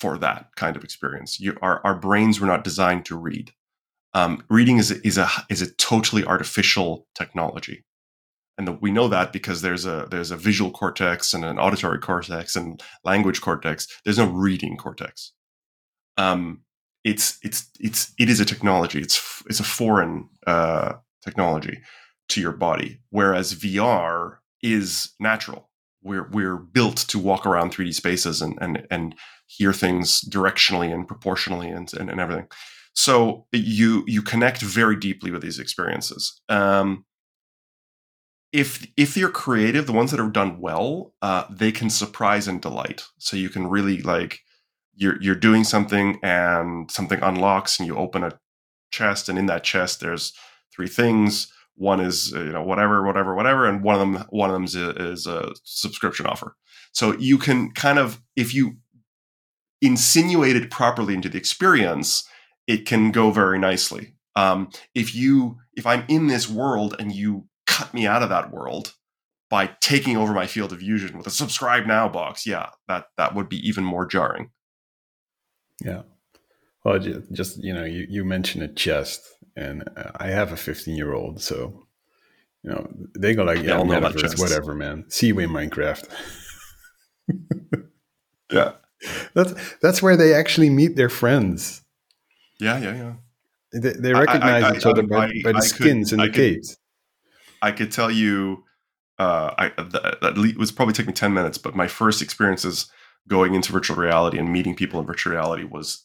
for 0.00 0.18
that 0.18 0.50
kind 0.56 0.76
of 0.76 0.84
experience. 0.84 1.38
You, 1.38 1.56
our, 1.62 1.80
our 1.84 1.94
brains 1.94 2.40
were 2.40 2.46
not 2.46 2.64
designed 2.64 3.04
to 3.06 3.16
read. 3.16 3.52
Um, 4.14 4.42
reading 4.48 4.78
is 4.78 4.90
a, 4.90 5.06
is 5.06 5.18
a 5.18 5.28
is 5.48 5.62
a 5.62 5.72
totally 5.74 6.24
artificial 6.24 7.06
technology. 7.14 7.84
And 8.58 8.66
the, 8.66 8.72
we 8.72 8.90
know 8.90 9.08
that 9.08 9.32
because 9.32 9.62
there's 9.62 9.86
a 9.86 10.08
there's 10.10 10.32
a 10.32 10.36
visual 10.36 10.72
cortex 10.72 11.32
and 11.32 11.44
an 11.44 11.58
auditory 11.58 12.00
cortex 12.00 12.56
and 12.56 12.82
language 13.04 13.40
cortex. 13.40 13.86
There's 14.04 14.18
no 14.18 14.28
reading 14.28 14.76
cortex. 14.76 15.32
Um, 16.16 16.62
it's 17.04 17.38
it's 17.42 17.70
it's 17.78 18.12
it 18.18 18.28
is 18.28 18.40
a 18.40 18.44
technology. 18.44 19.00
It's 19.00 19.42
it's 19.48 19.60
a 19.60 19.64
foreign 19.64 20.28
uh, 20.46 20.94
technology 21.24 21.78
to 22.30 22.40
your 22.40 22.52
body 22.52 23.00
whereas 23.10 23.54
vr 23.54 24.36
is 24.62 25.10
natural. 25.18 25.68
We're 26.02 26.28
we're 26.30 26.56
built 26.56 26.96
to 27.08 27.18
walk 27.18 27.44
around 27.44 27.72
3d 27.72 27.94
spaces 27.94 28.40
and 28.40 28.58
and 28.60 28.86
and 28.90 29.14
hear 29.56 29.72
things 29.72 30.20
directionally 30.22 30.92
and 30.92 31.08
proportionally 31.08 31.68
and 31.68 31.92
and, 31.94 32.10
and 32.10 32.20
everything 32.20 32.46
so 32.92 33.46
you 33.52 34.04
you 34.06 34.22
connect 34.22 34.60
very 34.62 34.96
deeply 34.96 35.30
with 35.30 35.42
these 35.42 35.58
experiences 35.58 36.40
um, 36.48 37.04
if 38.52 38.86
if 38.96 39.16
you're 39.16 39.30
creative, 39.30 39.86
the 39.86 39.92
ones 39.92 40.10
that 40.10 40.20
are 40.20 40.28
done 40.28 40.60
well, 40.60 41.14
uh, 41.22 41.44
they 41.50 41.70
can 41.70 41.88
surprise 41.90 42.48
and 42.48 42.60
delight. 42.60 43.04
So 43.18 43.36
you 43.36 43.48
can 43.48 43.68
really 43.68 44.02
like 44.02 44.40
you're 44.94 45.20
you're 45.22 45.34
doing 45.34 45.64
something 45.64 46.18
and 46.22 46.90
something 46.90 47.20
unlocks 47.22 47.78
and 47.78 47.86
you 47.86 47.96
open 47.96 48.24
a 48.24 48.38
chest 48.90 49.28
and 49.28 49.38
in 49.38 49.46
that 49.46 49.62
chest 49.62 50.00
there's 50.00 50.32
three 50.74 50.88
things. 50.88 51.52
One 51.76 52.00
is 52.00 52.34
uh, 52.34 52.40
you 52.40 52.52
know 52.52 52.62
whatever 52.62 53.04
whatever 53.04 53.34
whatever, 53.34 53.66
and 53.66 53.82
one 53.82 53.94
of 53.94 54.00
them 54.00 54.26
one 54.30 54.50
of 54.50 54.54
them 54.54 54.64
is 54.64 54.74
a, 54.74 54.90
is 54.90 55.26
a 55.26 55.52
subscription 55.62 56.26
offer. 56.26 56.56
So 56.92 57.16
you 57.18 57.38
can 57.38 57.70
kind 57.70 57.98
of 57.98 58.20
if 58.34 58.52
you 58.52 58.78
insinuate 59.82 60.56
it 60.56 60.70
properly 60.70 61.14
into 61.14 61.28
the 61.28 61.38
experience, 61.38 62.28
it 62.66 62.86
can 62.86 63.10
go 63.10 63.30
very 63.30 63.58
nicely. 63.58 64.14
Um, 64.36 64.70
if 64.94 65.14
you 65.14 65.58
if 65.74 65.86
I'm 65.86 66.04
in 66.08 66.28
this 66.28 66.48
world 66.48 66.94
and 66.98 67.12
you 67.12 67.46
cut 67.66 67.92
me 67.92 68.06
out 68.06 68.22
of 68.22 68.28
that 68.28 68.52
world 68.52 68.94
by 69.48 69.70
taking 69.80 70.16
over 70.16 70.32
my 70.32 70.46
field 70.46 70.72
of 70.72 70.80
vision 70.80 71.18
with 71.18 71.26
a 71.26 71.30
subscribe 71.30 71.86
now 71.86 72.08
box, 72.08 72.46
yeah, 72.46 72.70
that 72.88 73.06
that 73.16 73.34
would 73.34 73.48
be 73.48 73.66
even 73.66 73.84
more 73.84 74.06
jarring. 74.06 74.50
Yeah. 75.82 76.02
Well, 76.84 76.98
just 76.98 77.62
you 77.62 77.74
know, 77.74 77.84
you, 77.84 78.06
you 78.08 78.24
mentioned 78.24 78.64
a 78.64 78.68
chest, 78.68 79.22
and 79.56 79.84
I 80.16 80.28
have 80.28 80.52
a 80.52 80.56
15 80.56 80.96
year 80.96 81.12
old, 81.12 81.42
so 81.42 81.86
you 82.62 82.70
know 82.70 82.88
they 83.18 83.34
go 83.34 83.44
like, 83.44 83.62
yeah, 83.62 83.80
metaverse, 83.80 84.38
whatever, 84.38 84.74
man. 84.74 85.04
See 85.08 85.26
you 85.26 85.38
in 85.40 85.50
Minecraft. 85.50 86.08
yeah, 88.52 88.72
that's 89.34 89.54
that's 89.82 90.02
where 90.02 90.16
they 90.16 90.34
actually 90.34 90.70
meet 90.70 90.96
their 90.96 91.08
friends. 91.08 91.82
Yeah, 92.58 92.78
yeah, 92.78 92.94
yeah. 92.94 93.12
They, 93.72 93.92
they 93.92 94.12
recognize 94.12 94.64
I, 94.64 94.68
I, 94.68 94.76
each 94.76 94.86
I, 94.86 94.90
other 94.90 95.02
by, 95.02 95.32
by 95.44 95.52
the 95.52 95.62
skins 95.62 96.10
could, 96.10 96.20
in 96.20 96.26
the 96.26 96.32
caves. 96.32 96.76
I 97.62 97.72
could 97.72 97.92
tell 97.92 98.10
you, 98.10 98.64
uh, 99.18 99.54
I 99.56 99.68
that 99.76 100.54
was 100.58 100.72
probably 100.72 100.94
taking 100.94 101.14
ten 101.14 101.32
minutes, 101.32 101.58
but 101.58 101.74
my 101.74 101.86
first 101.86 102.20
experiences 102.22 102.90
going 103.28 103.54
into 103.54 103.72
virtual 103.72 103.96
reality 103.96 104.38
and 104.38 104.52
meeting 104.52 104.74
people 104.74 104.98
in 105.00 105.06
virtual 105.06 105.32
reality 105.32 105.64
was 105.64 106.04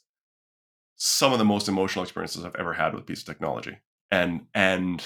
some 0.96 1.34
of 1.34 1.40
the 1.40 1.46
most 1.46 1.68
emotional 1.68 2.04
experiences 2.04 2.46
I've 2.46 2.56
ever 2.56 2.74
had 2.74 2.94
with 2.94 3.04
a 3.04 3.06
piece 3.06 3.22
of 3.22 3.26
technology. 3.26 3.78
And 4.12 4.46
and 4.54 5.04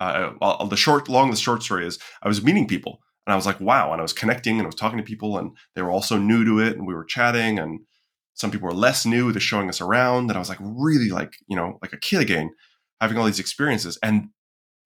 uh, 0.00 0.64
the 0.66 0.76
short, 0.76 1.08
long, 1.08 1.30
the 1.30 1.36
short 1.36 1.62
story 1.62 1.86
is 1.86 1.98
I 2.22 2.28
was 2.28 2.42
meeting 2.42 2.66
people 2.66 3.00
and 3.26 3.32
I 3.32 3.36
was 3.36 3.46
like, 3.46 3.60
wow, 3.60 3.92
and 3.92 4.00
I 4.00 4.02
was 4.02 4.12
connecting 4.12 4.58
and 4.58 4.62
I 4.62 4.66
was 4.66 4.74
talking 4.74 4.98
to 4.98 5.04
people 5.04 5.38
and 5.38 5.56
they 5.74 5.82
were 5.82 5.90
also 5.90 6.16
new 6.16 6.44
to 6.44 6.60
it 6.60 6.76
and 6.76 6.86
we 6.86 6.94
were 6.94 7.04
chatting 7.04 7.58
and 7.58 7.80
some 8.34 8.50
people 8.50 8.68
were 8.68 8.74
less 8.74 9.04
new. 9.04 9.32
They're 9.32 9.40
showing 9.40 9.68
us 9.68 9.80
around 9.80 10.30
and 10.30 10.36
I 10.36 10.38
was 10.38 10.48
like 10.48 10.58
really 10.60 11.08
like 11.08 11.34
you 11.48 11.56
know 11.56 11.78
like 11.82 11.92
a 11.92 11.98
kid 11.98 12.20
again, 12.20 12.50
having 13.00 13.18
all 13.18 13.24
these 13.24 13.40
experiences 13.40 13.98
and 14.02 14.28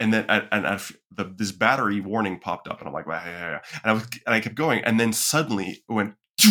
and 0.01 0.14
then 0.14 0.24
and, 0.28 0.49
and 0.51 0.80
the, 1.11 1.24
this 1.36 1.53
battery 1.53 2.01
warning 2.01 2.41
popped 2.41 2.66
up, 2.66 2.78
and 2.78 2.88
I'm 2.88 2.95
like, 2.95 3.05
yeah, 3.07 3.24
yeah, 3.24 3.51
yeah. 3.51 3.59
and 3.84 3.91
I 3.91 3.93
was 3.93 4.09
and 4.26 4.34
I 4.34 4.41
kept 4.41 4.55
going, 4.55 4.82
and 4.82 4.99
then 4.99 5.12
suddenly 5.12 5.82
it 5.88 5.93
went, 5.93 6.14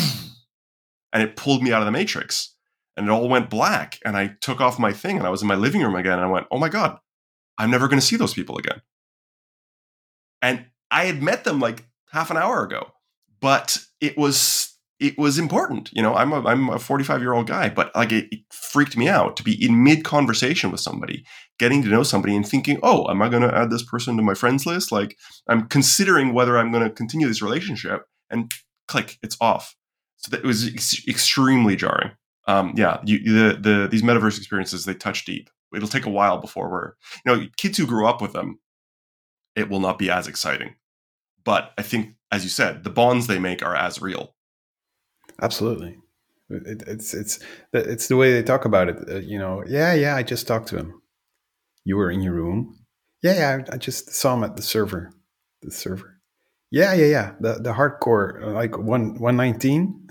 and 1.12 1.24
it 1.24 1.36
pulled 1.36 1.64
me 1.64 1.74
out 1.74 1.82
of 1.82 1.88
the 1.88 1.92
matrix, 1.92 2.56
and 2.96 3.08
it 3.08 3.10
all 3.10 3.28
went 3.28 3.50
black, 3.50 3.98
and 4.06 4.16
I 4.16 4.36
took 4.40 4.62
off 4.62 4.78
my 4.78 4.94
thing, 4.94 5.18
and 5.18 5.26
I 5.26 5.32
was 5.32 5.42
in 5.42 5.48
my 5.48 5.56
living 5.56 5.82
room 5.82 5.96
again, 5.96 6.14
and 6.14 6.22
I 6.22 6.28
went, 6.28 6.46
oh 6.52 6.60
my 6.60 6.70
god, 6.70 7.00
I'm 7.58 7.72
never 7.72 7.88
going 7.88 8.00
to 8.00 8.06
see 8.06 8.18
those 8.18 8.36
people 8.36 8.58
again, 8.60 8.82
and 10.44 10.68
I 10.92 11.06
had 11.06 11.22
met 11.22 11.44
them 11.44 11.60
like 11.60 11.86
half 12.12 12.32
an 12.32 12.38
hour 12.38 12.64
ago, 12.64 12.92
but 13.40 13.80
it 14.02 14.18
was 14.18 14.70
it 15.00 15.18
was 15.18 15.40
important. 15.40 15.90
You 15.94 16.02
know, 16.02 16.14
I'm 16.14 16.34
a 16.34 16.46
I'm 16.46 16.70
a 16.70 16.80
45 16.80 17.22
year 17.22 17.34
old 17.34 17.48
guy, 17.48 17.70
but 17.70 17.96
like 17.96 18.12
it, 18.12 18.28
it, 18.32 18.40
freaked 18.52 18.98
me 18.98 19.08
out 19.08 19.38
to 19.38 19.44
be 19.44 19.64
in 19.64 19.84
mid 19.84 20.04
conversation 20.04 20.72
with 20.72 20.82
somebody, 20.82 21.26
getting 21.58 21.82
to 21.84 21.90
know 21.90 22.04
somebody, 22.04 22.36
and 22.36 22.48
thinking, 22.48 22.80
oh, 22.84 23.10
am 23.10 23.22
I 23.22 23.30
going 23.30 23.42
to 23.42 23.56
add 23.56 23.70
this 23.70 23.84
person 23.84 24.18
to 24.18 24.24
my 24.24 24.34
friends 24.34 24.66
list? 24.66 24.92
Like 24.92 25.18
I'm 25.48 25.68
considering 25.68 26.34
whether 26.34 26.58
I'm 26.58 26.72
going 26.72 26.84
to 26.84 26.90
continue 26.90 27.28
this 27.28 27.42
relationship, 27.42 28.04
and 28.30 28.52
click, 28.88 29.18
it's 29.24 29.38
off. 29.40 29.76
So 30.18 30.32
that 30.32 30.44
it 30.44 30.48
was 30.48 30.68
ex- 30.68 31.08
extremely 31.08 31.78
jarring. 31.78 32.12
Um, 32.48 32.74
yeah, 32.76 33.00
you, 33.06 33.20
the 33.20 33.58
the 33.58 33.88
these 33.90 34.02
metaverse 34.02 34.38
experiences 34.38 34.86
they 34.86 34.94
touch 34.94 35.24
deep. 35.24 35.50
It'll 35.74 35.88
take 35.88 36.06
a 36.06 36.12
while 36.12 36.40
before 36.40 36.70
we're 36.70 36.94
you 37.26 37.32
know 37.34 37.48
kids 37.58 37.78
who 37.78 37.86
grew 37.86 38.06
up 38.06 38.22
with 38.22 38.34
them, 38.34 38.60
it 39.56 39.70
will 39.70 39.80
not 39.80 39.98
be 39.98 40.12
as 40.12 40.28
exciting. 40.28 40.76
But 41.44 41.74
I 41.78 41.82
think, 41.82 42.16
as 42.32 42.44
you 42.44 42.50
said, 42.50 42.84
the 42.84 42.90
bonds 42.90 43.28
they 43.28 43.40
make 43.40 43.64
are 43.64 43.76
as 43.76 44.02
real 44.02 44.36
Absolutely. 45.42 45.98
It, 46.50 46.84
it's 46.88 47.14
it's 47.14 47.40
it's 47.74 48.08
the 48.08 48.16
way 48.16 48.34
they 48.34 48.44
talk 48.44 48.66
about 48.66 48.90
it. 48.90 48.98
Uh, 49.10 49.20
you 49.20 49.38
know, 49.38 49.64
yeah, 49.68 49.94
yeah. 49.94 50.16
I 50.16 50.24
just 50.24 50.48
talked 50.48 50.68
to 50.70 50.78
him. 50.78 51.02
You 51.86 51.98
were 51.98 52.10
in 52.10 52.22
your 52.22 52.34
room. 52.34 52.78
Yeah, 53.22 53.34
yeah. 53.34 53.66
I, 53.70 53.76
I 53.76 53.78
just 53.78 54.12
saw 54.12 54.34
him 54.34 54.44
at 54.44 54.56
the 54.56 54.62
server. 54.62 55.12
The 55.62 55.72
server. 55.72 56.20
Yeah, 56.72 56.94
yeah, 56.94 57.06
yeah. 57.06 57.32
The 57.40 57.54
the 57.56 57.74
hardcore 57.74 58.54
like 58.54 58.78
one 58.78 59.20
one 59.20 59.38
nineteen. 59.38 60.10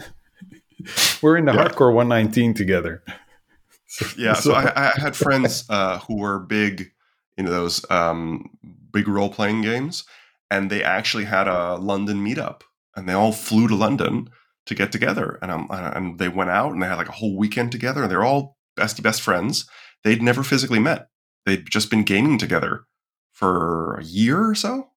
we're 1.22 1.36
in 1.36 1.44
the 1.44 1.52
yeah. 1.52 1.64
hardcore 1.64 1.92
one 1.92 2.09
nineteen 2.09 2.55
together. 2.55 3.02
so, 3.86 4.06
yeah. 4.16 4.34
So, 4.34 4.50
so 4.50 4.55
I, 4.55 4.90
I, 4.90 5.00
had 5.00 5.16
friends 5.16 5.64
uh, 5.68 5.98
who 6.00 6.18
were 6.18 6.38
big 6.38 6.92
into 7.36 7.50
those 7.50 7.84
um, 7.90 8.50
big 8.92 9.09
role 9.09 9.30
playing 9.30 9.62
games, 9.62 10.05
and 10.50 10.70
they 10.70 10.82
actually 10.82 11.24
had 11.24 11.48
a 11.48 11.76
London 11.76 12.24
meetup, 12.24 12.62
and 12.96 13.08
they 13.08 13.12
all 13.12 13.32
flew 13.32 13.68
to 13.68 13.74
London 13.74 14.30
to 14.68 14.74
get 14.74 14.92
together. 14.92 15.38
And, 15.42 15.50
um, 15.50 15.66
and 15.70 16.18
they 16.18 16.28
went 16.28 16.50
out 16.50 16.72
and 16.72 16.82
they 16.82 16.86
had 16.86 16.98
like 16.98 17.08
a 17.08 17.12
whole 17.12 17.36
weekend 17.36 17.72
together 17.72 18.02
and 18.02 18.10
they're 18.10 18.24
all 18.24 18.58
bestie 18.78 19.02
best 19.02 19.22
friends. 19.22 19.68
They'd 20.04 20.22
never 20.22 20.42
physically 20.42 20.78
met. 20.78 21.08
They'd 21.46 21.66
just 21.70 21.90
been 21.90 22.04
gaming 22.04 22.38
together 22.38 22.84
for 23.32 23.94
a 23.94 24.04
year 24.04 24.46
or 24.46 24.54
so. 24.54 24.90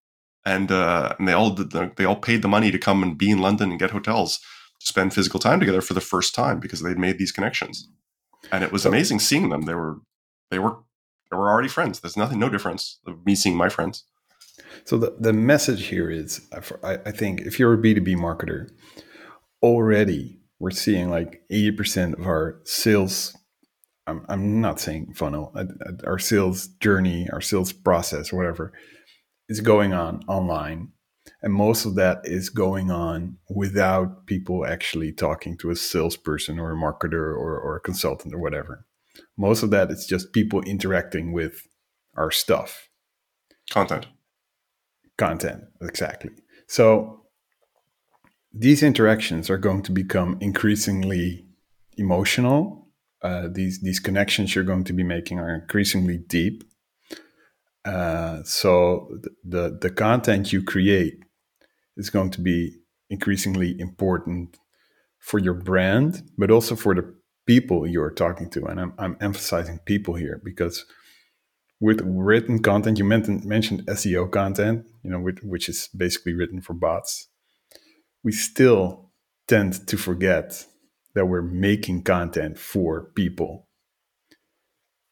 And, 0.45 0.71
uh, 0.71 1.15
and 1.17 1.27
they 1.27 1.33
all 1.33 1.51
the, 1.51 1.91
they 1.95 2.03
all 2.03 2.17
paid 2.17 2.41
the 2.41 2.47
money 2.47 2.69
to 2.69 2.77
come 2.77 3.01
and 3.01 3.17
be 3.17 3.31
in 3.31 3.39
London 3.39 3.71
and 3.71 3.79
get 3.79 3.91
hotels 3.91 4.39
to 4.81 4.87
spend 4.87 5.13
physical 5.13 5.39
time 5.39 5.59
together 5.59 5.81
for 5.81 5.93
the 5.93 6.01
first 6.01 6.35
time 6.35 6.59
because 6.59 6.81
they'd 6.81 6.97
made 6.97 7.17
these 7.17 7.31
connections. 7.31 7.87
And 8.51 8.63
it 8.63 8.71
was 8.71 8.85
amazing 8.85 9.19
seeing 9.19 9.49
them. 9.49 9.61
They 9.61 9.75
were 9.75 9.99
they 10.49 10.59
were 10.59 10.77
they 11.29 11.37
were 11.37 11.49
already 11.49 11.69
friends. 11.69 11.99
There's 11.99 12.17
nothing, 12.17 12.39
no 12.39 12.49
difference 12.49 12.99
of 13.05 13.23
me 13.25 13.35
seeing 13.35 13.55
my 13.55 13.69
friends. 13.69 14.03
So 14.85 14.97
the, 14.97 15.15
the 15.19 15.33
message 15.33 15.87
here 15.87 16.09
is, 16.09 16.47
uh, 16.51 16.61
I, 16.83 16.93
I 17.05 17.11
think, 17.11 17.41
if 17.41 17.59
you're 17.59 17.73
a 17.73 17.77
B2B 17.77 18.15
marketer, 18.15 18.69
already 19.61 20.39
we're 20.59 20.71
seeing 20.71 21.09
like 21.09 21.41
80% 21.51 22.19
of 22.19 22.25
our 22.25 22.61
sales 22.63 23.35
I'm, 24.07 24.25
I'm 24.27 24.61
not 24.61 24.79
saying 24.79 25.13
funnel 25.13 25.51
uh, 25.55 25.65
uh, 25.85 25.91
our 26.07 26.17
sales 26.17 26.67
journey 26.79 27.27
our 27.31 27.39
sales 27.39 27.71
process 27.71 28.33
whatever 28.33 28.73
is 29.51 29.59
going 29.59 29.93
on 29.93 30.23
online. 30.27 30.93
And 31.43 31.53
most 31.53 31.85
of 31.85 31.95
that 31.95 32.21
is 32.23 32.49
going 32.49 32.89
on 32.89 33.37
without 33.49 34.25
people 34.25 34.65
actually 34.65 35.11
talking 35.11 35.57
to 35.57 35.69
a 35.69 35.75
salesperson 35.75 36.57
or 36.57 36.71
a 36.71 36.75
marketer 36.75 37.35
or, 37.35 37.59
or 37.59 37.75
a 37.75 37.81
consultant 37.81 38.33
or 38.33 38.39
whatever. 38.39 38.85
Most 39.37 39.61
of 39.61 39.69
that 39.71 39.91
is 39.91 40.05
just 40.05 40.33
people 40.33 40.61
interacting 40.61 41.33
with 41.33 41.67
our 42.15 42.31
stuff. 42.31 42.89
Content 43.69 44.07
content 45.17 45.63
exactly 45.81 46.31
so 46.67 47.21
these 48.53 48.83
interactions 48.83 49.49
are 49.49 49.57
going 49.57 49.81
to 49.83 49.91
become 49.91 50.37
increasingly 50.41 51.45
emotional. 51.97 52.89
Uh, 53.21 53.47
these 53.51 53.81
these 53.81 53.99
connections 53.99 54.55
you're 54.55 54.63
going 54.63 54.83
to 54.83 54.93
be 54.93 55.03
making 55.03 55.39
are 55.39 55.53
increasingly 55.53 56.17
deep. 56.17 56.63
Uh, 57.85 58.43
so 58.43 59.09
the 59.43 59.77
the 59.79 59.89
content 59.89 60.51
you 60.51 60.63
create 60.63 61.19
is 61.95 62.09
going 62.09 62.31
to 62.31 62.41
be 62.41 62.77
increasingly 63.09 63.79
important 63.79 64.57
for 65.19 65.39
your 65.39 65.53
brand, 65.53 66.23
but 66.37 66.49
also 66.49 66.75
for 66.75 66.95
the 66.95 67.13
people 67.45 67.85
you're 67.87 68.11
talking 68.11 68.49
to. 68.49 68.65
And 68.65 68.79
I'm, 68.79 68.93
I'm 68.97 69.17
emphasizing 69.21 69.79
people 69.85 70.15
here 70.15 70.41
because 70.43 70.85
with 71.81 71.99
written 72.05 72.61
content, 72.61 72.99
you 72.99 73.03
mentioned, 73.03 73.85
SEO 73.87 74.31
content, 74.31 74.85
you 75.03 75.09
know, 75.09 75.19
which, 75.19 75.39
which 75.41 75.67
is 75.67 75.89
basically 75.97 76.33
written 76.33 76.61
for 76.61 76.73
bots. 76.73 77.27
We 78.23 78.31
still 78.31 79.11
tend 79.47 79.87
to 79.87 79.97
forget 79.97 80.65
that 81.15 81.25
we're 81.25 81.41
making 81.41 82.03
content 82.03 82.59
for 82.59 83.11
people. 83.15 83.67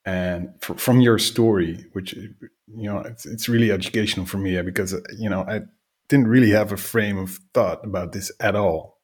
And 0.06 0.54
for, 0.62 0.78
from 0.78 1.02
your 1.02 1.18
story, 1.18 1.86
which 1.94 2.14
you 2.14 2.38
know, 2.68 3.00
it's, 3.00 3.26
it's 3.26 3.50
really 3.50 3.72
educational 3.72 4.26
for 4.26 4.38
me 4.38 4.62
because 4.62 4.96
you 5.18 5.30
know 5.30 5.42
I 5.42 5.62
didn't 6.08 6.28
really 6.28 6.52
have 6.52 6.72
a 6.72 6.78
frame 6.78 7.18
of 7.18 7.40
thought 7.54 7.84
about 7.84 8.14
this 8.14 8.32
at 8.40 8.56
all. 8.56 9.00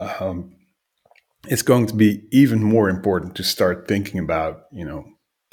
Um, 0.00 0.56
it's 1.46 1.62
going 1.62 1.86
to 1.86 1.94
be 1.94 2.24
even 2.32 2.62
more 2.62 2.88
important 2.88 3.34
to 3.36 3.44
start 3.44 3.86
thinking 3.86 4.18
about, 4.18 4.64
you 4.72 4.84
know, 4.84 5.04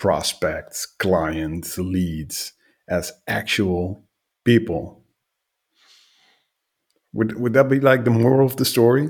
prospects, 0.01 0.87
clients, 0.87 1.77
leads 1.77 2.53
as 2.89 3.13
actual 3.27 4.03
people. 4.43 5.03
Would 7.13 7.39
would 7.39 7.53
that 7.53 7.69
be 7.69 7.79
like 7.79 8.03
the 8.03 8.09
moral 8.09 8.47
of 8.47 8.55
the 8.55 8.65
story? 8.65 9.09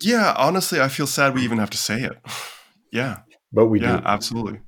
Yeah, 0.00 0.34
honestly, 0.36 0.80
I 0.80 0.88
feel 0.88 1.06
sad 1.06 1.34
we 1.34 1.42
even 1.42 1.58
have 1.58 1.70
to 1.70 1.78
say 1.78 2.02
it. 2.02 2.18
yeah, 2.92 3.20
but 3.52 3.66
we 3.66 3.80
yeah, 3.80 3.98
do. 3.98 4.02
absolutely. 4.04 4.60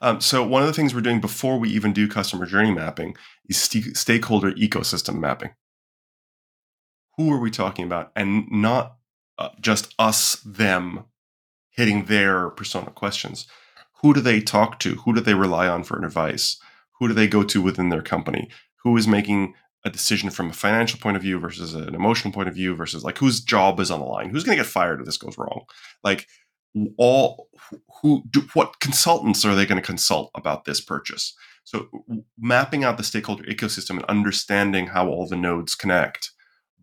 Um, 0.00 0.20
so 0.20 0.44
one 0.44 0.62
of 0.62 0.66
the 0.68 0.74
things 0.74 0.94
we're 0.94 1.00
doing 1.00 1.20
before 1.20 1.58
we 1.58 1.68
even 1.70 1.92
do 1.92 2.08
customer 2.08 2.44
journey 2.44 2.72
mapping 2.72 3.16
is 3.48 3.56
st- 3.56 3.96
stakeholder 3.96 4.52
ecosystem 4.52 5.20
mapping. 5.20 5.50
Who 7.16 7.32
are 7.32 7.40
we 7.40 7.52
talking 7.52 7.84
about, 7.84 8.10
and 8.16 8.50
not 8.50 8.96
uh, 9.38 9.50
just 9.60 9.94
us, 9.96 10.36
them, 10.44 11.04
hitting 11.70 12.06
their 12.06 12.50
persona 12.50 12.90
questions. 12.90 13.46
Who 14.04 14.12
do 14.12 14.20
they 14.20 14.42
talk 14.42 14.80
to? 14.80 14.96
Who 14.96 15.14
do 15.14 15.22
they 15.22 15.32
rely 15.32 15.66
on 15.66 15.82
for 15.82 15.96
advice? 16.04 16.58
Who 17.00 17.08
do 17.08 17.14
they 17.14 17.26
go 17.26 17.42
to 17.42 17.62
within 17.62 17.88
their 17.88 18.02
company? 18.02 18.50
Who 18.82 18.94
is 18.98 19.08
making 19.08 19.54
a 19.82 19.88
decision 19.88 20.28
from 20.28 20.50
a 20.50 20.52
financial 20.52 21.00
point 21.00 21.16
of 21.16 21.22
view 21.22 21.38
versus 21.38 21.72
an 21.72 21.94
emotional 21.94 22.30
point 22.30 22.50
of 22.50 22.54
view 22.54 22.74
versus 22.74 23.02
like 23.02 23.16
whose 23.16 23.40
job 23.40 23.80
is 23.80 23.90
on 23.90 24.00
the 24.00 24.04
line? 24.04 24.28
Who's 24.28 24.44
going 24.44 24.58
to 24.58 24.62
get 24.62 24.70
fired 24.70 25.00
if 25.00 25.06
this 25.06 25.16
goes 25.16 25.38
wrong? 25.38 25.62
Like 26.02 26.26
all 26.98 27.48
who 28.02 28.24
do, 28.28 28.42
what 28.52 28.78
consultants 28.78 29.42
are 29.42 29.54
they 29.54 29.64
going 29.64 29.80
to 29.80 29.86
consult 29.86 30.30
about 30.34 30.66
this 30.66 30.82
purchase? 30.82 31.34
So 31.64 31.88
mapping 32.38 32.84
out 32.84 32.98
the 32.98 33.04
stakeholder 33.04 33.44
ecosystem 33.44 33.96
and 33.96 34.04
understanding 34.04 34.88
how 34.88 35.08
all 35.08 35.26
the 35.26 35.34
nodes 35.34 35.74
connect 35.74 36.30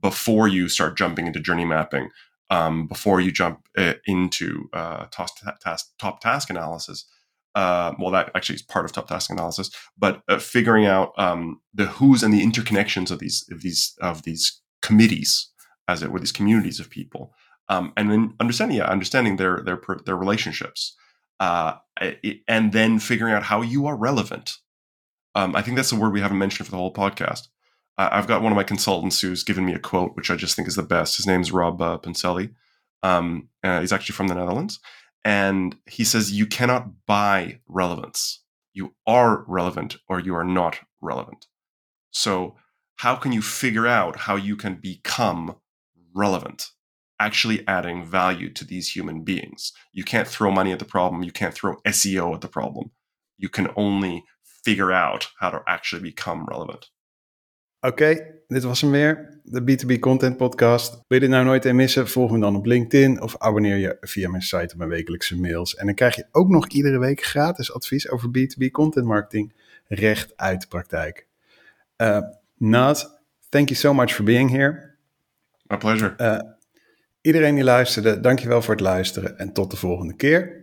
before 0.02 0.48
you 0.48 0.68
start 0.68 0.98
jumping 0.98 1.27
into 1.27 1.39
journey 1.39 1.65
mapping 1.65 2.10
um, 2.51 2.85
before 2.85 3.21
you 3.21 3.31
jump 3.31 3.67
uh, 3.77 3.93
into 4.05 4.69
uh, 4.73 5.05
task, 5.07 5.87
top 5.97 6.21
task 6.21 6.49
analysis. 6.49 7.05
Uh, 7.55 7.93
well, 7.97 8.11
that 8.11 8.29
actually 8.35 8.55
is 8.55 8.61
part 8.61 8.85
of 8.85 8.91
top 8.91 9.07
task 9.07 9.31
analysis, 9.31 9.71
but 9.97 10.21
uh, 10.29 10.37
figuring 10.37 10.85
out 10.85 11.13
um, 11.17 11.59
the 11.73 11.85
who's 11.85 12.23
and 12.23 12.33
the 12.33 12.45
interconnections 12.45 13.09
of 13.09 13.19
these 13.19 13.45
of 13.51 13.61
these 13.61 13.93
of 14.01 14.23
these 14.23 14.61
committees, 14.81 15.49
as 15.87 16.03
it 16.03 16.11
were, 16.11 16.19
these 16.19 16.31
communities 16.31 16.79
of 16.79 16.89
people, 16.89 17.33
um, 17.67 17.91
and 17.97 18.09
then 18.09 18.35
understanding, 18.39 18.77
yeah, 18.77 18.85
understanding 18.85 19.35
their 19.35 19.61
their 19.65 19.81
their 20.05 20.15
relationships, 20.15 20.95
uh, 21.41 21.73
and 22.47 22.71
then 22.71 22.99
figuring 22.99 23.33
out 23.33 23.43
how 23.43 23.61
you 23.61 23.85
are 23.85 23.97
relevant. 23.97 24.57
Um, 25.35 25.55
I 25.55 25.61
think 25.61 25.75
that's 25.75 25.89
the 25.89 25.97
word 25.97 26.13
we 26.13 26.21
haven't 26.21 26.37
mentioned 26.37 26.67
for 26.67 26.71
the 26.71 26.77
whole 26.77 26.93
podcast. 26.93 27.47
I've 27.97 28.27
got 28.27 28.41
one 28.41 28.51
of 28.51 28.55
my 28.55 28.63
consultants 28.63 29.22
who's 29.22 29.43
given 29.43 29.65
me 29.65 29.73
a 29.73 29.80
quote, 29.80 30.15
which 30.15 30.31
I 30.31 30.35
just 30.35 30.55
think 30.55 30.68
is 30.68 30.76
the 30.76 30.84
best. 30.84 31.18
His 31.18 31.27
name's 31.27 31.51
Rob 31.51 31.81
uh, 31.81 31.97
Pincelli. 31.97 32.53
Um, 33.03 33.49
uh, 33.63 33.80
he's 33.80 33.93
actually 33.93 34.13
from 34.13 34.27
the 34.27 34.35
Netherlands. 34.35 34.80
And 35.23 35.76
he 35.85 36.03
says, 36.03 36.31
You 36.31 36.45
cannot 36.45 37.05
buy 37.05 37.59
relevance. 37.68 38.43
You 38.73 38.95
are 39.05 39.43
relevant 39.47 39.97
or 40.07 40.19
you 40.19 40.35
are 40.35 40.43
not 40.43 40.80
relevant. 41.01 41.47
So, 42.11 42.55
how 42.97 43.15
can 43.15 43.31
you 43.31 43.41
figure 43.41 43.88
out 43.88 44.22
how 44.22 44.35
you 44.35 44.55
can 44.55 44.76
become 44.76 45.55
relevant? 46.13 46.69
Actually 47.19 47.68
adding 47.68 48.05
value 48.05 48.51
to 48.53 48.65
these 48.65 48.95
human 48.95 49.23
beings. 49.23 49.73
You 49.91 50.03
can't 50.03 50.27
throw 50.27 50.51
money 50.51 50.72
at 50.72 50.80
the 50.80 50.85
problem. 50.85 51.23
You 51.23 51.31
can't 51.31 51.53
throw 51.53 51.77
SEO 51.85 52.34
at 52.34 52.41
the 52.41 52.47
problem. 52.47 52.91
You 53.38 53.49
can 53.49 53.69
only 53.76 54.23
figure 54.43 54.91
out 54.91 55.30
how 55.39 55.49
to 55.49 55.63
actually 55.68 56.01
become 56.01 56.45
relevant. 56.45 56.88
Oké, 57.83 58.41
dit 58.47 58.63
was 58.63 58.81
hem 58.81 58.91
weer, 58.91 59.39
de 59.43 59.61
B2B 59.61 59.99
Content 59.99 60.37
Podcast. 60.37 60.91
Wil 60.91 61.01
je 61.07 61.19
dit 61.19 61.29
nou 61.29 61.45
nooit 61.45 61.73
missen? 61.73 62.07
Volg 62.07 62.31
me 62.31 62.39
dan 62.39 62.55
op 62.55 62.65
LinkedIn 62.65 63.21
of 63.21 63.37
abonneer 63.37 63.77
je 63.77 63.97
via 64.01 64.29
mijn 64.29 64.41
site 64.41 64.73
op 64.73 64.75
mijn 64.75 64.89
wekelijkse 64.89 65.39
mails. 65.39 65.75
En 65.75 65.85
dan 65.85 65.95
krijg 65.95 66.15
je 66.15 66.25
ook 66.31 66.49
nog 66.49 66.67
iedere 66.67 66.99
week 66.99 67.23
gratis 67.23 67.73
advies 67.73 68.09
over 68.09 68.29
B2B 68.29 68.71
Content 68.71 69.05
Marketing 69.05 69.53
recht 69.87 70.37
uit 70.37 70.61
de 70.61 70.67
praktijk. 70.67 71.27
Uh, 71.97 72.19
Nat, 72.57 73.21
thank 73.49 73.67
you 73.69 73.79
so 73.79 73.93
much 73.93 74.13
for 74.13 74.23
being 74.25 74.49
here. 74.49 74.95
My 75.63 75.77
pleasure. 75.77 76.13
Uh, 76.17 76.51
iedereen 77.21 77.55
die 77.55 77.63
luisterde, 77.63 78.19
dankjewel 78.19 78.61
voor 78.61 78.73
het 78.73 78.83
luisteren 78.83 79.37
en 79.37 79.53
tot 79.53 79.71
de 79.71 79.77
volgende 79.77 80.15
keer. 80.15 80.60